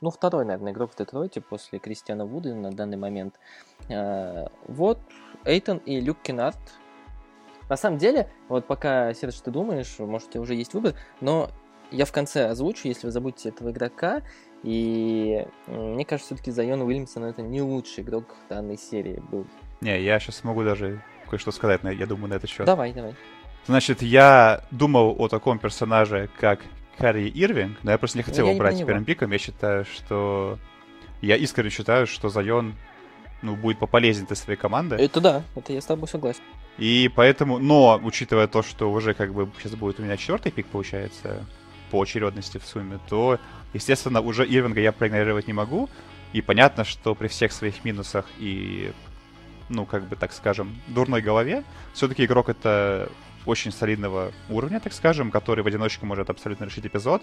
ну, 0.00 0.10
второй, 0.10 0.46
наверное, 0.46 0.72
игрок 0.72 0.92
в 0.92 0.96
Детройте 0.96 1.42
после 1.42 1.78
Кристиана 1.78 2.24
Вуда 2.24 2.54
на 2.54 2.70
данный 2.70 2.96
момент. 2.96 3.38
Э, 3.90 4.46
вот, 4.66 4.98
Эйтон 5.44 5.78
и 5.78 6.00
Люк 6.00 6.22
Кеннард. 6.22 6.58
На 7.68 7.76
самом 7.76 7.98
деле, 7.98 8.30
вот 8.48 8.66
пока, 8.66 9.12
Серж, 9.12 9.40
ты 9.40 9.50
думаешь, 9.50 9.98
может, 9.98 10.28
у 10.28 10.32
тебя 10.32 10.40
уже 10.40 10.54
есть 10.54 10.72
выбор, 10.72 10.94
но 11.20 11.50
я 11.90 12.06
в 12.06 12.12
конце 12.12 12.46
озвучу, 12.46 12.88
если 12.88 13.06
вы 13.06 13.12
забудете 13.12 13.50
этого 13.50 13.70
игрока, 13.70 14.22
и 14.64 15.46
мне 15.66 16.06
кажется, 16.06 16.34
все-таки 16.34 16.50
Зайон 16.50 16.80
Уильямсон 16.80 17.24
это 17.24 17.42
не 17.42 17.60
лучший 17.60 18.02
игрок 18.02 18.34
данной 18.48 18.78
серии 18.78 19.22
был. 19.30 19.46
Не, 19.82 20.02
я 20.02 20.18
сейчас 20.18 20.42
могу 20.42 20.64
даже 20.64 21.02
кое-что 21.28 21.52
сказать, 21.52 21.82
я 21.84 22.06
думаю, 22.06 22.30
на 22.30 22.34
этот 22.34 22.48
счет. 22.48 22.64
Давай, 22.64 22.94
давай. 22.94 23.14
Значит, 23.66 24.00
я 24.00 24.64
думал 24.70 25.14
о 25.18 25.28
таком 25.28 25.58
персонаже, 25.58 26.30
как 26.40 26.60
Карри 26.96 27.28
Ирвинг, 27.28 27.78
но 27.82 27.90
я 27.90 27.98
просто 27.98 28.16
не 28.16 28.24
хотел 28.24 28.46
его 28.48 28.58
брать 28.58 28.78
первым 28.78 29.04
пиком. 29.04 29.30
Я 29.32 29.38
считаю, 29.38 29.84
что... 29.84 30.58
Я 31.20 31.36
искренне 31.36 31.70
считаю, 31.70 32.06
что 32.06 32.28
Зайон 32.28 32.74
ну, 33.42 33.56
будет 33.56 33.78
пополезнен 33.78 34.26
для 34.26 34.36
своей 34.36 34.58
команды. 34.58 34.96
Это 34.96 35.20
да, 35.20 35.42
это 35.56 35.72
я 35.74 35.80
с 35.80 35.86
тобой 35.86 36.08
согласен. 36.08 36.42
И 36.78 37.10
поэтому, 37.14 37.58
но, 37.58 38.00
учитывая 38.02 38.46
то, 38.46 38.62
что 38.62 38.90
уже 38.90 39.12
как 39.14 39.32
бы 39.34 39.50
сейчас 39.58 39.74
будет 39.74 40.00
у 40.00 40.02
меня 40.02 40.16
четвертый 40.16 40.52
пик, 40.52 40.66
получается, 40.66 41.44
по 41.94 42.02
очередности 42.02 42.58
в 42.58 42.66
сумме, 42.66 42.98
то, 43.08 43.38
естественно, 43.72 44.20
уже 44.20 44.44
Ирвинга 44.44 44.80
я 44.80 44.90
проигнорировать 44.90 45.46
не 45.46 45.52
могу. 45.52 45.88
И 46.32 46.42
понятно, 46.42 46.82
что 46.82 47.14
при 47.14 47.28
всех 47.28 47.52
своих 47.52 47.84
минусах 47.84 48.26
и, 48.40 48.90
ну, 49.68 49.86
как 49.86 50.08
бы, 50.08 50.16
так 50.16 50.32
скажем, 50.32 50.76
дурной 50.88 51.22
голове, 51.22 51.62
все-таки 51.92 52.24
игрок 52.24 52.48
это 52.48 53.12
очень 53.46 53.70
солидного 53.70 54.32
уровня, 54.50 54.80
так 54.80 54.92
скажем, 54.92 55.30
который 55.30 55.62
в 55.62 55.68
одиночку 55.68 56.04
может 56.04 56.30
абсолютно 56.30 56.64
решить 56.64 56.84
эпизод, 56.84 57.22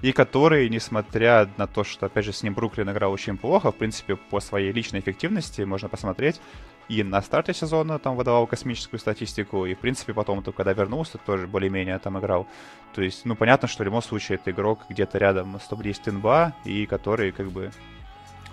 и 0.00 0.12
который, 0.12 0.68
несмотря 0.68 1.50
на 1.56 1.66
то, 1.66 1.82
что, 1.82 2.06
опять 2.06 2.24
же, 2.24 2.32
с 2.32 2.44
ним 2.44 2.54
Бруклин 2.54 2.88
играл 2.88 3.10
очень 3.10 3.36
плохо, 3.36 3.72
в 3.72 3.74
принципе, 3.74 4.14
по 4.14 4.38
своей 4.38 4.70
личной 4.70 5.00
эффективности 5.00 5.62
можно 5.62 5.88
посмотреть, 5.88 6.40
и 6.88 7.02
на 7.02 7.22
старте 7.22 7.54
сезона 7.54 7.98
там 7.98 8.16
выдавал 8.16 8.46
космическую 8.46 9.00
статистику, 9.00 9.66
и, 9.66 9.74
в 9.74 9.78
принципе, 9.78 10.12
потом, 10.12 10.42
то, 10.42 10.52
когда 10.52 10.72
вернулся, 10.72 11.18
тоже 11.18 11.46
более-менее 11.46 11.98
там 11.98 12.18
играл. 12.18 12.46
То 12.94 13.02
есть, 13.02 13.24
ну, 13.24 13.34
понятно, 13.34 13.68
что 13.68 13.82
в 13.82 13.86
любом 13.86 14.02
случае 14.02 14.36
это 14.36 14.50
игрок 14.50 14.80
где-то 14.88 15.18
рядом 15.18 15.58
с 15.58 15.66
топ-10 15.66 16.12
НБА, 16.12 16.54
и 16.64 16.86
который, 16.86 17.32
как 17.32 17.50
бы, 17.50 17.72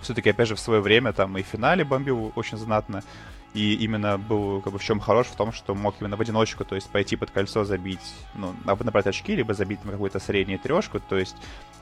все-таки, 0.01 0.29
опять 0.29 0.47
же, 0.47 0.55
в 0.55 0.59
свое 0.59 0.82
время 0.82 1.13
там 1.13 1.38
и 1.38 1.43
в 1.43 1.45
финале 1.45 1.84
бомбил 1.84 2.32
очень 2.36 2.57
знатно, 2.57 3.03
и 3.54 3.76
именно 3.76 4.18
был 4.18 4.62
как 4.62 4.74
бы 4.74 4.80
в 4.80 4.84
чем 4.84 4.99
хорош 4.99 5.28
в 5.28 5.36
том, 5.36 5.52
что 5.52 5.76
мог 5.76 5.95
именно 5.99 6.16
в 6.16 6.22
одиночку, 6.22 6.64
то 6.64 6.76
есть 6.76 6.89
пойти 6.89 7.16
под 7.16 7.32
кольцо 7.32 7.64
забить, 7.64 7.99
ну, 8.34 8.56
набрать 8.66 9.08
очки, 9.08 9.36
либо 9.36 9.54
забить 9.54 9.84
на 9.84 9.91
какую-то 9.91 10.20
среднюю 10.20 10.60
трешку, 10.60 10.99
то 10.99 11.18
есть 11.18 11.36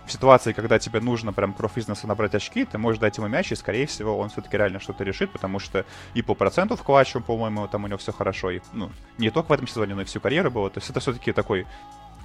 в 0.05 0.11
ситуации, 0.11 0.53
когда 0.53 0.79
тебе 0.79 0.99
нужно 0.99 1.31
прям 1.31 1.53
профизнесу 1.53 2.07
набрать 2.07 2.33
очки, 2.33 2.65
ты 2.65 2.77
можешь 2.77 2.99
дать 2.99 3.17
ему 3.17 3.27
мяч, 3.27 3.51
и, 3.51 3.55
скорее 3.55 3.85
всего, 3.85 4.17
он 4.17 4.29
все-таки 4.29 4.57
реально 4.57 4.79
что-то 4.79 5.03
решит, 5.03 5.31
потому 5.31 5.59
что 5.59 5.85
и 6.15 6.23
по 6.23 6.33
проценту 6.33 6.75
в 6.75 6.81
клатчу, 6.81 7.21
по-моему, 7.21 7.67
там 7.67 7.83
у 7.83 7.87
него 7.87 7.99
все 7.99 8.11
хорошо, 8.11 8.49
и, 8.49 8.61
ну, 8.73 8.89
не 9.19 9.29
только 9.29 9.49
в 9.49 9.51
этом 9.51 9.67
сезоне, 9.67 9.93
но 9.93 10.01
и 10.01 10.05
всю 10.05 10.19
карьеру 10.19 10.49
было, 10.49 10.69
то 10.69 10.79
есть 10.79 10.89
это 10.89 10.99
все-таки 10.99 11.31
такой 11.31 11.67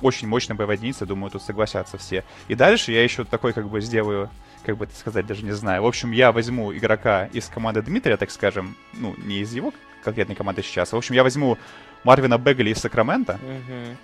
очень 0.01 0.29
мощная 0.29 0.57
боевая 0.57 0.77
единица, 0.77 1.07
думаю, 1.07 1.31
тут 1.31 1.43
согласятся 1.43 1.99
все. 1.99 2.25
И 2.49 2.55
дальше 2.55 2.93
я 2.93 3.03
еще 3.03 3.25
такой 3.25 3.53
как 3.53 3.69
бы 3.69 3.81
сделаю, 3.81 4.31
как 4.65 4.77
бы 4.77 4.85
это 4.85 4.97
сказать, 4.97 5.27
даже 5.27 5.45
не 5.45 5.53
знаю. 5.53 5.83
В 5.83 5.87
общем, 5.87 6.13
я 6.13 6.33
возьму 6.33 6.73
игрока 6.73 7.27
из 7.27 7.47
команды 7.49 7.83
Дмитрия, 7.83 8.17
так 8.17 8.31
скажем, 8.31 8.77
ну, 8.95 9.15
не 9.19 9.41
из 9.41 9.53
его 9.53 9.73
конкретной 10.03 10.35
команды 10.35 10.63
сейчас. 10.63 10.93
В 10.93 10.97
общем, 10.97 11.15
я 11.15 11.23
возьму 11.23 11.59
Марвина 12.05 12.39
Бегли 12.39 12.71
из 12.71 12.79
Сакрамента. 12.79 13.39
Мгм. 13.43 13.97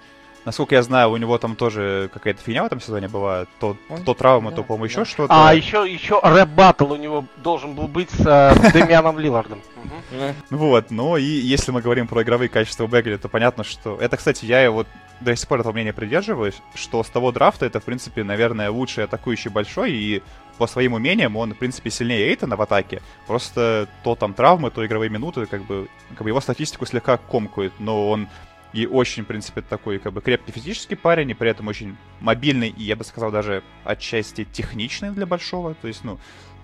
Насколько 0.44 0.74
я 0.74 0.82
знаю, 0.82 1.10
у 1.10 1.16
него 1.18 1.36
там 1.36 1.54
тоже 1.54 2.08
какая-то 2.14 2.42
фигня 2.42 2.62
в 2.62 2.66
этом 2.66 2.80
сезоне 2.80 3.08
была. 3.08 3.44
То, 3.58 3.76
Он- 3.90 4.04
то 4.04 4.14
травма, 4.14 4.50
да, 4.50 4.56
то, 4.56 4.62
по-моему, 4.62 4.86
еще 4.86 5.00
да. 5.00 5.04
что-то. 5.04 5.48
А, 5.48 5.54
еще, 5.54 5.84
еще 5.86 6.18
рэп 6.22 6.48
баттл 6.48 6.92
у 6.92 6.96
него 6.96 7.26
должен 7.36 7.74
был 7.74 7.88
быть 7.88 8.10
с, 8.10 8.20
э, 8.20 8.54
с 8.68 8.72
Демианом. 8.72 9.16
Ну, 9.20 10.56
Вот, 10.56 10.90
но 10.90 11.18
и 11.18 11.24
если 11.24 11.72
мы 11.72 11.82
говорим 11.82 12.06
про 12.06 12.22
игровые 12.22 12.48
качества 12.48 12.86
Бегли, 12.86 13.16
то 13.16 13.28
понятно, 13.28 13.64
что... 13.64 13.98
Это, 14.00 14.16
кстати, 14.16 14.46
я 14.46 14.62
его 14.62 14.86
до 15.20 15.36
сих 15.36 15.46
пор 15.46 15.60
этого 15.60 15.72
мнения 15.74 15.92
придерживаюсь, 15.92 16.60
что 16.74 17.02
с 17.04 17.08
того 17.08 17.32
драфта 17.32 17.66
это, 17.66 17.80
в 17.80 17.84
принципе, 17.84 18.24
наверное, 18.24 18.70
лучший 18.70 19.04
атакующий 19.04 19.50
большой, 19.50 19.92
и 19.92 20.22
по 20.60 20.66
своим 20.66 20.92
умениям 20.92 21.38
он, 21.38 21.54
в 21.54 21.56
принципе, 21.56 21.88
сильнее 21.88 22.28
Эйтона 22.28 22.54
в 22.54 22.60
атаке. 22.60 23.00
Просто 23.26 23.88
то 24.04 24.14
там 24.14 24.34
травмы, 24.34 24.70
то 24.70 24.84
игровые 24.84 25.08
минуты, 25.08 25.46
как 25.46 25.64
бы, 25.64 25.88
как 26.10 26.22
бы 26.22 26.28
его 26.28 26.40
статистику 26.42 26.84
слегка 26.84 27.16
комкают, 27.16 27.72
но 27.78 28.10
он 28.10 28.28
и 28.74 28.86
очень, 28.86 29.22
в 29.22 29.26
принципе, 29.26 29.62
такой, 29.62 29.98
как 29.98 30.12
бы, 30.12 30.20
крепкий 30.20 30.52
физический 30.52 30.96
парень, 30.96 31.30
и 31.30 31.34
при 31.34 31.50
этом 31.50 31.66
очень 31.66 31.96
мобильный, 32.20 32.68
и, 32.68 32.82
я 32.82 32.94
бы 32.94 33.04
сказал, 33.04 33.30
даже 33.30 33.62
отчасти 33.84 34.44
техничный 34.44 35.12
для 35.12 35.24
большого. 35.24 35.74
То 35.74 35.88
есть, 35.88 36.04
ну, 36.04 36.18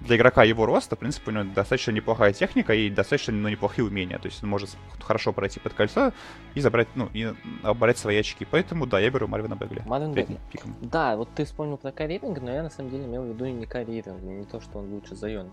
для 0.07 0.17
игрока 0.17 0.45
его 0.45 0.67
роста, 0.67 0.97
в 0.97 0.99
принципе, 0.99 1.31
у 1.31 1.35
него 1.35 1.45
достаточно 1.55 1.91
неплохая 1.93 2.33
техника 2.33 2.75
и 2.75 2.89
достаточно 2.91 3.33
ну, 3.33 3.49
неплохие 3.49 3.87
умения. 3.87 4.19
То 4.19 4.27
есть 4.27 4.43
он 4.43 4.51
может 4.51 4.71
хорошо 5.01 5.33
пройти 5.33 5.61
под 5.61 5.75
кольцо 5.75 6.13
и 6.55 6.61
забрать, 6.61 6.89
ну, 6.95 7.09
и 7.13 7.33
обрать 7.63 7.99
свои 7.99 8.17
очки. 8.17 8.47
Поэтому, 8.51 8.87
да, 8.87 8.99
я 9.01 9.11
беру 9.11 9.29
Марвина 9.29 9.55
Бегли. 9.55 9.83
Марвин 9.87 10.13
Бегли. 10.13 10.39
пиком. 10.53 10.75
Да, 10.81 11.17
вот 11.17 11.29
ты 11.35 11.45
вспомнил 11.45 11.77
про 11.77 11.93
карьеринг, 11.93 12.41
но 12.41 12.53
я 12.53 12.63
на 12.63 12.71
самом 12.71 12.91
деле 12.91 13.05
имел 13.05 13.23
в 13.25 13.29
виду 13.29 13.47
не 13.47 13.67
карьеринг, 13.67 14.23
не 14.23 14.45
то, 14.45 14.61
что 14.61 14.79
он 14.79 14.93
лучше 14.93 15.15
Зайона. 15.15 15.51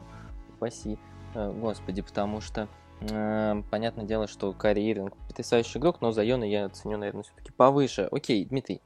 Упаси, 0.56 0.98
э, 1.36 1.52
господи, 1.52 2.02
потому 2.02 2.42
что 2.42 2.68
э, 3.02 3.64
понятное 3.70 4.06
дело, 4.06 4.28
что 4.28 4.54
карьеринг 4.54 5.16
потрясающий 5.28 5.80
игрок, 5.80 6.02
но 6.02 6.12
Зайона 6.12 6.44
я 6.44 6.70
ценю, 6.70 6.98
наверное, 6.98 7.24
все-таки 7.24 7.52
повыше. 7.52 8.08
Окей, 8.12 8.46
Дмитрий, 8.46 8.82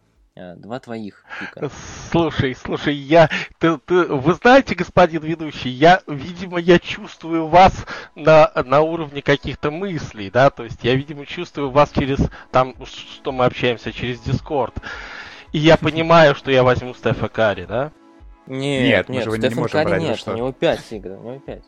два 0.58 0.80
твоих 0.80 1.24
пика. 1.40 1.70
Слушай, 2.12 2.56
слушай, 2.56 2.96
я, 2.96 3.30
ты, 3.60 3.78
ты, 3.78 4.06
вы 4.06 4.34
знаете, 4.34 4.76
господин 4.76 5.22
ведущий, 5.22 5.70
я, 5.70 6.02
видимо, 6.08 6.60
я 6.60 6.80
чувствую 6.80 7.48
вас 7.48 7.86
на, 8.16 8.52
на 8.66 8.82
уровне 8.82 9.22
каких-то 9.22 9.72
мыслей, 9.72 10.30
да, 10.30 10.50
то 10.50 10.64
есть 10.64 10.84
я, 10.84 10.96
видимо, 10.96 11.26
чувствую 11.26 11.72
вас 11.72 11.92
через, 11.92 12.20
там, 12.52 12.76
что 12.86 13.32
мы 13.32 13.46
общаемся, 13.46 13.92
через 13.92 14.20
Дискорд. 14.20 14.76
И 15.52 15.60
я 15.60 15.78
понимаю, 15.78 16.36
что 16.36 16.52
я 16.52 16.64
возьму 16.64 16.94
Стефа 16.94 17.30
Карри, 17.30 17.66
да? 17.66 17.92
Нет, 18.46 19.10
мы 19.10 19.16
нет, 19.16 19.24
же 19.24 19.30
его 19.30 19.36
не 19.36 19.42
Стефан 19.42 19.62
можем 19.62 19.72
Карри 19.74 19.90
брать, 19.90 20.02
нет, 20.02 20.18
что? 20.18 20.32
у 20.32 20.38
него 20.38 20.52
пять 20.52 20.92
игр, 20.92 21.12
у 21.12 21.32
него 21.32 21.40
пять. 21.40 21.64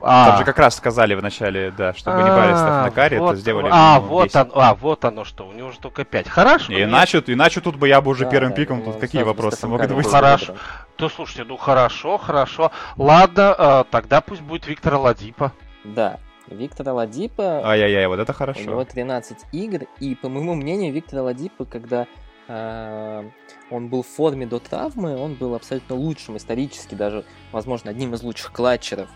А, 0.00 0.30
Там 0.30 0.38
же 0.38 0.44
как 0.44 0.58
раз 0.58 0.76
сказали 0.76 1.14
в 1.14 1.22
начале, 1.22 1.70
да, 1.70 1.94
чтобы 1.94 2.18
не 2.18 2.24
брали 2.24 2.52
Стефана 2.52 2.90
Карри, 2.90 3.18
вот, 3.18 3.32
это 3.32 3.40
сделали 3.40 3.68
А, 3.72 4.00
вот 4.00 4.24
10. 4.24 4.36
оно, 4.36 4.52
а, 4.54 4.74
вот 4.74 5.04
оно 5.04 5.24
что, 5.24 5.46
у 5.46 5.52
него 5.52 5.70
же 5.72 5.78
только 5.78 6.04
5. 6.04 6.28
Хорошо. 6.28 6.72
И 6.72 6.82
иначе, 6.82 7.22
иначе 7.26 7.60
тут 7.60 7.76
бы 7.76 7.88
я 7.88 8.00
бы 8.00 8.10
уже 8.10 8.24
Да, 8.24 8.30
первым 8.30 8.50
да, 8.50 8.56
пиком, 8.56 8.78
ну, 8.84 8.92
тут 8.92 9.00
какие 9.00 9.22
вопросы 9.22 9.66
могут 9.66 9.90
быть? 9.92 10.06
Хорошо. 10.06 10.54
То 10.96 11.08
слушайте, 11.08 11.44
ну 11.44 11.56
хорошо, 11.56 12.18
хорошо. 12.18 12.70
Ладно, 12.96 13.54
э, 13.56 13.84
тогда 13.90 14.20
пусть 14.20 14.42
будет 14.42 14.66
Виктора 14.66 14.98
Ладипа. 14.98 15.52
Да, 15.84 16.18
Виктора 16.48 16.92
Ладипа, 16.92 17.62
Ай-яй-яй, 17.64 18.06
вот 18.06 18.18
это 18.18 18.32
у 18.32 18.46
него 18.46 18.54
хорошо. 18.54 18.84
13 18.84 19.38
игр, 19.52 19.86
и 20.00 20.14
по 20.14 20.28
моему 20.28 20.54
мнению, 20.54 20.92
Виктора 20.92 21.22
Ладипа, 21.22 21.64
когда 21.64 22.06
э, 22.48 23.24
он 23.70 23.88
был 23.88 24.02
в 24.02 24.06
форме 24.06 24.46
до 24.46 24.58
травмы, 24.58 25.16
он 25.16 25.34
был 25.34 25.54
абсолютно 25.54 25.96
лучшим 25.96 26.36
исторически, 26.36 26.94
даже, 26.94 27.24
возможно, 27.52 27.90
одним 27.90 28.14
из 28.14 28.22
лучших 28.22 28.52
клатчеров. 28.52 29.08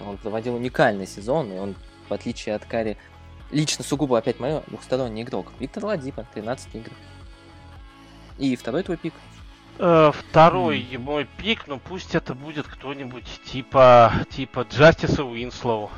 Он 0.00 0.16
проводил 0.16 0.54
уникальный 0.54 1.06
сезон, 1.06 1.52
и 1.52 1.58
он, 1.58 1.74
в 2.08 2.12
отличие 2.12 2.54
от 2.54 2.64
Кари, 2.64 2.96
лично 3.50 3.84
сугубо 3.84 4.18
опять 4.18 4.40
мой 4.40 4.62
двухсторонний 4.68 5.22
игрок. 5.22 5.52
Виктор 5.58 5.84
Оладипо, 5.84 6.26
13 6.34 6.74
игр. 6.76 6.90
И 8.38 8.54
второй 8.56 8.82
твой 8.84 8.96
пик. 8.96 9.14
Э, 9.78 10.10
второй 10.14 10.86
мой 10.98 11.26
пик, 11.36 11.66
ну 11.66 11.78
пусть 11.78 12.14
это 12.14 12.34
будет 12.34 12.66
кто-нибудь 12.66 13.26
типа 13.44 14.12
типа 14.30 14.66
Джастиса 14.68 15.24
Уинслоу. 15.24 15.90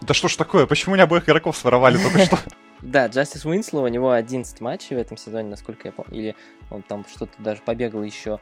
Да 0.00 0.14
что 0.14 0.28
ж 0.28 0.36
такое, 0.36 0.66
почему 0.66 0.96
не 0.96 1.02
обоих 1.02 1.24
игроков 1.28 1.56
своровали 1.56 1.96
только 1.98 2.18
что? 2.24 2.38
Да, 2.82 3.06
Джастис 3.06 3.46
Уинслоу, 3.46 3.84
у 3.84 3.88
него 3.88 4.12
11 4.12 4.60
матчей 4.60 4.96
в 4.96 4.98
этом 4.98 5.16
сезоне, 5.16 5.48
насколько 5.48 5.88
я 5.88 5.92
помню. 5.92 6.14
Или 6.14 6.36
он 6.70 6.82
там 6.82 7.06
что-то 7.08 7.32
даже 7.38 7.62
побегал 7.62 8.02
еще. 8.02 8.38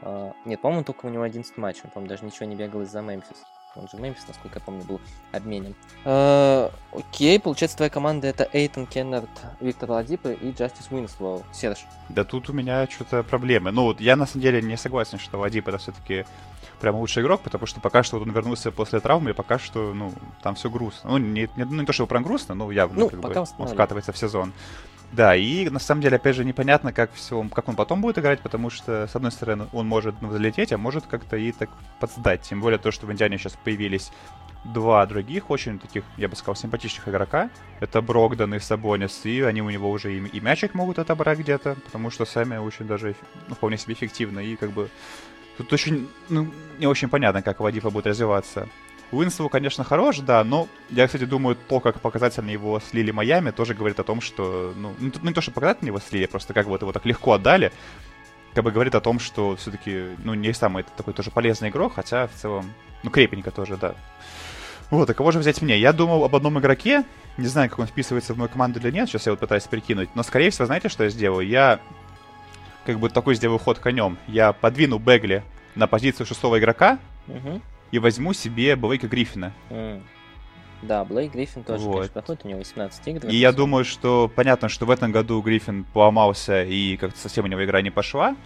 а, 0.00 0.32
Нет, 0.44 0.60
по-моему, 0.60 0.84
только 0.84 1.06
у 1.06 1.08
него 1.08 1.24
11 1.24 1.56
матчей. 1.56 1.82
Он, 1.84 1.90
по-моему, 1.90 2.08
даже 2.08 2.24
ничего 2.24 2.46
не 2.46 2.54
бегал 2.54 2.82
из-за 2.82 3.00
Мемфис. 3.02 3.36
Он 3.78 3.88
же 3.88 3.96
в 3.96 4.00
Мемфис, 4.00 4.24
насколько 4.26 4.58
я 4.58 4.64
помню, 4.64 4.84
был 4.84 5.00
обменен. 5.32 5.74
А, 6.04 6.70
Окей, 6.92 7.38
получается, 7.38 7.76
твоя 7.76 7.90
команда 7.90 8.26
это 8.26 8.48
Эйтон 8.52 8.86
Кеннард, 8.86 9.30
Виктор 9.60 9.90
Оладипо 9.90 10.32
и 10.32 10.52
Джастис 10.52 10.88
Уинслоу. 10.90 11.44
Серж. 11.52 11.86
Да 12.08 12.24
тут 12.24 12.50
у 12.50 12.52
меня 12.52 12.86
что-то 12.88 13.22
проблемы. 13.22 13.70
Ну 13.70 13.84
вот 13.84 14.00
я 14.00 14.16
на 14.16 14.26
самом 14.26 14.42
деле 14.42 14.60
не 14.62 14.76
согласен, 14.76 15.18
что 15.18 15.38
Оладипо 15.38 15.68
это 15.68 15.78
все-таки 15.78 16.24
прям 16.80 16.96
лучший 16.96 17.22
игрок, 17.22 17.42
потому 17.42 17.66
что 17.66 17.80
пока 17.80 18.02
что 18.02 18.18
вот 18.18 18.26
он 18.26 18.32
вернулся 18.32 18.70
после 18.70 19.00
травмы, 19.00 19.30
и 19.30 19.32
пока 19.32 19.58
что, 19.58 19.92
ну, 19.92 20.12
там 20.42 20.54
все 20.54 20.70
грустно. 20.70 21.10
Ну, 21.10 21.18
не, 21.18 21.48
не, 21.56 21.64
ну, 21.64 21.80
не 21.80 21.86
то, 21.86 21.92
что 21.92 22.06
прям 22.06 22.22
грустно, 22.22 22.54
но 22.54 22.70
явно 22.70 23.00
Ну, 23.00 23.10
как 23.10 23.20
пока 23.20 23.42
бы, 23.42 23.48
он 23.58 23.68
вкатывается 23.68 24.12
в 24.12 24.18
сезон. 24.18 24.52
Да, 25.12 25.34
и 25.34 25.70
на 25.70 25.78
самом 25.78 26.02
деле, 26.02 26.16
опять 26.16 26.36
же, 26.36 26.44
непонятно, 26.44 26.92
как 26.92 27.12
все, 27.14 27.42
как 27.54 27.68
он 27.68 27.76
потом 27.76 28.02
будет 28.02 28.18
играть, 28.18 28.40
потому 28.40 28.68
что, 28.68 29.06
с 29.06 29.16
одной 29.16 29.32
стороны, 29.32 29.66
он 29.72 29.86
может 29.86 30.20
ну, 30.20 30.30
залететь, 30.30 30.72
а 30.72 30.78
может 30.78 31.06
как-то 31.06 31.36
и 31.36 31.50
так 31.52 31.70
подсдать. 31.98 32.42
Тем 32.42 32.60
более 32.60 32.78
то, 32.78 32.90
что 32.90 33.06
в 33.06 33.12
Индиане 33.12 33.38
сейчас 33.38 33.56
появились 33.64 34.12
два 34.64 35.06
других 35.06 35.50
очень 35.50 35.78
таких, 35.78 36.04
я 36.18 36.28
бы 36.28 36.36
сказал, 36.36 36.56
симпатичных 36.56 37.08
игрока. 37.08 37.50
Это 37.80 38.02
Брогдон 38.02 38.54
и 38.54 38.58
Сабонис, 38.58 39.24
и 39.24 39.40
они 39.40 39.62
у 39.62 39.70
него 39.70 39.90
уже 39.90 40.14
и, 40.14 40.18
и 40.18 40.40
мячик 40.40 40.74
могут 40.74 40.98
отобрать 40.98 41.38
где-то, 41.38 41.76
потому 41.86 42.10
что 42.10 42.26
сами 42.26 42.56
очень 42.58 42.86
даже 42.86 43.14
ну, 43.48 43.54
вполне 43.54 43.78
себе 43.78 43.94
эффективно, 43.94 44.40
и 44.40 44.56
как 44.56 44.72
бы 44.72 44.90
тут 45.56 45.72
очень, 45.72 46.08
ну, 46.28 46.52
не 46.78 46.86
очень 46.86 47.08
понятно, 47.08 47.40
как 47.40 47.60
Оладипо 47.60 47.90
будет 47.90 48.08
развиваться. 48.08 48.68
Уинслоу, 49.10 49.48
конечно, 49.48 49.84
хорош, 49.84 50.18
да, 50.18 50.44
но 50.44 50.68
я, 50.90 51.06
кстати, 51.06 51.24
думаю, 51.24 51.56
то, 51.56 51.80
как 51.80 52.00
показательно 52.00 52.50
его 52.50 52.80
слили 52.80 53.10
Майами, 53.10 53.50
тоже 53.50 53.74
говорит 53.74 53.98
о 54.00 54.04
том, 54.04 54.20
что, 54.20 54.74
ну, 54.76 54.94
ну, 54.98 55.10
тут 55.10 55.22
не 55.22 55.32
то, 55.32 55.40
что 55.40 55.50
показательно 55.50 55.88
его 55.88 55.98
слили, 55.98 56.26
просто 56.26 56.52
как 56.52 56.66
вот 56.66 56.82
его 56.82 56.92
так 56.92 57.06
легко 57.06 57.32
отдали, 57.32 57.72
как 58.54 58.64
бы 58.64 58.70
говорит 58.70 58.94
о 58.94 59.00
том, 59.00 59.18
что 59.18 59.56
все-таки, 59.56 60.08
ну, 60.24 60.34
не 60.34 60.52
самый 60.52 60.84
такой 60.96 61.14
тоже 61.14 61.30
полезный 61.30 61.70
игрок, 61.70 61.94
хотя 61.94 62.26
в 62.26 62.32
целом, 62.34 62.72
ну, 63.02 63.10
крепенько 63.10 63.50
тоже, 63.50 63.76
да. 63.76 63.94
Вот, 64.90 65.08
а 65.08 65.14
кого 65.14 65.32
же 65.32 65.38
взять 65.38 65.62
мне? 65.62 65.78
Я 65.78 65.92
думал 65.92 66.24
об 66.24 66.36
одном 66.36 66.58
игроке, 66.58 67.04
не 67.38 67.46
знаю, 67.46 67.70
как 67.70 67.78
он 67.78 67.86
вписывается 67.86 68.34
в 68.34 68.38
мою 68.38 68.50
команду 68.50 68.78
или 68.80 68.90
нет, 68.90 69.08
сейчас 69.08 69.26
я 69.26 69.32
вот 69.32 69.40
пытаюсь 69.40 69.64
прикинуть, 69.64 70.10
но, 70.14 70.22
скорее 70.22 70.50
всего, 70.50 70.66
знаете, 70.66 70.88
что 70.88 71.04
я 71.04 71.10
сделаю? 71.10 71.46
Я 71.46 71.80
как 72.84 72.98
бы 72.98 73.10
такой 73.10 73.34
сделаю 73.34 73.58
ход 73.58 73.78
конем. 73.78 74.16
Я 74.26 74.54
подвину 74.54 74.98
Бегли 74.98 75.42
на 75.74 75.86
позицию 75.86 76.26
шестого 76.26 76.58
игрока 76.58 76.98
Мгм. 77.26 77.62
И 77.90 77.98
возьму 77.98 78.32
себе 78.32 78.76
Блейка 78.76 79.08
Гриффина. 79.08 79.52
М. 79.70 80.02
Да, 80.82 81.04
Блейк 81.04 81.32
Гриффин 81.32 81.64
тоже, 81.64 81.84
Вот. 81.84 81.94
конечно, 81.94 82.12
проходит, 82.12 82.44
у 82.44 82.48
него 82.48 82.58
18 82.60 83.08
игр. 83.08 83.26
И 83.28 83.36
я 83.36 83.50
думаю, 83.52 83.84
что 83.84 84.30
понятно, 84.34 84.68
что 84.68 84.86
в 84.86 84.90
этом 84.90 85.10
году 85.10 85.40
Гриффин 85.42 85.84
поломался 85.84 86.62
и 86.62 86.96
как-то 86.96 87.18
совсем 87.18 87.44
у 87.44 87.48
него 87.48 87.64
игра 87.64 87.82
не 87.82 87.90
пошла. 87.90 88.36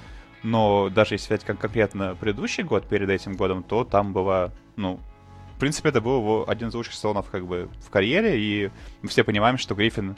Но 0.43 0.88
даже 0.88 1.14
если 1.14 1.26
взять 1.34 1.45
кон- 1.45 1.57
конкретно 1.57 2.16
предыдущий 2.18 2.62
год 2.64 2.88
перед 2.88 3.09
этим 3.11 3.34
годом, 3.36 3.62
то 3.62 3.84
там 3.84 4.12
была, 4.12 4.51
ну, 4.76 4.99
в 5.57 5.61
принципе, 5.61 5.90
это 5.90 6.01
был 6.01 6.18
его 6.18 6.49
один 6.49 6.68
из 6.68 6.74
лучших 6.74 6.95
сезонов 6.95 7.30
как 7.30 7.47
бы 7.47 7.68
в 7.86 7.90
карьере, 7.90 8.40
и 8.40 8.70
мы 9.03 9.09
все 9.09 9.22
понимаем, 9.22 9.57
что 9.59 9.74
Гриффин, 9.76 10.16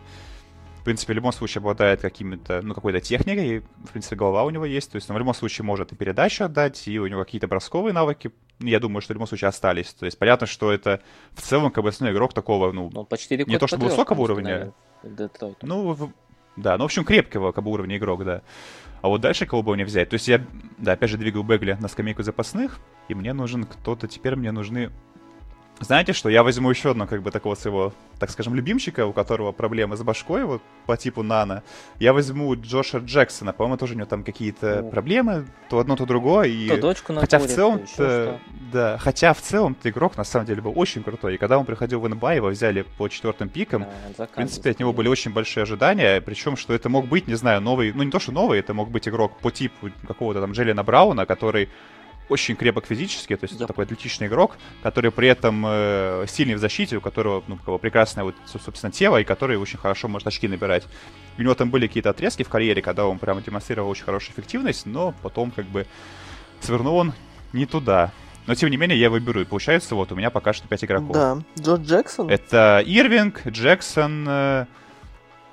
в 0.81 0.85
принципе, 0.85 1.13
в 1.13 1.17
любом 1.17 1.33
случае 1.33 1.61
обладает 1.61 2.01
какими-то, 2.01 2.63
ну, 2.63 2.73
какой-то 2.75 3.01
техникой, 3.01 3.57
и, 3.57 3.59
в 3.59 3.91
принципе, 3.91 4.17
голова 4.17 4.45
у 4.45 4.51
него 4.51 4.65
есть, 4.65 4.93
то 4.93 4.97
есть 4.97 5.11
он 5.11 5.17
в 5.17 5.19
любом 5.19 5.35
случае 5.35 5.67
может 5.67 5.93
и 5.93 5.97
передачу 5.97 6.45
отдать, 6.45 6.87
и 6.89 6.99
у 6.99 7.07
него 7.07 7.23
какие-то 7.25 7.47
бросковые 7.49 7.93
навыки, 7.93 8.31
я 8.61 8.81
думаю, 8.81 9.01
что 9.03 9.13
в 9.13 9.17
любом 9.17 9.27
случае 9.27 9.49
остались. 9.49 9.93
То 9.95 10.07
есть 10.07 10.19
понятно, 10.19 10.47
что 10.47 10.73
это 10.73 11.03
в 11.33 11.43
целом 11.43 11.73
основной 11.75 12.13
игрок 12.15 12.33
такого, 12.33 12.73
ну, 12.73 12.91
Ну, 12.93 13.05
почти 13.05 13.37
не 13.37 13.59
то 13.59 13.67
чтобы 13.67 13.87
высокого 13.87 14.21
уровня. 14.23 14.73
наверное. 15.03 15.21
Ну, 15.63 16.13
да, 16.57 16.77
ну, 16.77 16.85
в 16.85 16.87
общем, 16.87 17.05
крепкого 17.05 17.53
как 17.53 17.65
бы 17.65 17.71
уровня 17.71 17.97
игрок, 17.97 18.25
да. 18.25 18.43
А 19.03 19.09
вот 19.09 19.21
дальше 19.21 19.45
кого 19.45 19.63
бы 19.63 19.75
мне 19.75 19.85
взять? 19.85 20.09
То 20.09 20.15
есть 20.15 20.29
я, 20.29 20.43
да, 20.79 20.93
опять 20.93 21.11
же, 21.11 21.19
двигаю 21.19 21.43
Бегли 21.45 21.77
на 21.79 21.89
скамейку 21.89 22.23
запасных, 22.23 22.81
и 23.09 23.15
мне 23.15 23.33
нужен 23.35 23.65
кто-то, 23.65 24.09
теперь 24.09 24.37
мне 24.37 24.51
нужны 24.51 24.93
знаете 25.81 26.13
что, 26.13 26.29
я 26.29 26.43
возьму 26.43 26.71
еще 26.71 26.91
одного, 26.91 27.09
как 27.09 27.23
бы, 27.23 27.31
такого 27.31 27.55
своего, 27.57 27.93
так 28.19 28.31
скажем, 28.31 28.55
любимчика, 28.55 29.07
у 29.07 29.13
которого 29.13 29.53
проблемы 29.53 29.97
с 29.97 30.03
башкой, 30.03 30.45
вот, 30.45 30.63
по 30.87 30.97
типу 30.97 31.23
Нана. 31.23 31.63
Я 31.99 32.13
возьму 32.13 32.55
Джоша 32.55 32.99
Джексона, 32.99 33.53
по-моему, 33.53 33.77
тоже 33.77 33.95
у 33.95 33.97
него 33.97 34.07
там 34.07 34.23
какие-то 34.23 34.81
О. 34.81 34.83
проблемы, 34.85 35.47
то 35.69 35.79
одно, 35.79 35.97
то 35.97 36.07
другое. 36.07 36.49
И... 36.49 36.69
То 36.69 36.77
дочку 36.77 37.13
Хотя 37.15 37.39
в 37.39 37.43
накурит, 37.43 37.49
то 37.49 37.55
целом, 37.55 37.87
что. 37.87 38.41
да, 38.73 38.99
хотя 38.99 39.35
в 39.35 39.41
целом 39.41 39.77
игрок 39.83 40.17
на 40.17 40.25
самом 40.25 40.47
деле 40.47 40.63
был 40.63 40.73
очень 40.77 41.03
крутой. 41.03 41.35
И 41.35 41.39
когда 41.39 41.59
он 41.59 41.65
приходил 41.65 42.01
в 42.01 42.09
НБА, 42.09 42.35
его 42.35 42.49
взяли 42.49 42.85
по 42.97 43.09
четвертым 43.09 43.49
пикам, 43.49 43.87
Да, 44.17 44.27
в 44.27 44.31
принципе, 44.31 44.71
от 44.71 44.79
него 44.79 44.93
были 44.93 45.09
очень 45.09 45.33
большие 45.33 45.63
ожидания, 45.63 46.21
причем, 46.21 46.57
что 46.57 46.73
это 46.73 46.89
мог 46.89 47.07
быть, 47.07 47.27
не 47.27 47.35
знаю, 47.35 47.61
новый, 47.61 47.93
ну 47.93 48.03
не 48.05 48.11
то, 48.11 48.21
что 48.21 48.33
новый, 48.33 48.61
это 48.61 48.75
мог 48.75 48.91
быть 48.91 49.09
игрок 49.09 49.39
по 49.39 49.51
типу 49.51 49.91
какого-то 50.07 50.41
там 50.41 50.53
Джеллина 50.53 50.85
Брауна, 50.85 51.27
который 51.27 51.69
очень 52.29 52.57
крепок 52.57 52.87
физически, 52.87 53.37
то 53.37 53.45
есть 53.45 53.61
Yep. 53.61 53.67
такой 53.67 53.85
атлетичный 53.85 54.27
игрок, 54.29 54.57
который 54.83 55.11
при 55.11 55.29
этом 55.29 55.65
э, 55.67 56.25
сильный 56.29 56.55
в 56.55 56.59
защите, 56.59 56.97
у 56.97 57.01
которого, 57.01 57.45
ну, 57.49 57.57
как 57.57 57.67
бы 57.67 57.79
прекрасное, 57.79 58.25
вот, 58.25 58.35
со- 58.47 58.59
собственно, 58.59 58.91
тело, 58.93 59.19
и 59.21 59.25
который 59.25 59.57
очень 59.59 59.79
хорошо 59.79 60.09
может 60.09 60.27
очки 60.27 60.49
набирать. 60.49 60.85
У 61.39 61.43
него 61.43 61.55
там 61.55 61.71
были 61.71 61.87
какие-то 61.87 62.11
отрезки 62.11 62.43
в 62.43 62.49
карьере, 62.49 62.81
когда 62.83 63.07
он 63.07 63.19
прямо 63.19 63.43
демонстрировал 63.43 63.91
очень 63.91 64.05
хорошую 64.05 64.35
эффективность, 64.35 64.87
но 64.87 65.15
потом, 65.23 65.51
как 65.51 65.67
бы, 65.67 65.87
свернул 66.61 66.97
он 66.97 67.13
не 67.53 67.67
туда. 67.67 68.11
Но, 68.47 68.55
тем 68.55 68.71
не 68.71 68.77
менее, 68.77 68.99
я 68.99 69.09
выберу, 69.11 69.41
и 69.41 69.45
получается, 69.45 69.95
вот, 69.95 70.13
у 70.13 70.15
меня 70.17 70.31
пока 70.31 70.53
что 70.53 70.67
5 70.69 70.85
игроков. 70.85 71.13
Да, 71.13 71.39
Джо 71.59 71.77
Джексон. 71.77 72.29
Это 72.31 72.83
Ирвинг, 72.85 73.47
Джексон. 73.47 74.27
э, 74.29 74.67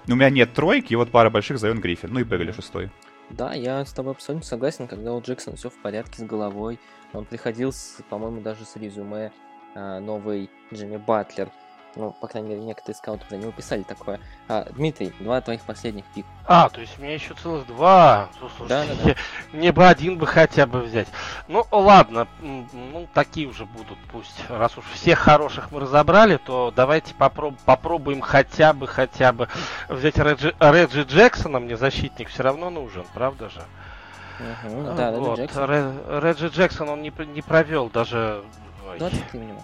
У 0.08 0.16
меня 0.16 0.30
нет 0.30 0.54
тройки, 0.54 0.94
и 0.94 0.96
вот 0.96 1.12
пара 1.12 1.30
больших 1.30 1.60
Зайон 1.60 1.80
Гриффин. 1.80 2.12
Ну 2.12 2.20
и 2.20 2.24
Бегали 2.24 2.52
шестой. 2.52 2.90
Да, 3.38 3.54
я 3.54 3.86
с 3.86 3.94
тобой 3.94 4.12
абсолютно 4.12 4.46
согласен, 4.46 4.88
когда 4.88 5.14
у 5.14 5.22
Джексона 5.22 5.56
все 5.56 5.70
в 5.70 5.82
порядке 5.82 6.22
с 6.22 6.26
головой. 6.26 6.80
Он 7.14 7.26
приходил, 7.26 7.72
с, 7.72 8.02
по-моему, 8.10 8.42
даже 8.42 8.66
с 8.66 8.76
резюме 8.76 9.32
а, 9.74 10.00
новый 10.00 10.50
Джимми 10.74 10.98
Батлер. 10.98 11.50
Ну, 11.96 12.12
по 12.22 12.28
крайней 12.28 12.50
мере, 12.50 12.62
некоторые 12.62 12.96
скауты 12.96 13.26
про 13.26 13.36
него 13.36 13.52
писали 13.52 13.84
такое. 13.84 14.20
А, 14.48 14.66
Дмитрий, 14.72 15.14
два 15.20 15.42
твоих 15.42 15.62
последних 15.62 16.06
пика. 16.16 16.28
А, 16.46 16.70
то 16.70 16.80
есть 16.80 16.98
у 16.98 17.02
меня 17.02 17.14
еще 17.16 17.34
целых 17.34 17.68
два. 17.68 18.30
Ну, 18.40 18.50
слушайте, 18.56 18.94
Да-да-да. 18.96 19.16
мне 19.58 19.74
бы 19.74 19.86
один 19.86 20.18
бы 20.18 20.26
хотя 20.26 20.66
бы 20.66 20.80
взять. 20.80 21.10
Ну, 21.50 21.66
ладно, 21.70 22.28
ну, 22.40 23.08
такие 23.14 23.48
уже 23.48 23.66
будут, 23.66 23.98
пусть. 24.10 24.42
Раз 24.50 24.78
уж 24.78 24.86
всех 24.94 25.20
хороших 25.20 25.72
мы 25.72 25.82
разобрали, 25.82 26.38
то 26.38 26.72
давайте 26.74 27.14
попроб- 27.14 27.58
попробуем 27.66 28.22
хотя 28.22 28.72
бы, 28.72 28.88
хотя 28.88 29.34
бы 29.34 29.50
взять 29.90 30.18
Реджи, 30.18 30.56
Реджи 30.60 31.02
Джексона. 31.04 31.60
Мне 31.60 31.76
защитник 31.76 32.30
все 32.30 32.44
равно 32.44 32.70
нужен, 32.70 33.06
правда 33.14 33.50
же? 33.50 33.62
А, 34.40 34.96
Да, 34.96 35.12
Реджи 35.12 35.20
вот, 35.22 35.40
Джексон. 35.40 35.66
Ре- 35.70 35.94
Реджи 36.22 36.48
Джексон, 36.48 36.90
он 36.90 37.02
не, 37.02 37.12
не 37.34 37.42
провел 37.42 37.90
даже... 37.90 38.44
ой, 38.90 38.98
23 38.98 39.40
минимум. 39.40 39.64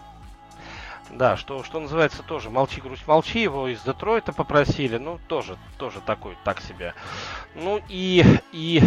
Да, 1.09 1.37
что, 1.37 1.63
что 1.63 1.79
называется 1.79 2.21
тоже 2.23 2.49
молчи, 2.49 2.81
грусть, 2.81 3.07
молчи, 3.07 3.41
его 3.41 3.67
из 3.67 3.81
Детройта 3.81 4.33
попросили, 4.33 4.97
ну 4.97 5.19
тоже, 5.27 5.57
тоже 5.77 6.01
такой, 6.01 6.37
так 6.43 6.59
себе. 6.61 6.93
Ну 7.55 7.81
и, 7.87 8.23
и 8.51 8.81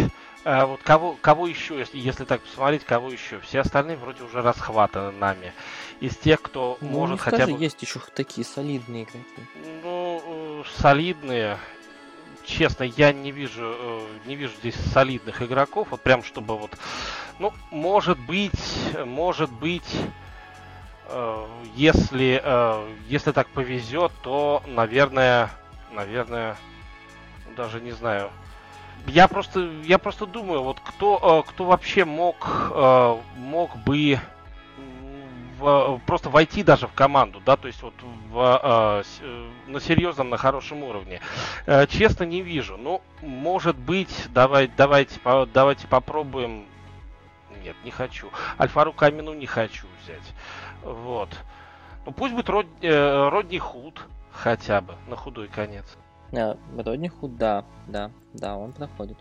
э, 0.45 0.65
вот 0.65 0.81
кого, 0.83 1.17
кого 1.19 1.47
еще, 1.47 1.79
если, 1.79 1.97
если 1.97 2.25
так 2.25 2.41
посмотреть, 2.41 2.85
кого 2.85 3.09
еще? 3.09 3.39
Все 3.39 3.61
остальные 3.61 3.97
вроде 3.97 4.23
уже 4.23 4.41
расхватаны 4.41 5.11
нами. 5.11 5.51
Из 5.99 6.15
тех, 6.15 6.41
кто 6.41 6.77
Ну, 6.81 6.89
может 6.89 7.21
хотя 7.21 7.47
бы, 7.47 7.53
есть 7.53 7.81
еще 7.81 7.99
такие 8.15 8.45
солидные 8.45 9.03
игроки. 9.03 9.25
ну, 9.83 10.21
э, 10.25 10.63
солидные. 10.77 11.57
Честно, 12.45 12.83
я 12.83 13.13
не 13.13 13.31
вижу, 13.31 13.61
э, 13.63 14.07
не 14.25 14.35
вижу 14.35 14.53
здесь 14.59 14.75
солидных 14.75 15.41
игроков, 15.41 15.89
вот 15.91 16.01
прям 16.01 16.23
чтобы 16.23 16.57
вот, 16.57 16.71
ну, 17.39 17.53
может 17.69 18.17
быть, 18.19 18.53
может 19.05 19.51
быть, 19.51 19.95
если, 21.75 22.41
э, 22.43 22.93
если 23.07 23.31
так 23.31 23.47
повезет, 23.47 24.11
то, 24.23 24.63
наверное, 24.65 25.49
наверное, 25.91 26.55
даже 27.55 27.81
не 27.81 27.91
знаю. 27.91 28.29
Я 29.07 29.27
просто, 29.27 29.69
я 29.83 29.97
просто 29.97 30.25
думаю, 30.25 30.63
вот 30.63 30.79
кто, 30.79 31.43
э, 31.45 31.49
кто 31.49 31.65
вообще 31.65 32.05
мог, 32.05 32.47
э, 32.73 33.17
мог 33.37 33.75
бы 33.77 34.19
просто 36.05 36.29
войти 36.29 36.63
даже 36.63 36.87
в 36.87 36.93
команду, 36.93 37.41
да, 37.45 37.55
то 37.55 37.67
есть 37.67 37.81
вот 37.83 37.93
в, 38.29 38.59
э, 38.63 39.03
э, 39.21 39.49
на 39.67 39.79
серьезном, 39.79 40.29
на 40.29 40.37
хорошем 40.37 40.83
уровне. 40.83 41.21
Э, 41.65 41.85
Честно 41.87 42.23
не 42.23 42.41
вижу. 42.41 42.77
Ну, 42.77 43.01
может 43.21 43.77
быть, 43.77 44.27
давай, 44.29 44.67
давайте, 44.75 45.19
давайте 45.53 45.87
попробуем. 45.87 46.65
Нет, 47.63 47.75
не 47.83 47.91
хочу. 47.91 48.29
Альфару 48.59 48.91
Камину 48.91 49.33
не 49.33 49.45
хочу 49.45 49.85
взять. 50.03 50.33
Вот. 50.83 51.29
Ну 52.05 52.11
пусть 52.11 52.33
будет 52.33 52.49
Род, 52.49 52.65
э, 52.81 53.29
Родни 53.29 53.59
Худ 53.59 54.01
хотя 54.31 54.81
бы 54.81 54.95
на 55.07 55.15
худой 55.15 55.47
конец. 55.47 55.85
А, 56.33 56.57
Родни 56.77 57.09
Худ, 57.09 57.35
да, 57.37 57.65
да, 57.87 58.11
да, 58.33 58.57
он 58.57 58.71
проходит. 58.73 59.17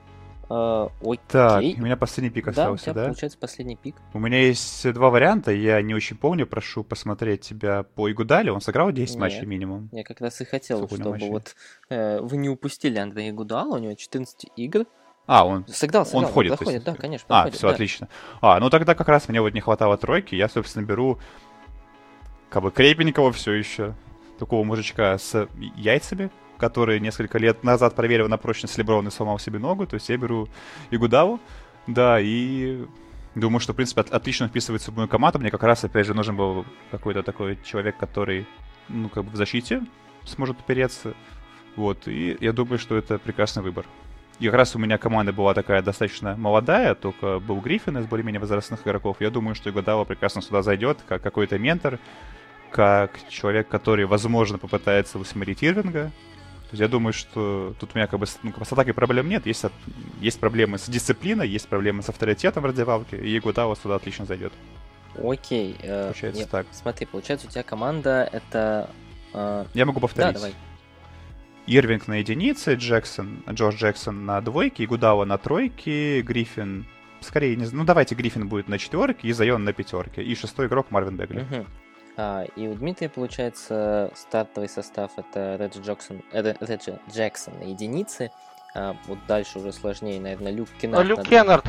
Э, 0.48 0.88
Окей. 1.00 1.20
Так, 1.28 1.62
у 1.62 1.82
меня 1.82 1.96
последний 1.96 2.30
пик 2.30 2.46
да, 2.46 2.70
у 2.70 2.74
остался, 2.74 2.84
тебя 2.84 2.94
да? 2.94 3.04
получается 3.04 3.38
последний 3.38 3.76
пик. 3.76 3.94
У 4.12 4.18
меня 4.18 4.40
есть 4.40 4.92
два 4.92 5.10
варианта, 5.10 5.52
я 5.52 5.80
не 5.80 5.94
очень 5.94 6.16
помню, 6.16 6.46
прошу 6.46 6.82
посмотреть 6.82 7.42
тебя 7.42 7.84
по 7.84 8.10
Игудале. 8.10 8.50
Он 8.50 8.60
сыграл 8.60 8.90
10 8.90 9.14
Нет. 9.14 9.20
матчей 9.20 9.46
минимум. 9.46 9.88
Я 9.92 10.02
как 10.02 10.20
раз 10.20 10.40
и 10.40 10.44
хотел, 10.44 10.78
Сколько 10.78 10.96
чтобы 10.96 11.10
матчей? 11.12 11.30
вот 11.30 11.54
э, 11.90 12.20
вы 12.20 12.36
не 12.36 12.48
упустили 12.48 12.98
Андрея 12.98 13.32
Гудала, 13.32 13.76
у 13.76 13.78
него 13.78 13.94
14 13.94 14.46
игр. 14.56 14.86
А, 15.26 15.46
он... 15.46 15.64
Сыграл, 15.68 16.04
сыграл, 16.04 16.28
входит, 16.28 16.52
то 16.52 16.56
проходит, 16.56 16.84
есть, 16.84 16.86
да, 16.86 17.00
конечно, 17.00 17.26
А, 17.28 17.42
проходит, 17.42 17.56
все, 17.56 17.68
да. 17.68 17.72
отлично. 17.74 18.08
А, 18.40 18.58
ну 18.58 18.70
тогда 18.70 18.96
как 18.96 19.06
раз 19.08 19.28
мне 19.28 19.40
вот 19.40 19.54
не 19.54 19.60
хватало 19.60 19.96
тройки. 19.96 20.34
Я, 20.34 20.48
собственно, 20.48 20.84
беру 20.84 21.20
как 22.50 22.62
бы 22.62 22.70
крепенького 22.70 23.32
все 23.32 23.52
еще. 23.52 23.94
Такого 24.38 24.64
мужичка 24.64 25.16
с 25.16 25.48
яйцами, 25.76 26.30
который 26.58 27.00
несколько 27.00 27.38
лет 27.38 27.64
назад 27.64 27.94
проверил 27.94 28.28
на 28.28 28.36
прочность 28.36 28.76
Леброн 28.76 29.08
и 29.08 29.10
сломал 29.10 29.38
себе 29.38 29.58
ногу. 29.58 29.86
То 29.86 29.94
есть 29.94 30.08
я 30.08 30.16
беру 30.16 30.48
Игудаву. 30.90 31.40
Да, 31.86 32.20
и 32.20 32.84
думаю, 33.34 33.60
что, 33.60 33.72
в 33.72 33.76
принципе, 33.76 34.02
от- 34.02 34.10
отлично 34.10 34.48
вписывается 34.48 34.90
в 34.90 34.96
мою 34.96 35.08
команду. 35.08 35.38
Мне 35.38 35.50
как 35.50 35.62
раз, 35.62 35.84
опять 35.84 36.06
же, 36.06 36.14
нужен 36.14 36.36
был 36.36 36.66
какой-то 36.90 37.22
такой 37.22 37.58
человек, 37.64 37.96
который, 37.96 38.46
ну, 38.88 39.08
как 39.08 39.24
бы 39.24 39.30
в 39.30 39.36
защите 39.36 39.82
сможет 40.24 40.58
опереться. 40.60 41.14
Вот, 41.76 42.08
и 42.08 42.36
я 42.40 42.52
думаю, 42.52 42.78
что 42.78 42.96
это 42.96 43.18
прекрасный 43.18 43.62
выбор. 43.62 43.86
И 44.38 44.46
как 44.46 44.54
раз 44.54 44.74
у 44.74 44.78
меня 44.78 44.96
команда 44.98 45.32
была 45.32 45.52
такая 45.54 45.82
достаточно 45.82 46.34
молодая, 46.36 46.94
только 46.94 47.40
был 47.40 47.60
Гриффин 47.60 47.98
из 47.98 48.06
более-менее 48.06 48.40
возрастных 48.40 48.80
игроков. 48.86 49.18
Я 49.20 49.30
думаю, 49.30 49.54
что 49.54 49.70
Игодава 49.70 50.04
прекрасно 50.04 50.40
сюда 50.40 50.62
зайдет, 50.62 50.98
как 51.06 51.22
какой-то 51.22 51.58
ментор, 51.58 51.98
как 52.70 53.12
человек, 53.28 53.68
который, 53.68 54.04
возможно, 54.06 54.58
попытается 54.58 55.18
усмирить 55.18 55.62
Ирвинга. 55.62 56.10
То 56.70 56.74
есть 56.74 56.80
я 56.80 56.88
думаю, 56.88 57.12
что 57.12 57.74
тут 57.80 57.90
у 57.94 57.98
меня 57.98 58.06
как 58.06 58.20
бы 58.20 58.26
ну, 58.44 58.52
с 58.64 58.72
атакой 58.72 58.94
проблем 58.94 59.28
нет. 59.28 59.44
Есть, 59.46 59.64
есть 60.20 60.38
проблемы 60.38 60.78
с 60.78 60.88
дисциплиной, 60.88 61.48
есть 61.48 61.66
проблемы 61.68 62.02
с 62.02 62.08
авторитетом 62.08 62.62
в 62.62 62.66
раздевалке, 62.66 63.16
и 63.16 63.36
Игудава 63.36 63.74
сюда 63.74 63.96
отлично 63.96 64.24
зайдет. 64.24 64.52
Окей. 65.20 65.76
э, 65.82 66.04
Получается 66.04 66.40
нет, 66.42 66.50
так. 66.50 66.66
Смотри, 66.70 67.06
получается, 67.06 67.48
у 67.48 67.50
тебя 67.50 67.64
команда 67.64 68.28
это... 68.32 68.88
э, 69.34 69.64
Я 69.74 69.84
могу 69.84 69.98
Да, 69.98 70.02
повторить. 70.02 70.34
давай. 70.34 70.54
Ирвинг 71.66 72.06
на 72.08 72.14
единице, 72.18 72.74
Джексон, 72.74 73.42
Джордж 73.50 73.76
Джексон 73.76 74.24
на 74.24 74.40
двойке, 74.40 74.84
Игудава 74.84 75.24
на 75.24 75.38
тройке, 75.38 76.20
Гриффин... 76.22 76.86
Скорее, 77.20 77.54
не 77.56 77.64
знаю. 77.66 77.80
Ну, 77.80 77.84
давайте 77.84 78.14
Гриффин 78.14 78.48
будет 78.48 78.68
на 78.68 78.78
четверке, 78.78 79.28
и 79.28 79.32
Зайон 79.32 79.62
на 79.64 79.72
пятерке. 79.72 80.22
И 80.22 80.34
шестой 80.34 80.68
игрок 80.68 80.90
Марвин 80.90 81.16
Бегли. 81.16 81.40
Мгм. 81.42 81.66
А, 82.16 82.44
и 82.56 82.66
у 82.68 82.74
Дмитрия, 82.74 83.08
получается, 83.08 84.10
стартовый 84.14 84.68
состав 84.68 85.12
это 85.16 85.56
Реджи 85.56 85.80
Джексон, 85.80 86.22
э, 86.32 86.54
Реджи 86.60 86.98
Джексон 87.10 87.58
на 87.58 87.64
единице. 87.64 88.30
А, 88.74 88.96
вот 89.06 89.18
дальше 89.26 89.58
уже 89.58 89.72
сложнее, 89.72 90.20
наверное, 90.20 90.52
Люк 90.52 90.68
А, 90.76 90.80
Кеннард. 90.80 91.06
Люк 91.08 91.18
на- 91.18 91.24
Кеннард. 91.24 91.64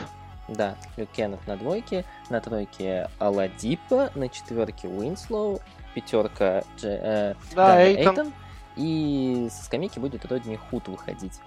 Да, 0.48 0.76
Люк 0.98 1.10
Кеннард 1.12 1.48
на 1.48 1.56
двойке, 1.56 2.04
на 2.30 2.42
тройке 2.42 3.10
Оладипо, 3.20 4.12
на 4.16 4.28
четверке 4.28 4.88
Уинслоу, 4.88 5.62
пятерка 5.96 6.64
Дже- 6.78 7.00
э, 7.02 7.36
Да, 7.56 7.76
Габи 7.78 7.96
Эйтон. 7.96 8.34
и 8.76 9.48
со 9.52 9.64
скамейки 9.66 10.00
будет 10.00 10.26
Родни 10.26 10.58
Худ 10.58 10.88
выходить. 10.88 11.40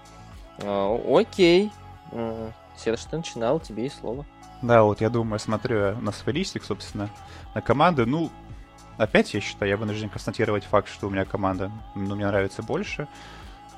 А, 0.63 0.97
окей. 1.07 1.71
Серж, 2.77 3.05
ты 3.05 3.17
начинал, 3.17 3.59
тебе 3.59 3.85
и 3.85 3.89
слово. 3.89 4.25
Да, 4.61 4.83
вот 4.83 5.01
я 5.01 5.09
думаю, 5.09 5.39
смотрю 5.39 5.95
на 5.99 6.11
свой 6.11 6.33
листик, 6.33 6.63
собственно, 6.63 7.09
на 7.53 7.61
команды. 7.61 8.05
Ну, 8.05 8.31
опять 8.97 9.33
я 9.33 9.41
считаю, 9.41 9.69
я 9.71 9.77
вынужден 9.77 10.09
констатировать 10.09 10.63
факт, 10.63 10.89
что 10.89 11.07
у 11.07 11.09
меня 11.09 11.25
команда, 11.25 11.71
ну, 11.95 12.15
мне 12.15 12.25
нравится 12.27 12.63
больше. 12.63 13.07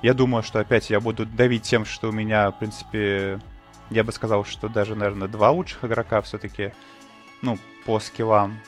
Я 0.01 0.13
думаю, 0.13 0.43
что 0.43 0.59
опять 0.59 0.89
я 0.89 0.99
буду 0.99 1.25
давить 1.25 1.63
тем, 1.63 1.85
что 1.85 2.09
у 2.09 2.11
меня, 2.11 2.51
в 2.51 2.59
принципе, 2.59 3.39
я 3.89 4.03
бы 4.03 4.11
сказал, 4.11 4.45
что 4.45 4.69
даже, 4.69 4.95
наверное, 4.95 5.27
два 5.27 5.49
лучших 5.51 5.83
игрока 5.85 6.21
все-таки, 6.21 6.73
ну, 7.41 7.57
по 7.85 7.99
скиллам, 7.99 8.59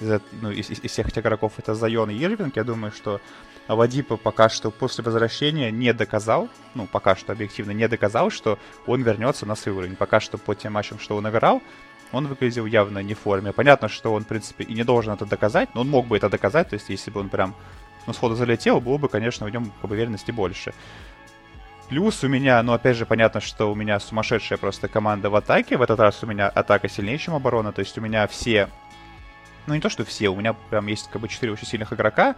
из, 0.00 0.20
ну, 0.40 0.50
из- 0.50 0.70
из 0.70 0.90
всех 0.90 1.08
этих 1.08 1.18
игроков 1.18 1.54
это 1.58 1.74
Зайон 1.74 2.10
и 2.10 2.14
Ирвинг. 2.16 2.56
Я 2.56 2.64
думаю, 2.64 2.92
что 2.92 3.20
Авадипа 3.66 4.16
пока 4.16 4.48
что 4.48 4.70
после 4.70 5.04
возвращения 5.04 5.70
не 5.70 5.92
доказал, 5.92 6.48
ну, 6.74 6.86
пока 6.86 7.16
что 7.16 7.32
объективно 7.32 7.72
не 7.72 7.86
доказал, 7.88 8.30
что 8.30 8.58
он 8.86 9.02
вернется 9.02 9.44
на 9.46 9.56
свой 9.56 9.74
уровень. 9.74 9.96
Пока 9.96 10.20
что 10.20 10.38
по 10.38 10.54
тем 10.54 10.74
матчам, 10.74 10.98
что 10.98 11.16
он 11.16 11.28
играл, 11.28 11.60
он 12.12 12.26
выглядел 12.26 12.66
явно 12.66 13.00
не 13.00 13.14
в 13.14 13.18
форме. 13.18 13.52
Понятно, 13.52 13.88
что 13.88 14.12
он, 14.12 14.24
в 14.24 14.26
принципе, 14.26 14.64
и 14.64 14.74
не 14.74 14.84
должен 14.84 15.12
это 15.12 15.26
доказать, 15.26 15.68
но 15.74 15.82
он 15.82 15.88
мог 15.88 16.06
бы 16.06 16.16
это 16.16 16.28
доказать, 16.28 16.70
то 16.70 16.74
есть 16.74 16.88
если 16.88 17.10
бы 17.10 17.20
он 17.20 17.28
прям 17.28 17.54
ну, 18.06 18.12
сходу 18.12 18.34
залетел, 18.34 18.80
было 18.80 18.96
бы, 18.96 19.08
конечно, 19.08 19.46
в 19.46 19.50
нем 19.50 19.64
бы, 19.64 19.72
уверенности 19.82 20.30
больше. 20.30 20.72
Плюс 21.88 22.22
у 22.22 22.28
меня, 22.28 22.62
ну, 22.62 22.72
опять 22.72 22.96
же, 22.96 23.06
понятно, 23.06 23.40
что 23.40 23.72
у 23.72 23.74
меня 23.74 23.98
сумасшедшая 23.98 24.58
просто 24.58 24.88
команда 24.88 25.30
в 25.30 25.36
атаке. 25.36 25.78
В 25.78 25.82
этот 25.82 25.98
раз 26.00 26.22
у 26.22 26.26
меня 26.26 26.48
атака 26.48 26.88
сильнее, 26.88 27.16
чем 27.16 27.34
оборона. 27.34 27.72
То 27.72 27.80
есть 27.80 27.96
у 27.96 28.02
меня 28.02 28.26
все... 28.26 28.68
Ну, 29.66 29.74
не 29.74 29.80
то, 29.80 29.88
что 29.88 30.04
все. 30.04 30.28
У 30.28 30.36
меня 30.36 30.52
прям 30.52 30.86
есть 30.86 31.08
как 31.10 31.22
бы 31.22 31.28
четыре 31.28 31.52
очень 31.52 31.66
сильных 31.66 31.92
игрока. 31.94 32.36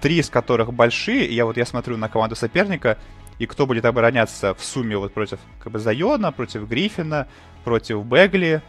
Три 0.00 0.18
из 0.18 0.30
которых 0.30 0.72
большие. 0.72 1.26
И 1.26 1.34
я 1.34 1.44
вот 1.44 1.56
я 1.56 1.66
смотрю 1.66 1.96
на 1.96 2.08
команду 2.08 2.36
соперника. 2.36 2.96
И 3.40 3.46
кто 3.46 3.66
будет 3.66 3.84
обороняться 3.84 4.54
в 4.54 4.64
сумме 4.64 4.96
вот 4.96 5.12
против 5.12 5.40
как 5.58 5.72
бы 5.72 5.80
Зайона, 5.80 6.30
против 6.30 6.68
Гриффина, 6.68 7.26
против 7.64 8.04
Бегли. 8.04 8.62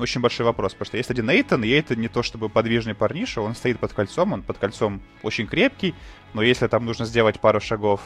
Очень 0.00 0.22
большой 0.22 0.46
вопрос, 0.46 0.72
потому 0.72 0.86
что 0.86 0.96
есть 0.96 1.10
один 1.10 1.28
Эйтон, 1.28 1.62
и 1.62 1.68
Эйтон 1.68 1.98
не 1.98 2.08
то 2.08 2.22
чтобы 2.22 2.48
подвижный 2.48 2.94
парниша, 2.94 3.42
он 3.42 3.54
стоит 3.54 3.78
под 3.78 3.92
кольцом, 3.92 4.32
он 4.32 4.42
под 4.42 4.56
кольцом 4.56 5.02
очень 5.22 5.46
крепкий, 5.46 5.94
но 6.32 6.40
если 6.42 6.68
там 6.68 6.86
нужно 6.86 7.04
сделать 7.04 7.38
пару 7.38 7.60
шагов 7.60 8.00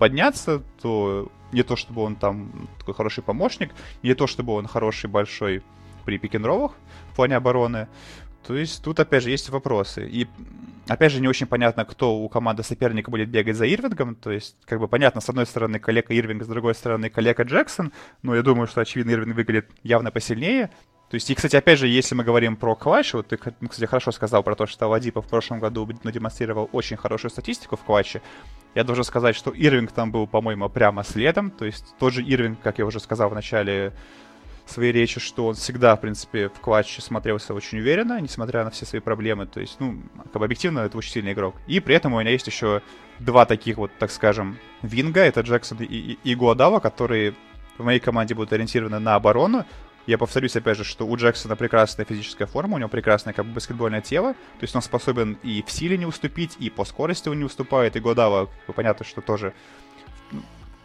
подняться, 0.00 0.62
то 0.82 1.30
не 1.52 1.62
то 1.62 1.76
чтобы 1.76 2.02
он 2.02 2.16
там 2.16 2.68
такой 2.78 2.94
хороший 2.94 3.22
помощник, 3.22 3.70
не 4.02 4.14
то 4.14 4.26
чтобы 4.26 4.54
он 4.54 4.66
хороший 4.66 5.08
большой 5.08 5.62
при 6.04 6.18
пикинровых 6.18 6.72
в 7.12 7.16
плане 7.16 7.36
обороны. 7.36 7.86
То 8.46 8.56
есть 8.56 8.82
тут, 8.82 8.98
опять 8.98 9.22
же, 9.22 9.30
есть 9.30 9.50
вопросы. 9.50 10.08
И, 10.08 10.26
опять 10.88 11.12
же, 11.12 11.20
не 11.20 11.28
очень 11.28 11.46
понятно, 11.46 11.84
кто 11.84 12.16
у 12.16 12.28
команды 12.28 12.62
соперника 12.62 13.10
будет 13.10 13.28
бегать 13.28 13.56
за 13.56 13.66
Ирвингом. 13.66 14.14
То 14.14 14.30
есть, 14.30 14.56
как 14.64 14.80
бы 14.80 14.88
понятно, 14.88 15.20
с 15.20 15.28
одной 15.28 15.46
стороны, 15.46 15.78
коллега 15.78 16.14
Ирвинг, 16.14 16.42
с 16.42 16.48
другой 16.48 16.74
стороны, 16.74 17.10
коллега 17.10 17.42
Джексон. 17.42 17.92
Но 18.22 18.34
я 18.34 18.42
думаю, 18.42 18.66
что, 18.66 18.80
очевидно, 18.80 19.10
Ирвинг 19.10 19.36
выглядит 19.36 19.70
явно 19.82 20.10
посильнее. 20.10 20.70
То 21.10 21.16
есть, 21.16 21.28
и, 21.28 21.34
кстати, 21.34 21.56
опять 21.56 21.80
же, 21.80 21.88
если 21.88 22.14
мы 22.14 22.22
говорим 22.22 22.56
про 22.56 22.76
клатч, 22.76 23.14
вот 23.14 23.26
ты, 23.26 23.36
кстати, 23.36 23.84
хорошо 23.84 24.12
сказал 24.12 24.44
про 24.44 24.54
то, 24.54 24.66
что 24.66 24.86
Ладипов 24.86 25.26
в 25.26 25.28
прошлом 25.28 25.58
году 25.58 25.88
ну, 26.04 26.10
демонстрировал 26.12 26.70
очень 26.70 26.96
хорошую 26.96 27.32
статистику 27.32 27.76
в 27.76 27.80
клатче. 27.80 28.22
Я 28.76 28.84
должен 28.84 29.02
сказать, 29.02 29.34
что 29.34 29.50
Ирвинг 29.50 29.90
там 29.90 30.12
был, 30.12 30.28
по-моему, 30.28 30.68
прямо 30.68 31.02
следом. 31.02 31.50
То 31.50 31.64
есть 31.64 31.84
тот 31.98 32.12
же 32.12 32.22
Ирвинг, 32.22 32.60
как 32.60 32.78
я 32.78 32.86
уже 32.86 33.00
сказал 33.00 33.28
в 33.28 33.34
начале 33.34 33.92
своей 34.66 34.92
речи, 34.92 35.18
что 35.18 35.48
он 35.48 35.54
всегда, 35.54 35.96
в 35.96 36.00
принципе, 36.00 36.48
в 36.48 36.60
клатче 36.60 37.02
смотрелся 37.02 37.54
очень 37.54 37.78
уверенно, 37.80 38.20
несмотря 38.20 38.62
на 38.62 38.70
все 38.70 38.86
свои 38.86 39.00
проблемы. 39.00 39.46
То 39.46 39.58
есть, 39.58 39.80
ну, 39.80 40.00
как 40.32 40.38
бы 40.38 40.44
объективно, 40.44 40.78
это 40.78 40.96
очень 40.96 41.10
сильный 41.10 41.32
игрок. 41.32 41.56
И 41.66 41.80
при 41.80 41.96
этом 41.96 42.14
у 42.14 42.20
меня 42.20 42.30
есть 42.30 42.46
еще 42.46 42.82
два 43.18 43.46
таких 43.46 43.78
вот, 43.78 43.90
так 43.98 44.12
скажем, 44.12 44.58
винга. 44.82 45.22
Это 45.22 45.40
Джексон 45.40 45.78
и, 45.78 45.86
и, 45.86 46.18
и 46.22 46.34
Гуадава, 46.36 46.78
которые 46.78 47.34
в 47.78 47.84
моей 47.84 47.98
команде 47.98 48.36
будут 48.36 48.52
ориентированы 48.52 49.00
на 49.00 49.16
оборону. 49.16 49.66
Я 50.06 50.18
повторюсь, 50.18 50.56
опять 50.56 50.76
же, 50.76 50.84
что 50.84 51.06
у 51.06 51.16
Джексона 51.16 51.56
прекрасная 51.56 52.06
физическая 52.06 52.46
форма, 52.46 52.76
у 52.76 52.78
него 52.78 52.88
прекрасное 52.88 53.34
как 53.34 53.44
бы 53.44 53.52
баскетбольное 53.52 54.00
тело, 54.00 54.32
то 54.32 54.62
есть 54.62 54.74
он 54.74 54.82
способен 54.82 55.38
и 55.42 55.62
в 55.66 55.70
силе 55.70 55.96
не 55.98 56.06
уступить, 56.06 56.56
и 56.58 56.70
по 56.70 56.84
скорости 56.84 57.28
он 57.28 57.38
не 57.38 57.44
уступает, 57.44 57.96
и 57.96 58.00
Годава, 58.00 58.48
понятно, 58.74 59.04
что 59.04 59.20
тоже 59.20 59.52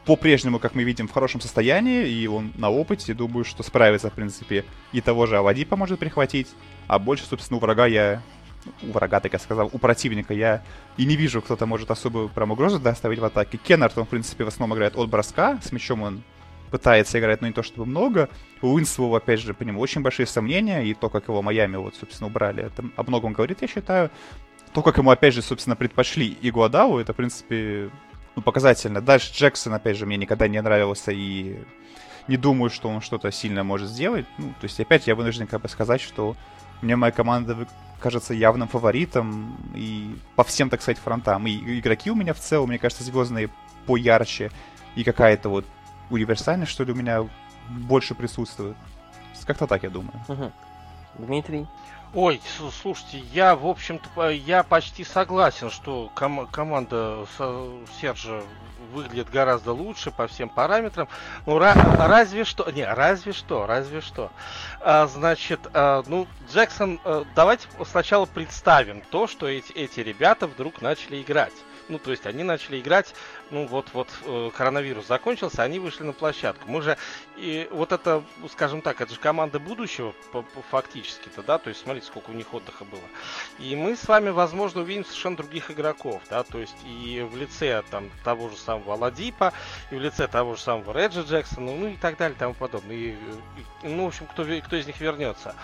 по-прежнему, 0.05 0.59
как 0.59 0.76
мы 0.76 0.84
видим, 0.84 1.07
в 1.07 1.11
хорошем 1.11 1.41
состоянии, 1.41 2.07
и 2.07 2.28
он 2.28 2.53
на 2.55 2.70
опыте, 2.70 3.13
думаю, 3.13 3.43
что 3.43 3.63
справится, 3.63 4.09
в 4.09 4.13
принципе, 4.13 4.63
и 4.91 5.01
того 5.01 5.26
же 5.26 5.38
Авади 5.38 5.66
поможет 5.66 5.99
прихватить, 5.99 6.49
а 6.88 6.99
больше, 6.99 7.26
собственно, 7.26 7.57
у 7.57 7.59
врага 7.59 7.88
я 7.88 8.22
у 8.82 8.91
врага, 8.91 9.20
так 9.20 9.34
я 9.34 9.39
сказал, 9.39 9.70
у 9.72 9.78
противника 9.78 10.34
я 10.34 10.63
и 10.97 11.05
не 11.05 11.16
вижу, 11.16 11.41
кто-то 11.41 11.66
может 11.66 11.91
особую 11.91 12.30
прям 12.30 12.51
угрозу 12.51 12.80
доставить 12.80 13.20
в 13.20 13.26
атаке. 13.26 13.57
Кеннард, 13.57 13.97
он, 13.97 14.05
в 14.05 14.09
принципе, 14.09 14.43
в 14.43 14.47
основном 14.47 14.76
играет 14.76 14.95
от 14.95 15.07
броска, 15.09 15.59
с 15.63 15.72
мячом 15.72 16.01
он 16.01 16.24
пытается 16.76 17.17
играть, 17.19 17.39
но 17.39 17.47
не 17.47 17.53
то 17.53 17.63
чтобы 17.63 17.86
много. 17.86 18.28
У 18.61 18.67
Уинслоу, 18.73 19.15
опять 19.15 19.39
же, 19.39 19.53
по 19.53 19.63
нему 19.63 19.80
очень 19.80 20.01
большие 20.01 20.26
сомнения, 20.26 20.84
и 20.84 20.93
то, 20.93 21.09
как 21.09 21.30
его 21.30 21.41
Майами, 21.41 21.78
вот, 21.78 21.95
собственно, 21.95 22.28
убрали, 22.28 22.65
это 22.65 22.84
о 22.97 23.03
многом 23.03 23.32
говорит, 23.32 23.61
я 23.61 23.67
считаю. 23.69 24.11
То, 24.73 24.82
как 24.82 24.97
ему, 24.97 25.09
опять 25.09 25.34
же, 25.34 25.41
собственно, 25.41 25.78
предпочли 25.78 26.38
Игуодалу, 26.41 26.99
это, 26.99 27.13
в 27.13 27.15
принципе, 27.15 27.89
ну, 28.36 28.41
показательно. 28.41 28.99
Дальше 28.99 29.32
Джексон, 29.34 29.73
опять 29.73 29.95
же, 29.95 30.05
мне 30.05 30.17
никогда 30.17 30.49
не 30.49 30.61
нравился, 30.61 31.13
и 31.13 31.59
не 32.28 32.36
думаю, 32.36 32.69
что 32.69 32.89
он 32.89 32.99
что-то 32.99 33.32
сильно 33.32 33.63
может 33.63 33.88
сделать. 33.88 34.26
Ну, 34.38 34.49
то 34.59 34.65
есть, 34.65 34.78
опять 34.82 35.07
я 35.07 35.15
вынужден 35.15 35.47
как 35.47 35.61
бы 35.61 35.69
сказать, 35.69 36.01
что 36.01 36.36
мне 36.82 36.97
моя 36.97 37.13
команда 37.13 37.55
кажется 38.01 38.34
явным 38.34 38.67
фаворитом 38.67 39.55
и 39.73 40.13
по 40.36 40.43
всем, 40.43 40.69
так 40.69 40.82
сказать, 40.82 40.97
фронтам. 40.97 41.47
И 41.47 41.80
игроки 41.80 42.11
у 42.11 42.15
меня 42.15 42.34
в 42.34 42.39
целом, 42.39 42.67
мне 42.67 42.80
кажется, 42.80 43.05
звездные 43.05 43.49
поярче, 43.86 44.51
и 44.95 45.05
какая-то 45.05 45.47
вот 45.47 45.65
универсальность, 46.10 46.72
что 46.72 46.84
ли, 46.84 46.91
у 46.91 46.95
меня 46.95 47.28
больше 47.70 48.16
присутствует. 48.16 48.76
Как-то 49.45 49.68
так, 49.68 49.84
я 49.84 49.89
думаю. 49.89 50.20
Угу. 50.28 50.51
Дмитрий? 51.20 51.68
Ой, 52.14 52.41
слушайте, 52.82 53.20
я, 53.34 53.56
в 53.56 53.68
общем-то, 53.68 54.30
я 54.30 54.64
почти 54.64 55.03
согласен, 55.03 55.70
что 55.70 56.10
ком- 56.16 56.47
команда 56.47 57.26
Сержа 57.99 58.41
выглядит 58.93 59.30
гораздо 59.30 59.74
лучше 59.74 60.12
по 60.12 60.28
всем 60.28 60.47
параметрам. 60.47 61.10
Ну, 61.45 61.58
ra- 61.58 61.76
разве 62.08 62.45
что, 62.45 62.70
не, 62.72 62.86
разве 62.86 63.34
что, 63.34 63.66
разве 63.68 63.99
что. 63.99 64.32
А, 64.80 65.08
значит, 65.08 65.60
а, 65.74 66.03
ну, 66.08 66.26
Джексон, 66.51 67.01
а, 67.03 67.26
давайте 67.36 67.68
сначала 67.86 68.26
представим 68.26 69.01
то, 69.12 69.28
что 69.28 69.47
эти, 69.47 69.74
эти 69.74 69.99
ребята 69.99 70.47
вдруг 70.47 70.82
начали 70.82 71.22
играть. 71.22 71.53
Ну, 71.89 71.99
то 71.99 72.12
есть 72.12 72.26
они 72.26 72.43
начали 72.43 72.80
играть 72.80 73.14
ну 73.52 73.68
вот, 73.68 73.88
вот 73.93 74.10
э, 74.24 74.52
коронавирус 74.56 75.08
закончился, 75.08 75.64
они 75.64 75.80
вышли 75.80 76.04
на 76.04 76.14
площадку. 76.14 76.70
Мы 76.70 76.82
же, 76.82 76.98
и 77.38 77.68
вот 77.72 77.91
это, 77.91 78.24
скажем 78.52 78.82
так, 78.82 79.02
это 79.02 79.14
же 79.14 79.20
команда 79.20 79.60
будущего 79.60 80.14
фактически-то, 80.72 81.43
да, 81.43 81.58
то 81.58 81.70
есть 81.70 81.82
смотрите, 81.82 82.08
сколько 82.08 82.32
у 82.32 82.34
них 82.34 82.54
отдыха 82.54 82.86
было. 82.86 83.02
И 83.60 83.76
мы 83.76 83.96
с 83.96 84.08
вами, 84.08 84.30
возможно, 84.30 84.82
увидим 84.82 85.06
совершенно 85.06 85.38
других 85.38 85.72
игроков, 85.72 86.22
да, 86.30 86.43
то 86.43 86.60
есть 86.60 86.76
и 86.86 87.22
в 87.30 87.38
лице 87.38 87.84
там 87.91 88.10
того 88.24 88.50
же 88.50 88.58
самого 88.58 88.93
Аладипа, 88.93 89.54
и 89.91 89.96
в 89.96 90.02
лице 90.02 90.28
того 90.28 90.56
же 90.56 90.62
самого 90.62 90.98
Реджи 90.98 91.22
Джексона, 91.22 91.72
ну 91.72 91.88
и 91.88 91.98
так 91.98 92.18
далее, 92.18 92.36
и 92.36 92.39
тому 92.39 92.54
подобное. 92.54 92.96
И, 92.96 93.10
и, 93.12 93.18
ну, 93.84 94.06
в 94.06 94.08
общем, 94.08 94.26
кто, 94.28 94.43
кто 94.43 94.76
из 94.76 94.88
них 94.88 95.00
вернется. 95.00 95.56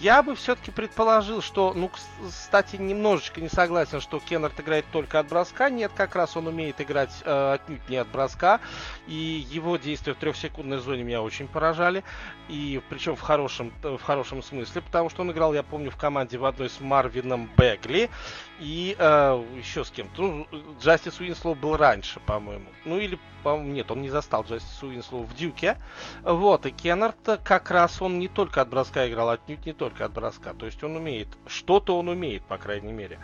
Я 0.00 0.22
бы 0.22 0.34
все-таки 0.34 0.70
предположил, 0.70 1.40
что, 1.40 1.72
ну, 1.74 1.90
кстати, 2.28 2.76
немножечко 2.76 3.40
не 3.40 3.48
согласен, 3.48 4.00
что 4.00 4.20
Кеннард 4.20 4.58
играет 4.60 4.84
только 4.92 5.18
от 5.18 5.28
броска. 5.28 5.70
Нет, 5.70 5.92
как 5.94 6.14
раз 6.14 6.36
он 6.36 6.46
умеет 6.46 6.80
играть 6.80 7.13
э, 7.24 7.52
отнюдь 7.54 7.88
не 7.88 7.96
от 7.96 8.08
броска. 8.08 8.60
И 9.06 9.46
его 9.50 9.76
действия 9.76 10.14
в 10.14 10.16
трехсекундной 10.16 10.78
зоне 10.78 11.02
меня 11.02 11.22
очень 11.22 11.48
поражали. 11.48 12.04
И 12.48 12.80
причем 12.88 13.16
в 13.16 13.20
хорошем, 13.20 13.72
в 13.82 14.00
хорошем 14.02 14.42
смысле, 14.42 14.82
потому 14.82 15.08
что 15.10 15.22
он 15.22 15.32
играл, 15.32 15.54
я 15.54 15.62
помню, 15.62 15.90
в 15.90 15.96
команде 15.96 16.38
в 16.38 16.44
одной 16.44 16.68
с 16.68 16.80
Марвином 16.80 17.50
Бегли. 17.56 18.10
И 18.60 18.94
э, 18.98 19.44
еще 19.56 19.84
с 19.84 19.90
кем-то. 19.90 20.22
Ну, 20.22 20.46
Джастис 20.80 21.18
Уинслоу 21.20 21.54
был 21.54 21.76
раньше, 21.76 22.20
по-моему. 22.20 22.66
Ну 22.84 22.98
или, 22.98 23.18
по-моему, 23.42 23.72
нет, 23.72 23.90
он 23.90 24.02
не 24.02 24.10
застал 24.10 24.44
Джастис 24.44 24.82
Уинслоу 24.82 25.24
в 25.24 25.34
Дюке. 25.34 25.78
Вот, 26.22 26.66
и 26.66 26.70
Кеннард 26.70 27.16
как 27.42 27.70
раз 27.70 28.00
он 28.00 28.18
не 28.18 28.28
только 28.28 28.60
от 28.60 28.68
броска 28.68 29.08
играл, 29.08 29.30
отнюдь 29.30 29.66
не 29.66 29.72
только 29.72 30.04
от 30.04 30.12
броска. 30.12 30.54
То 30.54 30.66
есть 30.66 30.82
он 30.84 30.96
умеет, 30.96 31.28
что-то 31.46 31.98
он 31.98 32.08
умеет, 32.08 32.44
по 32.44 32.58
крайней 32.58 32.92
мере. 32.92 33.18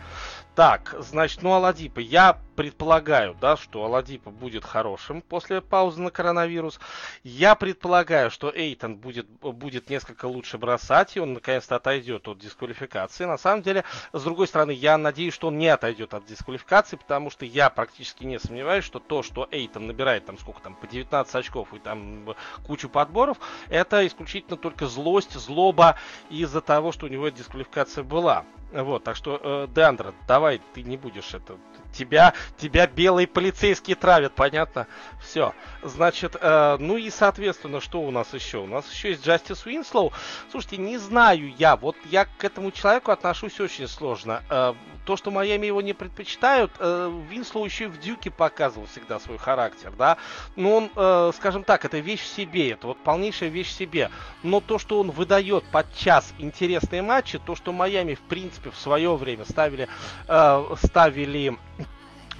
Так, 0.55 0.95
значит, 0.99 1.43
ну 1.43 1.53
Оладипо. 1.53 1.99
Я 1.99 2.37
предполагаю, 2.61 3.35
да, 3.41 3.57
что 3.57 3.83
Оладипо 3.85 4.29
будет 4.29 4.63
хорошим 4.63 5.23
после 5.23 5.61
паузы 5.61 5.99
на 5.99 6.11
коронавирус. 6.11 6.79
Я 7.23 7.55
предполагаю, 7.55 8.29
что 8.29 8.51
Эйтон 8.55 8.97
будет, 8.97 9.27
будет 9.27 9.89
несколько 9.89 10.25
лучше 10.25 10.59
бросать, 10.59 11.17
и 11.17 11.19
он 11.19 11.33
наконец-то 11.33 11.77
отойдет 11.77 12.27
от 12.27 12.37
дисквалификации. 12.37 13.25
На 13.25 13.39
самом 13.39 13.63
деле, 13.63 13.83
с 14.13 14.23
другой 14.23 14.45
стороны, 14.45 14.69
я 14.69 14.99
надеюсь, 14.99 15.33
что 15.33 15.47
он 15.47 15.57
не 15.57 15.69
отойдет 15.69 16.13
от 16.13 16.27
дисквалификации, 16.27 16.97
потому 16.97 17.31
что 17.31 17.45
я 17.45 17.71
практически 17.71 18.25
не 18.25 18.37
сомневаюсь, 18.37 18.85
что 18.85 18.99
то, 18.99 19.23
что 19.23 19.47
Эйтон 19.49 19.87
набирает 19.87 20.27
там 20.27 20.37
сколько 20.37 20.61
там, 20.61 20.75
по 20.75 20.85
19 20.85 21.33
очков 21.33 21.73
и 21.73 21.79
там 21.79 22.35
кучу 22.67 22.89
подборов, 22.89 23.39
это 23.69 24.05
исключительно 24.05 24.55
только 24.55 24.85
злость, 24.85 25.33
злоба 25.33 25.97
из-за 26.29 26.61
того, 26.61 26.91
что 26.91 27.07
у 27.07 27.09
него 27.09 27.27
дисквалификация 27.29 28.03
была. 28.03 28.45
Вот, 28.71 29.03
так 29.03 29.15
что, 29.17 29.39
э, 29.43 29.67
Деандра, 29.73 30.13
давай, 30.27 30.61
ты 30.73 30.83
не 30.83 30.95
будешь 30.95 31.33
это. 31.33 31.57
Тебя, 31.93 32.33
тебя 32.57 32.87
белые 32.87 33.27
полицейские 33.27 33.95
травят, 33.95 34.33
понятно? 34.33 34.87
Все. 35.21 35.53
Значит, 35.83 36.35
э, 36.39 36.77
ну 36.79 36.97
и, 36.97 37.09
соответственно, 37.09 37.81
что 37.81 38.01
у 38.01 38.11
нас 38.11 38.33
еще? 38.33 38.59
У 38.59 38.67
нас 38.67 38.91
еще 38.91 39.09
есть 39.09 39.25
Джастис 39.25 39.65
Уинслоу. 39.65 40.13
Слушайте, 40.51 40.77
не 40.77 40.97
знаю 40.97 41.53
я, 41.57 41.75
вот 41.75 41.95
я 42.05 42.25
к 42.25 42.43
этому 42.43 42.71
человеку 42.71 43.11
отношусь 43.11 43.59
очень 43.59 43.87
сложно. 43.87 44.43
Э, 44.49 44.73
то, 45.05 45.17
что 45.17 45.31
Майами 45.31 45.65
его 45.65 45.81
не 45.81 45.93
предпочитают, 45.93 46.71
э, 46.79 47.11
Винслоу 47.29 47.65
еще 47.65 47.85
и 47.85 47.87
в 47.87 47.99
Дюке 47.99 48.29
показывал 48.29 48.87
всегда 48.87 49.19
свой 49.19 49.37
характер, 49.37 49.91
да. 49.97 50.17
Но 50.55 50.77
он, 50.77 50.91
э, 50.95 51.31
скажем 51.35 51.63
так, 51.63 51.85
это 51.85 51.97
вещь 51.99 52.21
в 52.21 52.27
себе, 52.27 52.71
это 52.71 52.87
вот 52.87 52.97
полнейшая 53.03 53.49
вещь 53.49 53.69
в 53.69 53.71
себе. 53.71 54.11
Но 54.43 54.59
то, 54.59 54.77
что 54.77 54.99
он 54.99 55.11
выдает 55.11 55.63
под 55.65 55.93
час 55.95 56.33
интересные 56.37 57.01
матчи, 57.01 57.39
то, 57.39 57.55
что 57.55 57.71
Майами, 57.71 58.13
в 58.13 58.21
принципе, 58.21 58.69
в 58.69 58.77
свое 58.77 59.15
время 59.15 59.45
ставили, 59.45 59.87
э, 60.27 60.75
ставили 60.83 61.57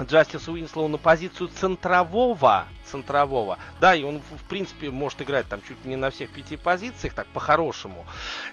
Джастиса 0.03 0.51
Уинслоу 0.51 0.87
на 0.87 0.97
позицию 0.97 1.49
центрового, 1.49 2.67
центрового, 2.85 3.57
да, 3.79 3.95
и 3.95 4.03
он, 4.03 4.19
в 4.19 4.43
принципе, 4.49 4.89
может 4.89 5.21
играть 5.21 5.47
там 5.47 5.61
чуть 5.67 5.83
не 5.85 5.95
на 5.95 6.09
всех 6.09 6.31
пяти 6.31 6.57
позициях, 6.57 7.13
так, 7.13 7.27
по-хорошему, 7.27 8.05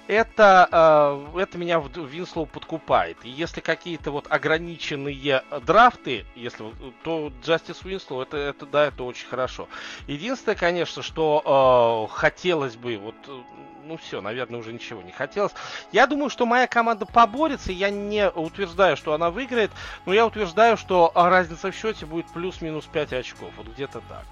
это, 0.07 0.69
э, 1.35 1.41
это 1.41 1.59
меня 1.59 1.79
Винслоу 1.81 2.47
подкупает. 2.47 3.19
И 3.25 3.31
если 3.31 3.61
какие-то 3.61 4.11
вот 4.11 4.27
ограниченные 4.31 5.43
драфты, 5.67 6.25
если, 6.35 6.65
то 7.03 7.33
Джастис 7.43 7.83
Уинслоу, 7.85 8.23
это, 8.23 8.37
это, 8.37 8.67
да, 8.67 8.87
это 8.87 9.05
очень 9.05 9.29
хорошо. 9.29 9.69
Единственное, 10.07 10.57
конечно, 10.57 11.03
что 11.03 12.09
э, 12.11 12.15
хотелось 12.15 12.77
бы, 12.77 12.97
вот, 12.99 13.15
ну 13.89 13.97
все, 13.97 14.21
наверное, 14.21 14.61
уже 14.61 14.73
ничего 14.73 15.03
не 15.03 15.13
хотелось. 15.13 15.53
Я 15.93 16.07
думаю, 16.07 16.31
что 16.31 16.47
моя 16.47 16.67
команда 16.67 17.07
поборется, 17.07 17.73
я 17.73 17.91
не 17.91 18.29
утверждаю, 18.31 18.97
что 18.97 19.15
она 19.15 19.31
выиграет, 19.31 19.71
но 20.07 20.13
я 20.13 20.27
утверждаю, 20.27 20.77
что 20.77 21.11
разница 21.15 21.73
в 21.73 21.75
счете 21.75 22.07
будет 22.07 22.27
плюс-минус 22.27 22.85
5 22.85 23.15
очков, 23.15 23.51
вот 23.57 23.67
где-то 23.69 24.03
так. 24.09 24.27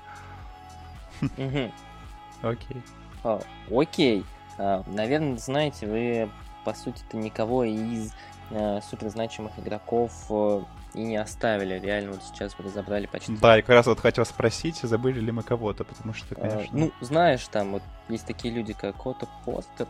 Окей. 2.43 2.83
А, 3.25 3.41
окей. 3.75 4.25
А, 4.59 4.85
наверное, 4.87 5.39
знаете, 5.39 5.87
вы, 5.87 6.31
по 6.65 6.75
сути-то, 6.75 7.17
никого 7.17 7.65
из 7.65 8.13
э, 8.51 8.81
суперзначимых 8.83 9.59
игроков 9.59 10.13
э, 10.31 10.63
и 10.97 11.03
не 11.03 11.17
оставили. 11.17 11.79
Реально, 11.79 12.13
вот 12.13 12.23
сейчас 12.23 12.57
вы 12.59 12.65
разобрали 12.65 13.07
почти. 13.07 13.37
Да, 13.37 13.59
и 13.59 13.63
как 13.63 13.71
раз 13.71 13.87
вот 13.87 14.01
хотел 14.01 14.25
спросить, 14.25 14.77
забыли 14.77 15.21
ли 15.21 15.31
мы 15.31 15.43
кого-то, 15.43 15.85
потому 15.85 16.15
что, 16.15 16.35
а, 16.35 16.41
конечно... 16.41 16.73
А, 16.73 16.77
ну, 16.77 16.93
знаешь, 17.01 17.47
там 17.49 17.73
вот 17.73 17.83
есть 18.09 18.27
такие 18.27 18.53
люди, 18.53 18.73
как 18.73 19.07
Отто 19.07 19.29
Постер, 19.45 19.87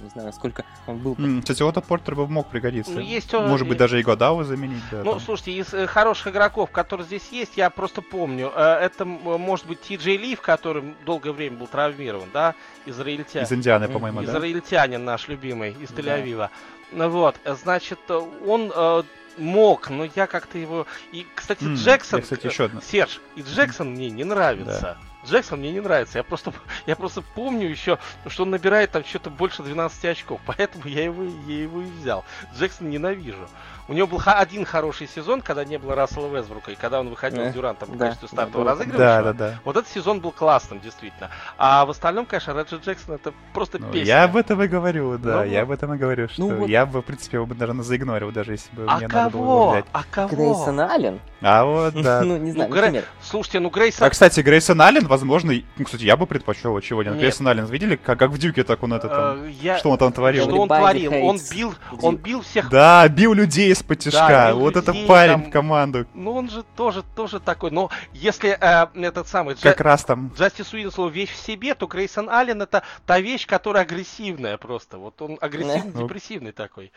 не 0.00 0.08
знаю, 0.08 0.28
насколько 0.28 0.64
он 0.86 0.98
был... 0.98 1.14
Mm, 1.14 1.40
кстати, 1.40 1.62
Отто 1.62 1.80
Портер 1.80 2.14
бы 2.14 2.26
мог 2.26 2.48
пригодиться. 2.48 2.92
Ну, 2.92 3.00
есть 3.00 3.34
он... 3.34 3.48
Может 3.48 3.68
быть, 3.68 3.76
даже 3.76 4.00
и 4.00 4.02
Годау 4.02 4.42
заменить. 4.44 4.82
Да, 4.90 5.02
ну, 5.04 5.12
там. 5.12 5.20
слушайте, 5.20 5.52
из 5.52 5.74
э, 5.74 5.86
хороших 5.86 6.28
игроков, 6.28 6.70
которые 6.70 7.06
здесь 7.06 7.28
есть, 7.30 7.56
я 7.56 7.68
просто 7.68 8.00
помню, 8.00 8.52
э, 8.54 8.62
это 8.62 9.04
может 9.04 9.66
быть 9.66 9.80
Ти 9.82 9.96
Джей 9.96 10.16
Лив, 10.16 10.40
который 10.40 10.94
долгое 11.04 11.32
время 11.32 11.58
был 11.58 11.66
травмирован, 11.66 12.28
да, 12.32 12.54
израильтянин. 12.86 13.46
Из 13.46 13.52
Индианы, 13.52 13.88
по-моему, 13.88 14.22
да? 14.22 14.32
Израильтянин 14.32 15.04
наш 15.04 15.28
любимый, 15.28 15.72
из 15.72 15.90
Тель-Авива. 15.90 16.48
Да. 16.92 17.08
Вот, 17.08 17.36
значит, 17.44 17.98
он 18.10 18.72
э, 18.74 19.02
мог, 19.40 19.90
но 19.90 20.08
я 20.14 20.26
как-то 20.26 20.58
его... 20.58 20.86
И, 21.12 21.26
кстати, 21.34 21.64
mm, 21.64 21.74
Джексон... 21.74 22.18
Я, 22.18 22.22
кстати, 22.22 22.46
еще 22.46 22.64
одна. 22.66 22.80
Серж, 22.80 23.20
и 23.36 23.42
Джексон 23.42 23.90
мне 23.90 24.10
не 24.10 24.24
нравится. 24.24 24.80
Да. 24.80 25.09
Джексон 25.26 25.60
мне 25.60 25.72
не 25.72 25.80
нравится. 25.80 26.18
Я 26.18 26.24
просто, 26.24 26.52
я 26.86 26.96
просто 26.96 27.22
помню 27.22 27.68
еще, 27.68 27.98
что 28.26 28.44
он 28.44 28.50
набирает 28.50 28.90
там 28.90 29.04
что-то 29.04 29.30
больше 29.30 29.62
12 29.62 30.04
очков. 30.06 30.40
Поэтому 30.46 30.86
я 30.86 31.04
его, 31.04 31.24
я 31.46 31.62
его 31.62 31.82
и 31.82 31.86
взял. 31.86 32.24
Джексон 32.56 32.90
ненавижу. 32.90 33.48
У 33.90 33.92
него 33.92 34.06
был 34.06 34.22
один 34.24 34.64
хороший 34.64 35.08
сезон, 35.08 35.40
когда 35.42 35.64
не 35.64 35.76
было 35.76 35.96
Рассела 35.96 36.32
Весбрука, 36.32 36.70
и 36.70 36.76
когда 36.76 37.00
он 37.00 37.08
выходил 37.08 37.42
э, 37.42 37.50
с 37.50 37.54
Дюрантом 37.54 37.90
в 37.90 37.96
да, 37.96 38.06
качестве 38.06 38.28
стартового 38.28 38.64
да, 38.64 38.70
разыгрывающего. 38.70 39.22
Да, 39.24 39.32
да, 39.32 39.50
да. 39.50 39.60
Вот 39.64 39.76
этот 39.76 39.90
сезон 39.90 40.20
был 40.20 40.30
классным, 40.30 40.78
действительно. 40.78 41.28
А 41.58 41.84
в 41.84 41.90
остальном, 41.90 42.24
конечно, 42.24 42.52
Реджи 42.52 42.76
Джексон 42.76 43.16
это 43.16 43.34
просто 43.52 43.80
ну, 43.80 43.90
песня. 43.90 44.06
Я 44.06 44.24
об 44.24 44.36
этом 44.36 44.62
и 44.62 44.68
говорю, 44.68 45.18
да. 45.18 45.38
Ну, 45.38 45.44
я 45.50 45.62
об 45.62 45.72
этом 45.72 45.92
и 45.94 45.98
говорю, 45.98 46.28
что 46.28 46.40
ну, 46.40 46.54
вот... 46.54 46.68
я 46.68 46.86
бы, 46.86 47.00
в 47.00 47.04
принципе, 47.04 47.38
его 47.38 47.46
бы, 47.46 47.56
наверное, 47.56 47.82
заигнорил, 47.82 48.30
даже 48.30 48.52
если 48.52 48.72
бы 48.76 48.84
а 48.86 48.98
мне 48.98 49.08
кого? 49.08 49.24
надо 49.24 49.36
было 49.36 49.42
его 49.42 49.70
взять. 49.72 49.84
А 49.90 50.04
кого? 50.08 50.28
Грейсон 50.28 50.80
Аллен? 50.80 51.20
А 51.40 51.64
вот, 51.64 51.94
да. 51.94 52.20
ну, 52.24 52.36
не 52.36 52.52
знаю, 52.52 52.70
ну. 52.70 53.02
Слушайте, 53.22 53.58
ну 53.58 53.70
Грейсон... 53.70 54.06
А, 54.06 54.10
кстати, 54.10 54.38
Грейсон 54.38 54.80
Аллен, 54.80 55.08
возможно, 55.10 55.52
ну, 55.76 55.84
кстати, 55.84 56.04
я 56.04 56.16
бы 56.16 56.26
предпочел 56.26 56.70
его 56.70 56.80
чего-нибудь. 56.80 57.18
Грейсон 57.18 57.48
Аллен, 57.48 57.66
видели, 57.66 57.96
как, 57.96 58.18
как 58.18 58.30
в 58.30 58.38
Дюке, 58.38 58.62
так 58.64 58.82
он 58.82 58.94
это 58.94 59.08
там... 59.08 59.44
Э, 59.44 59.50
я... 59.50 59.76
Что 59.76 59.90
он 59.90 59.98
там 59.98 60.12
творил? 60.12 60.44
Что 60.44 60.60
он 60.60 60.68
творил? 60.68 61.12
Он 61.12 61.38
бил, 61.52 61.74
он 62.00 62.16
бил 62.16 62.42
всех... 62.42 62.70
Да, 62.70 63.06
бил 63.08 63.34
людей 63.34 63.70
исподтишка 63.72 64.54
вот 64.54 64.76
это 64.76 64.94
парень 65.06 65.32
там, 65.32 65.44
в 65.44 65.50
команду. 65.50 66.06
Ну, 66.14 66.32
он 66.32 66.48
же 66.48 66.62
тоже, 66.76 67.02
тоже 67.14 67.40
такой. 67.40 67.70
Но 67.72 67.90
если 68.12 68.50
э, 68.50 68.86
этот 68.94 69.28
самый... 69.28 69.56
Как 69.56 69.78
Джа... 69.78 69.84
раз 69.84 70.04
там... 70.04 70.32
Джастис 70.36 70.72
Уинслоу 70.72 71.08
вещь 71.08 71.32
в 71.32 71.36
себе, 71.36 71.74
то 71.74 71.86
Грейсон 71.86 72.30
Аллен 72.30 72.62
это 72.62 72.82
та 73.04 73.18
вещь, 73.18 73.46
которая 73.46 73.82
агрессивная 73.82 74.56
просто. 74.56 74.98
Вот 74.98 75.20
он 75.20 75.36
агрессивный-депрессивный 75.40 76.52
такой. 76.52 76.92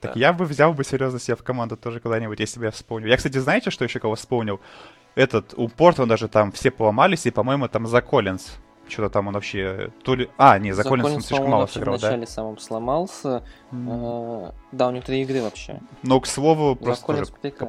Так 0.00 0.14
да. 0.14 0.20
я 0.20 0.32
бы 0.32 0.46
взял 0.46 0.72
бы 0.72 0.82
серьезно 0.82 1.20
себе 1.20 1.36
в 1.36 1.42
команду 1.42 1.76
тоже 1.76 2.00
куда-нибудь, 2.00 2.40
если 2.40 2.58
бы 2.58 2.66
я 2.66 2.70
вспомнил. 2.70 3.08
Я, 3.08 3.16
кстати, 3.16 3.38
знаете, 3.38 3.70
что 3.70 3.84
еще 3.84 3.98
кого 3.98 4.14
вспомнил? 4.14 4.60
Этот, 5.14 5.54
у 5.56 5.68
Портона 5.68 6.08
даже 6.08 6.28
там 6.28 6.52
все 6.52 6.70
поломались, 6.70 7.26
и, 7.26 7.30
по-моему, 7.30 7.68
там 7.68 7.86
за 7.86 8.00
Коллинз 8.00 8.58
что-то 8.90 9.10
там 9.10 9.28
он 9.28 9.34
вообще... 9.34 9.90
То 10.02 10.14
ли... 10.14 10.28
А, 10.36 10.58
не, 10.58 10.72
за, 10.72 10.82
за 10.82 10.88
Коллинс 10.88 11.08
он 11.08 11.20
слишком 11.20 11.50
мало 11.50 11.66
сыграл, 11.66 11.94
да? 11.94 12.08
вначале 12.08 12.26
самым 12.26 12.58
сломался. 12.58 13.42
Mm. 13.70 14.52
да, 14.72 14.88
у 14.88 14.90
него 14.90 15.02
три 15.02 15.22
игры 15.22 15.42
вообще. 15.42 15.80
Но, 16.02 16.20
к 16.20 16.26
слову, 16.26 16.74
за 16.74 16.84
просто 16.84 17.06
тоже 17.06 17.26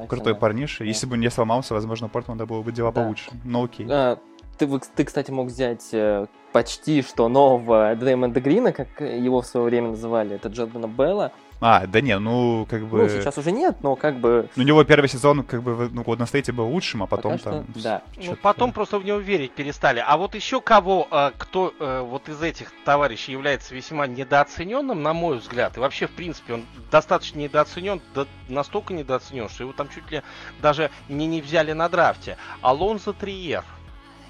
крутой 0.08 0.34
да. 0.34 0.38
парниша. 0.38 0.80
Да. 0.80 0.84
Если 0.84 1.06
бы 1.06 1.16
не 1.16 1.30
сломался, 1.30 1.74
возможно, 1.74 2.08
Портмана 2.08 2.44
было 2.46 2.62
бы 2.62 2.72
дела 2.72 2.92
да. 2.92 3.02
получше. 3.02 3.30
Но 3.44 3.64
окей. 3.64 3.86
А, 3.88 4.18
ты, 4.58 4.68
ты, 4.94 5.04
кстати, 5.04 5.30
мог 5.30 5.48
взять 5.48 5.88
э, 5.92 6.26
почти 6.52 7.02
что 7.02 7.28
нового 7.28 7.94
Дреймонда 7.94 8.40
Грина, 8.40 8.72
как 8.72 9.00
его 9.00 9.40
в 9.40 9.46
свое 9.46 9.66
время 9.66 9.90
называли, 9.90 10.36
это 10.36 10.48
Джордана 10.48 10.86
Белла. 10.86 11.32
А, 11.64 11.86
да 11.86 12.00
не, 12.00 12.18
ну, 12.18 12.66
как 12.68 12.84
бы... 12.86 13.02
Ну, 13.02 13.08
сейчас 13.08 13.38
уже 13.38 13.52
нет, 13.52 13.76
но 13.82 13.94
как 13.94 14.18
бы... 14.18 14.48
Ну, 14.56 14.64
у 14.64 14.66
него 14.66 14.82
первый 14.82 15.06
сезон, 15.06 15.44
как 15.44 15.62
бы, 15.62 15.88
ну, 15.92 16.02
Golden 16.02 16.28
State 16.30 16.52
был 16.52 16.66
лучшим, 16.66 17.04
а 17.04 17.06
потом 17.06 17.38
Пока 17.38 17.50
там... 17.50 17.66
Что, 17.70 17.82
да. 17.82 18.02
Ну, 18.16 18.36
потом 18.42 18.72
просто 18.72 18.98
в 18.98 19.04
него 19.04 19.18
верить 19.18 19.52
перестали. 19.52 20.02
А 20.04 20.16
вот 20.16 20.34
еще 20.34 20.60
кого, 20.60 21.06
э, 21.08 21.30
кто 21.38 21.72
э, 21.78 22.00
вот 22.00 22.28
из 22.28 22.42
этих 22.42 22.72
товарищей 22.84 23.30
является 23.30 23.76
весьма 23.76 24.08
недооцененным, 24.08 25.02
на 25.02 25.12
мой 25.12 25.38
взгляд, 25.38 25.76
и 25.76 25.80
вообще, 25.80 26.08
в 26.08 26.10
принципе, 26.10 26.54
он 26.54 26.64
достаточно 26.90 27.38
недооценен, 27.38 28.02
да, 28.12 28.26
настолько 28.48 28.92
недооценен, 28.92 29.48
что 29.48 29.62
его 29.62 29.72
там 29.72 29.88
чуть 29.88 30.10
ли 30.10 30.22
даже 30.60 30.90
не, 31.08 31.28
не 31.28 31.40
взяли 31.40 31.72
на 31.72 31.88
драфте. 31.88 32.38
Алонзо 32.60 33.12
Триер. 33.12 33.64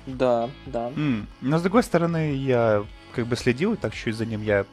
Да, 0.07 0.51
да. 0.67 0.91
Mm. 0.91 1.25
Но, 1.41 1.59
с 1.59 1.63
другой 1.63 1.83
стороны, 1.83 2.35
я 2.35 2.85
как 3.15 3.27
бы 3.27 3.37
следил 3.37 3.77
так 3.77 3.95
чуть 3.95 4.17
за 4.17 4.27
ним, 4.27 4.43
я 4.43 4.67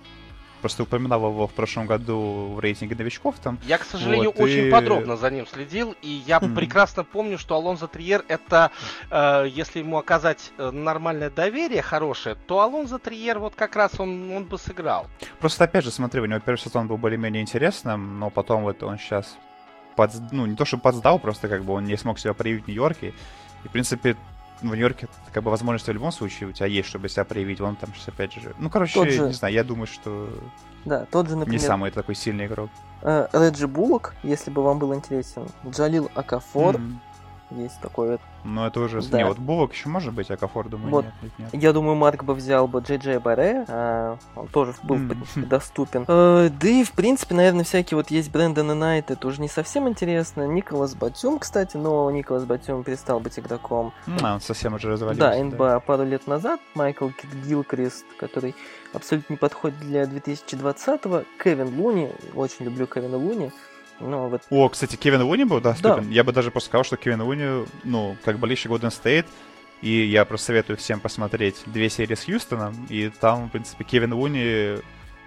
просто 0.59 0.83
упоминал 0.83 1.27
его 1.27 1.47
в 1.47 1.53
прошлом 1.53 1.87
году 1.87 2.53
в 2.55 2.59
рейтинге 2.59 2.95
новичков 2.95 3.35
там. 3.41 3.59
Я, 3.63 3.77
к 3.77 3.83
сожалению, 3.83 4.31
вот, 4.31 4.39
очень 4.39 4.67
и... 4.67 4.71
подробно 4.71 5.17
за 5.17 5.29
ним 5.29 5.47
следил, 5.47 5.95
и 6.01 6.23
я 6.25 6.37
mm-hmm. 6.37 6.55
прекрасно 6.55 7.03
помню, 7.03 7.37
что 7.37 7.55
Алонзо 7.55 7.87
Триер 7.87 8.23
это, 8.27 8.71
э, 9.09 9.47
если 9.49 9.79
ему 9.79 9.97
оказать 9.97 10.51
э, 10.57 10.71
нормальное 10.71 11.29
доверие 11.29 11.81
хорошее, 11.81 12.35
то 12.47 12.61
Алонзо 12.61 12.99
Триер 12.99 13.39
вот 13.39 13.55
как 13.55 13.75
раз 13.75 13.99
он, 13.99 14.31
он 14.31 14.45
бы 14.45 14.57
сыграл. 14.57 15.07
Просто 15.39 15.63
опять 15.63 15.83
же, 15.83 15.91
смотри, 15.91 16.21
у 16.21 16.25
него 16.25 16.39
первый 16.39 16.59
сезон 16.59 16.87
был 16.87 16.97
более-менее 16.97 17.41
интересным, 17.41 18.19
но 18.19 18.29
потом 18.29 18.63
вот 18.63 18.83
он 18.83 18.97
сейчас 18.97 19.37
под, 19.95 20.11
ну, 20.31 20.45
не 20.45 20.55
то, 20.55 20.65
что 20.65 20.77
подсдал, 20.77 21.19
просто 21.19 21.47
как 21.47 21.63
бы 21.63 21.73
он 21.73 21.85
не 21.85 21.97
смог 21.97 22.19
себя 22.19 22.33
проявить 22.33 22.65
в 22.65 22.67
Нью-Йорке. 22.67 23.13
И, 23.63 23.67
в 23.67 23.71
принципе, 23.71 24.15
в 24.61 24.65
Нью-Йорке 24.65 25.07
как 25.33 25.43
бы 25.43 25.51
возможность 25.51 25.87
в 25.87 25.91
любом 25.91 26.11
случае 26.11 26.49
у 26.49 26.51
тебя 26.51 26.65
есть, 26.67 26.87
чтобы 26.89 27.09
себя 27.09 27.23
проявить. 27.23 27.61
Он 27.61 27.75
там 27.75 27.93
сейчас 27.93 28.09
опять 28.09 28.33
же... 28.33 28.53
Ну, 28.57 28.69
короче, 28.69 29.09
же... 29.09 29.27
не 29.27 29.33
знаю, 29.33 29.53
я 29.53 29.63
думаю, 29.63 29.87
что... 29.87 30.29
Да, 30.85 31.05
тот 31.05 31.29
же, 31.29 31.35
например... 31.35 31.59
Не 31.59 31.65
самый 31.65 31.91
такой 31.91 32.15
сильный 32.15 32.45
игрок. 32.45 32.69
Э, 33.01 33.27
Реджи 33.33 33.67
Буллок, 33.67 34.15
если 34.23 34.49
бы 34.51 34.63
вам 34.63 34.79
был 34.79 34.93
интересен. 34.93 35.47
Джалил 35.67 36.09
Акафор. 36.15 36.75
Mm-hmm. 36.75 36.95
Есть 37.51 37.79
такой 37.81 38.19
ну, 38.43 38.65
это 38.65 38.79
уже... 38.79 39.01
Да. 39.01 39.17
Не, 39.17 39.25
вот 39.25 39.37
Булок 39.37 39.73
еще 39.73 39.89
может 39.89 40.13
быть, 40.13 40.31
а 40.31 40.37
Кафор, 40.37 40.69
думаю, 40.69 40.89
вот. 40.89 41.05
нет, 41.21 41.31
нет, 41.37 41.49
Я 41.53 41.73
думаю, 41.73 41.95
Марк 41.95 42.23
бы 42.23 42.33
взял 42.33 42.67
бы 42.67 42.79
Джей 42.79 42.97
Джей 42.97 43.17
Баре, 43.19 43.65
а, 43.67 44.17
он 44.35 44.47
тоже 44.47 44.73
был, 44.83 44.95
mm. 44.95 45.45
доступен. 45.47 46.05
А, 46.07 46.49
да 46.49 46.67
и, 46.67 46.83
в 46.83 46.93
принципе, 46.93 47.35
наверное, 47.35 47.65
всякие 47.65 47.97
вот 47.97 48.11
есть 48.11 48.31
Брэндон 48.31 48.71
и 48.71 48.75
Найт, 48.75 49.11
это 49.11 49.27
уже 49.27 49.41
не 49.41 49.49
совсем 49.49 49.89
интересно. 49.89 50.47
Николас 50.47 50.95
Батюм, 50.95 51.39
кстати, 51.39 51.75
но 51.75 52.09
Николас 52.11 52.45
Батюм 52.45 52.83
перестал 52.83 53.19
быть 53.19 53.37
игроком. 53.37 53.93
Mm, 54.07 54.19
а, 54.23 54.33
он 54.35 54.41
совсем 54.41 54.73
уже 54.73 54.89
развалился. 54.89 55.19
Да, 55.19 55.43
НБА 55.43 55.57
да. 55.57 55.79
пару 55.79 56.03
лет 56.03 56.25
назад. 56.27 56.59
Майкл 56.75 57.09
Гилкрест, 57.45 58.05
который 58.17 58.55
абсолютно 58.93 59.33
не 59.33 59.37
подходит 59.37 59.79
для 59.79 60.03
2020-го. 60.03 61.23
Кевин 61.43 61.77
Луни, 61.77 62.11
очень 62.35 62.65
люблю 62.65 62.87
Кевина 62.87 63.17
Луни. 63.17 63.51
Ну, 63.99 64.29
вот... 64.29 64.41
О, 64.49 64.69
кстати, 64.69 64.95
Кевин 64.95 65.21
Уни 65.21 65.43
был 65.43 65.59
доступен. 65.61 66.07
Да. 66.07 66.13
Я 66.13 66.23
бы 66.23 66.31
даже 66.31 66.51
просто 66.51 66.69
сказал, 66.69 66.83
что 66.83 66.97
Кевин 66.97 67.21
Уни, 67.21 67.65
ну, 67.83 68.15
как 68.23 68.39
болельщик 68.39 68.71
Golden 68.71 68.89
State, 68.89 69.25
и 69.81 70.05
я 70.05 70.25
просто 70.25 70.47
советую 70.47 70.77
всем 70.77 70.99
посмотреть 70.99 71.61
две 71.65 71.89
серии 71.89 72.15
с 72.15 72.25
Хьюстоном, 72.25 72.87
и 72.89 73.09
там, 73.09 73.47
в 73.47 73.51
принципе, 73.51 73.83
Кевин 73.83 74.13
Уни 74.13 74.79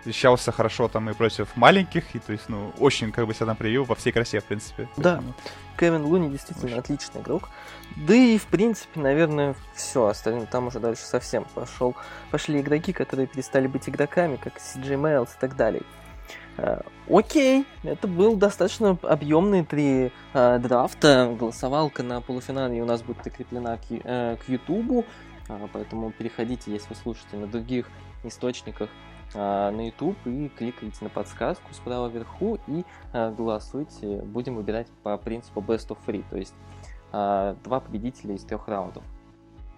защищался 0.04 0.52
хорошо 0.52 0.88
там 0.88 1.08
и 1.10 1.14
против 1.14 1.56
маленьких, 1.56 2.14
и 2.14 2.18
то 2.18 2.32
есть, 2.32 2.48
ну, 2.48 2.72
очень 2.78 3.12
как 3.12 3.26
бы 3.26 3.34
себя 3.34 3.46
там 3.46 3.56
проявил 3.56 3.84
во 3.84 3.94
всей 3.94 4.12
красе, 4.12 4.40
в 4.40 4.44
принципе. 4.44 4.88
Да, 4.96 5.16
Поэтому... 5.16 5.34
Кевин 5.78 6.04
Луни 6.04 6.30
действительно 6.30 6.66
очень. 6.66 6.78
отличный 6.78 7.20
игрок. 7.22 7.48
Да 7.96 8.14
и, 8.14 8.38
в 8.38 8.46
принципе, 8.46 9.00
наверное, 9.00 9.54
все 9.74 10.06
остальное 10.06 10.46
там 10.46 10.68
уже 10.68 10.80
дальше 10.80 11.02
совсем 11.02 11.44
пошел. 11.54 11.96
Пошли 12.30 12.60
игроки, 12.60 12.92
которые 12.92 13.26
перестали 13.26 13.66
быть 13.66 13.88
игроками, 13.88 14.36
как 14.36 14.58
Си 14.58 14.96
Мейлс 14.96 15.30
и 15.30 15.40
так 15.40 15.56
далее. 15.56 15.82
Э, 16.58 16.80
окей, 17.08 17.66
это 17.82 18.06
был 18.06 18.36
достаточно 18.36 18.98
объемный 19.02 19.64
три 19.64 20.12
э, 20.34 20.58
драфта. 20.58 21.34
Голосовалка 21.38 22.02
на 22.02 22.20
полуфинале 22.20 22.82
у 22.82 22.86
нас 22.86 23.02
будет 23.02 23.18
прикреплена 23.18 23.76
к, 23.78 23.82
э, 23.90 24.36
к 24.36 24.48
YouTube, 24.48 25.06
э, 25.48 25.68
поэтому 25.72 26.10
переходите, 26.12 26.72
если 26.72 26.88
вы 26.90 26.96
слушаете 26.96 27.36
на 27.36 27.46
других 27.46 27.86
источниках, 28.24 28.88
а, 29.34 29.70
на 29.70 29.86
YouTube 29.86 30.18
и 30.26 30.48
кликайте 30.50 31.02
на 31.02 31.08
подсказку 31.08 31.72
справа 31.72 32.08
вверху 32.08 32.58
и 32.66 32.84
а, 33.12 33.30
голосуйте. 33.30 34.18
Будем 34.22 34.56
выбирать 34.56 34.88
по 35.02 35.16
принципу 35.16 35.60
best 35.60 35.88
of 35.88 35.96
three, 36.06 36.22
то 36.28 36.36
есть 36.36 36.54
а, 37.12 37.56
два 37.64 37.80
победителя 37.80 38.34
из 38.34 38.44
трех 38.44 38.68
раундов. 38.68 39.02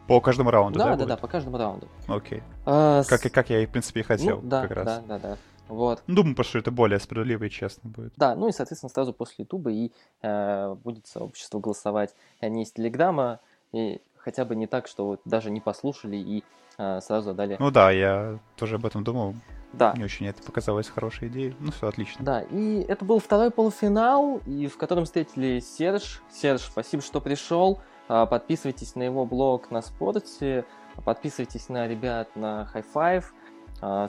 По 0.09 0.21
каждому 0.21 0.51
раунду, 0.51 0.79
да? 0.79 0.85
Да, 0.87 0.91
да, 0.91 0.97
будет? 0.97 1.09
да, 1.09 1.17
по 1.17 1.29
каждому 1.29 1.57
раунду. 1.57 1.89
Окей. 2.09 2.43
А, 2.67 3.03
с- 3.03 3.07
Как, 3.07 3.25
и- 3.25 3.29
как 3.31 3.49
я 3.51 3.61
и, 3.61 3.67
в 3.67 3.71
принципе, 3.71 4.01
и 4.01 4.03
хотел 4.03 4.41
ну, 4.43 4.49
да, 4.49 4.63
как 4.67 4.71
раз. 4.73 4.85
да, 4.85 5.03
да, 5.07 5.19
да. 5.19 5.37
Вот. 5.69 6.03
Думаю, 6.07 6.35
потому 6.35 6.49
что 6.49 6.59
это 6.59 6.71
более 6.71 6.99
справедливо 7.01 7.45
и 7.45 7.51
честно 7.51 7.89
будет. 7.91 8.13
Да, 8.17 8.35
ну 8.35 8.49
и, 8.49 8.53
соответственно, 8.53 8.91
сразу 8.91 9.13
после 9.13 9.45
Ютуба 9.45 9.71
и 9.71 9.93
э, 10.23 10.75
будет 10.85 11.07
сообщество 11.07 11.59
голосовать. 11.61 12.15
Они 12.41 12.63
из 12.65 12.73
Телеграма, 12.73 13.41
и 13.73 14.01
хотя 14.17 14.45
бы 14.45 14.57
не 14.57 14.67
так, 14.67 14.87
что 14.87 15.07
вот 15.07 15.21
даже 15.25 15.51
не 15.51 15.61
послушали 15.61 16.17
и 16.17 16.45
э, 16.79 17.01
сразу 17.01 17.31
отдали. 17.31 17.57
Ну 17.59 17.71
да, 17.71 17.91
я 17.91 18.39
тоже 18.57 18.77
об 18.77 18.87
этом 18.87 19.05
думал. 19.05 19.35
да, 19.73 19.93
Мне 19.95 20.05
очень 20.05 20.27
это 20.27 20.43
показалось 20.43 20.89
хорошей 20.89 21.29
идеей. 21.29 21.57
Ну 21.61 21.73
все, 21.73 21.89
отлично. 21.89 22.25
да. 22.25 22.43
И 22.43 22.85
это 22.87 23.05
был 23.05 23.19
второй 23.19 23.51
полуфинал, 23.51 24.41
и 24.47 24.67
в 24.67 24.77
котором 24.77 25.05
встретили 25.07 25.61
Серж. 25.61 26.23
Серж, 26.31 26.61
спасибо, 26.63 27.03
что 27.03 27.21
пришел. 27.21 27.81
А, 28.07 28.27
Подписывайтесь 28.27 28.95
на 28.97 29.03
его 29.05 29.25
блог 29.25 29.71
на 29.71 29.81
спорте, 29.81 30.67
подписывайтесь 31.07 31.69
на 31.71 31.89
ребят 31.89 32.29
на 32.37 32.71
High 32.75 32.85
Five, 32.95 33.25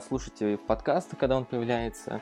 слушайте 0.06 0.58
подкасты, 0.58 1.16
когда 1.16 1.36
он 1.36 1.44
появляется. 1.44 2.20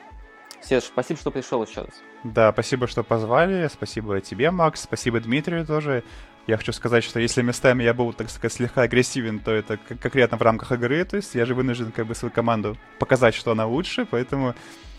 Серж, 0.61 0.85
спасибо, 0.85 1.19
что 1.19 1.31
пришел 1.31 1.63
еще 1.63 1.81
раз. 1.81 1.93
Да, 2.23 2.51
спасибо, 2.51 2.87
что 2.87 3.03
позвали. 3.03 3.67
Спасибо 3.71 4.19
тебе, 4.19 4.49
Макс. 4.51 4.81
Спасибо 4.81 5.19
Дмитрию 5.19 5.65
тоже. 5.65 6.03
Я 6.47 6.57
хочу 6.57 6.71
сказать, 6.73 7.03
что 7.03 7.19
если 7.19 7.41
местами 7.41 7.83
я 7.83 7.93
был, 7.93 8.13
так 8.13 8.29
сказать, 8.29 8.53
слегка 8.53 8.83
агрессивен, 8.83 9.39
то 9.39 9.51
это 9.51 9.77
конкретно 9.77 10.37
в 10.37 10.41
рамках 10.41 10.71
игры. 10.71 11.03
То 11.05 11.17
есть 11.17 11.35
я 11.35 11.45
же 11.45 11.53
вынужден 11.55 11.91
как 11.91 12.07
бы 12.07 12.15
свою 12.15 12.31
команду 12.31 12.77
показать, 12.99 13.35
что 13.35 13.51
она 13.51 13.65
лучше. 13.65 14.07
Поэтому 14.09 14.55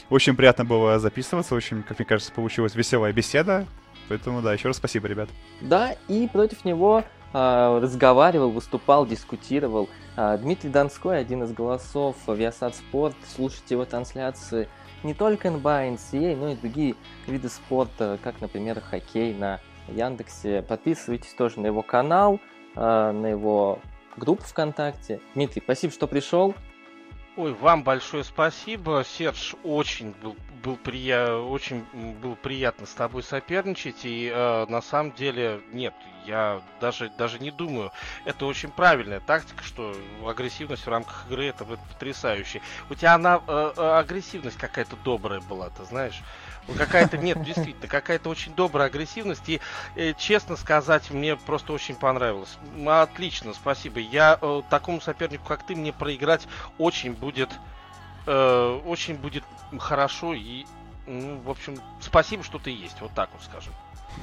очень 0.08 0.36
приятно 0.36 0.64
было 0.64 0.98
записываться. 0.98 1.54
Очень, 1.54 1.82
как 1.82 1.98
мне 1.98 2.06
кажется, 2.06 2.32
получилась 2.32 2.74
веселая 2.74 3.12
беседа. 3.12 3.66
Поэтому 4.08 4.42
да, 4.42 4.52
еще 4.52 4.68
раз 4.68 4.76
спасибо, 4.76 5.08
ребят. 5.08 5.28
Да, 5.60 5.96
и 6.08 6.28
против 6.28 6.64
него 6.64 6.98
а, 6.98 7.04
разговаривал, 7.36 8.50
выступал, 8.50 9.06
дискутировал 9.06 9.88
а, 10.16 10.38
Дмитрий 10.38 10.70
Донской, 10.70 11.18
один 11.18 11.42
из 11.42 11.52
голосов 11.52 12.16
Viasat 12.26 12.74
Sport. 12.74 13.14
Слушайте 13.26 13.74
его 13.74 13.84
трансляции 13.84 14.68
не 15.02 15.12
только 15.12 15.50
НБА, 15.50 15.88
NCAA, 15.88 16.34
но 16.34 16.48
и 16.50 16.56
другие 16.56 16.94
виды 17.26 17.48
спорта, 17.48 18.18
как, 18.22 18.40
например, 18.40 18.80
хоккей 18.80 19.34
на 19.34 19.60
Яндексе. 19.88 20.62
Подписывайтесь 20.62 21.34
тоже 21.34 21.60
на 21.60 21.66
его 21.66 21.82
канал, 21.82 22.40
а, 22.74 23.12
на 23.12 23.26
его 23.26 23.80
группу 24.16 24.42
ВКонтакте. 24.44 25.20
Дмитрий, 25.34 25.62
спасибо, 25.62 25.92
что 25.92 26.06
пришел. 26.06 26.54
Ой, 27.36 27.52
вам 27.52 27.84
большое 27.84 28.24
спасибо. 28.24 29.04
Серж, 29.04 29.56
очень 29.62 30.12
был, 30.22 30.36
был, 30.64 30.76
прия... 30.76 31.34
очень 31.34 31.84
было 32.22 32.34
приятно 32.34 32.86
с 32.86 32.94
тобой 32.94 33.22
соперничать. 33.22 34.04
И 34.06 34.32
э, 34.34 34.66
на 34.70 34.80
самом 34.80 35.12
деле, 35.12 35.60
нет, 35.70 35.92
я 36.24 36.62
даже, 36.80 37.10
даже 37.18 37.38
не 37.38 37.50
думаю. 37.50 37.92
Это 38.24 38.46
очень 38.46 38.70
правильная 38.70 39.20
тактика, 39.20 39.62
что 39.62 39.94
агрессивность 40.26 40.86
в 40.86 40.88
рамках 40.88 41.26
игры 41.28 41.44
это 41.44 41.64
вот 41.64 41.78
потрясающе. 41.92 42.62
У 42.88 42.94
тебя 42.94 43.14
она 43.14 43.42
э, 43.46 43.72
э, 43.76 43.98
агрессивность 43.98 44.56
какая-то 44.56 44.96
добрая 45.04 45.42
была, 45.42 45.68
ты 45.68 45.84
знаешь. 45.84 46.22
Вот 46.66 46.76
Какая-то, 46.76 47.16
нет, 47.18 47.42
действительно, 47.42 47.86
какая-то 47.86 48.28
очень 48.28 48.54
добрая 48.54 48.88
агрессивность. 48.88 49.48
И, 49.48 49.60
э, 49.94 50.14
честно 50.14 50.56
сказать, 50.56 51.10
мне 51.10 51.36
просто 51.36 51.72
очень 51.72 51.94
понравилось. 51.94 52.58
Отлично, 52.86 53.54
спасибо. 53.54 54.00
Я 54.00 54.38
э, 54.40 54.62
такому 54.68 55.00
сопернику, 55.00 55.46
как 55.46 55.64
ты, 55.64 55.76
мне 55.76 55.92
проиграть 55.92 56.46
очень 56.78 57.12
будет, 57.12 57.50
э, 58.26 58.80
очень 58.84 59.14
будет 59.14 59.44
хорошо. 59.78 60.34
И, 60.34 60.66
ну, 61.06 61.38
в 61.38 61.50
общем, 61.50 61.78
спасибо, 62.00 62.42
что 62.42 62.58
ты 62.58 62.70
есть. 62.70 63.00
Вот 63.00 63.12
так 63.12 63.30
вот 63.32 63.42
скажем. 63.42 63.72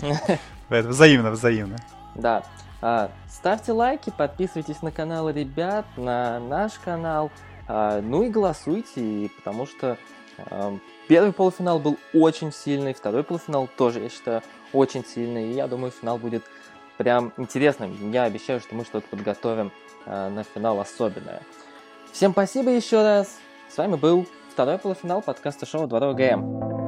Это 0.70 0.88
взаимно, 0.90 1.32
взаимно. 1.32 1.78
Да. 2.16 2.44
А, 2.82 3.12
ставьте 3.30 3.72
лайки, 3.72 4.10
подписывайтесь 4.10 4.82
на 4.82 4.92
каналы 4.92 5.32
ребят, 5.32 5.86
на 5.96 6.40
наш 6.40 6.74
канал. 6.74 7.32
А, 7.68 8.02
ну 8.02 8.24
и 8.24 8.30
голосуйте, 8.30 9.30
потому 9.38 9.66
что 9.66 9.98
ам, 10.50 10.82
первый 11.08 11.34
полуфинал 11.34 11.80
был 11.80 11.98
очень 12.14 12.52
сильный, 12.52 12.94
второй 12.94 13.24
полуфинал 13.24 13.70
тоже, 13.78 14.00
я 14.02 14.10
считаю, 14.10 14.42
очень 14.72 15.06
сильный. 15.06 15.52
И 15.52 15.54
я 15.54 15.68
думаю, 15.68 15.92
финал 15.92 16.18
будет 16.18 16.44
прям 16.98 17.34
интересным. 17.38 18.12
Я 18.12 18.24
обещаю, 18.24 18.60
что 18.60 18.76
мы 18.76 18.86
что-то 18.86 19.08
подготовим 19.08 19.72
а, 20.06 20.30
на 20.30 20.44
финал 20.44 20.80
особенное. 20.80 21.42
Всем 22.12 22.32
спасибо 22.32 22.70
еще 22.70 23.02
раз. 23.02 23.38
С 23.70 23.78
вами 23.78 23.96
был 23.96 24.28
второй 24.52 24.78
полуфинал 24.78 25.22
подкаста 25.22 25.66
шоу 25.66 25.88
2 25.88 26.14
ГМ. 26.14 26.83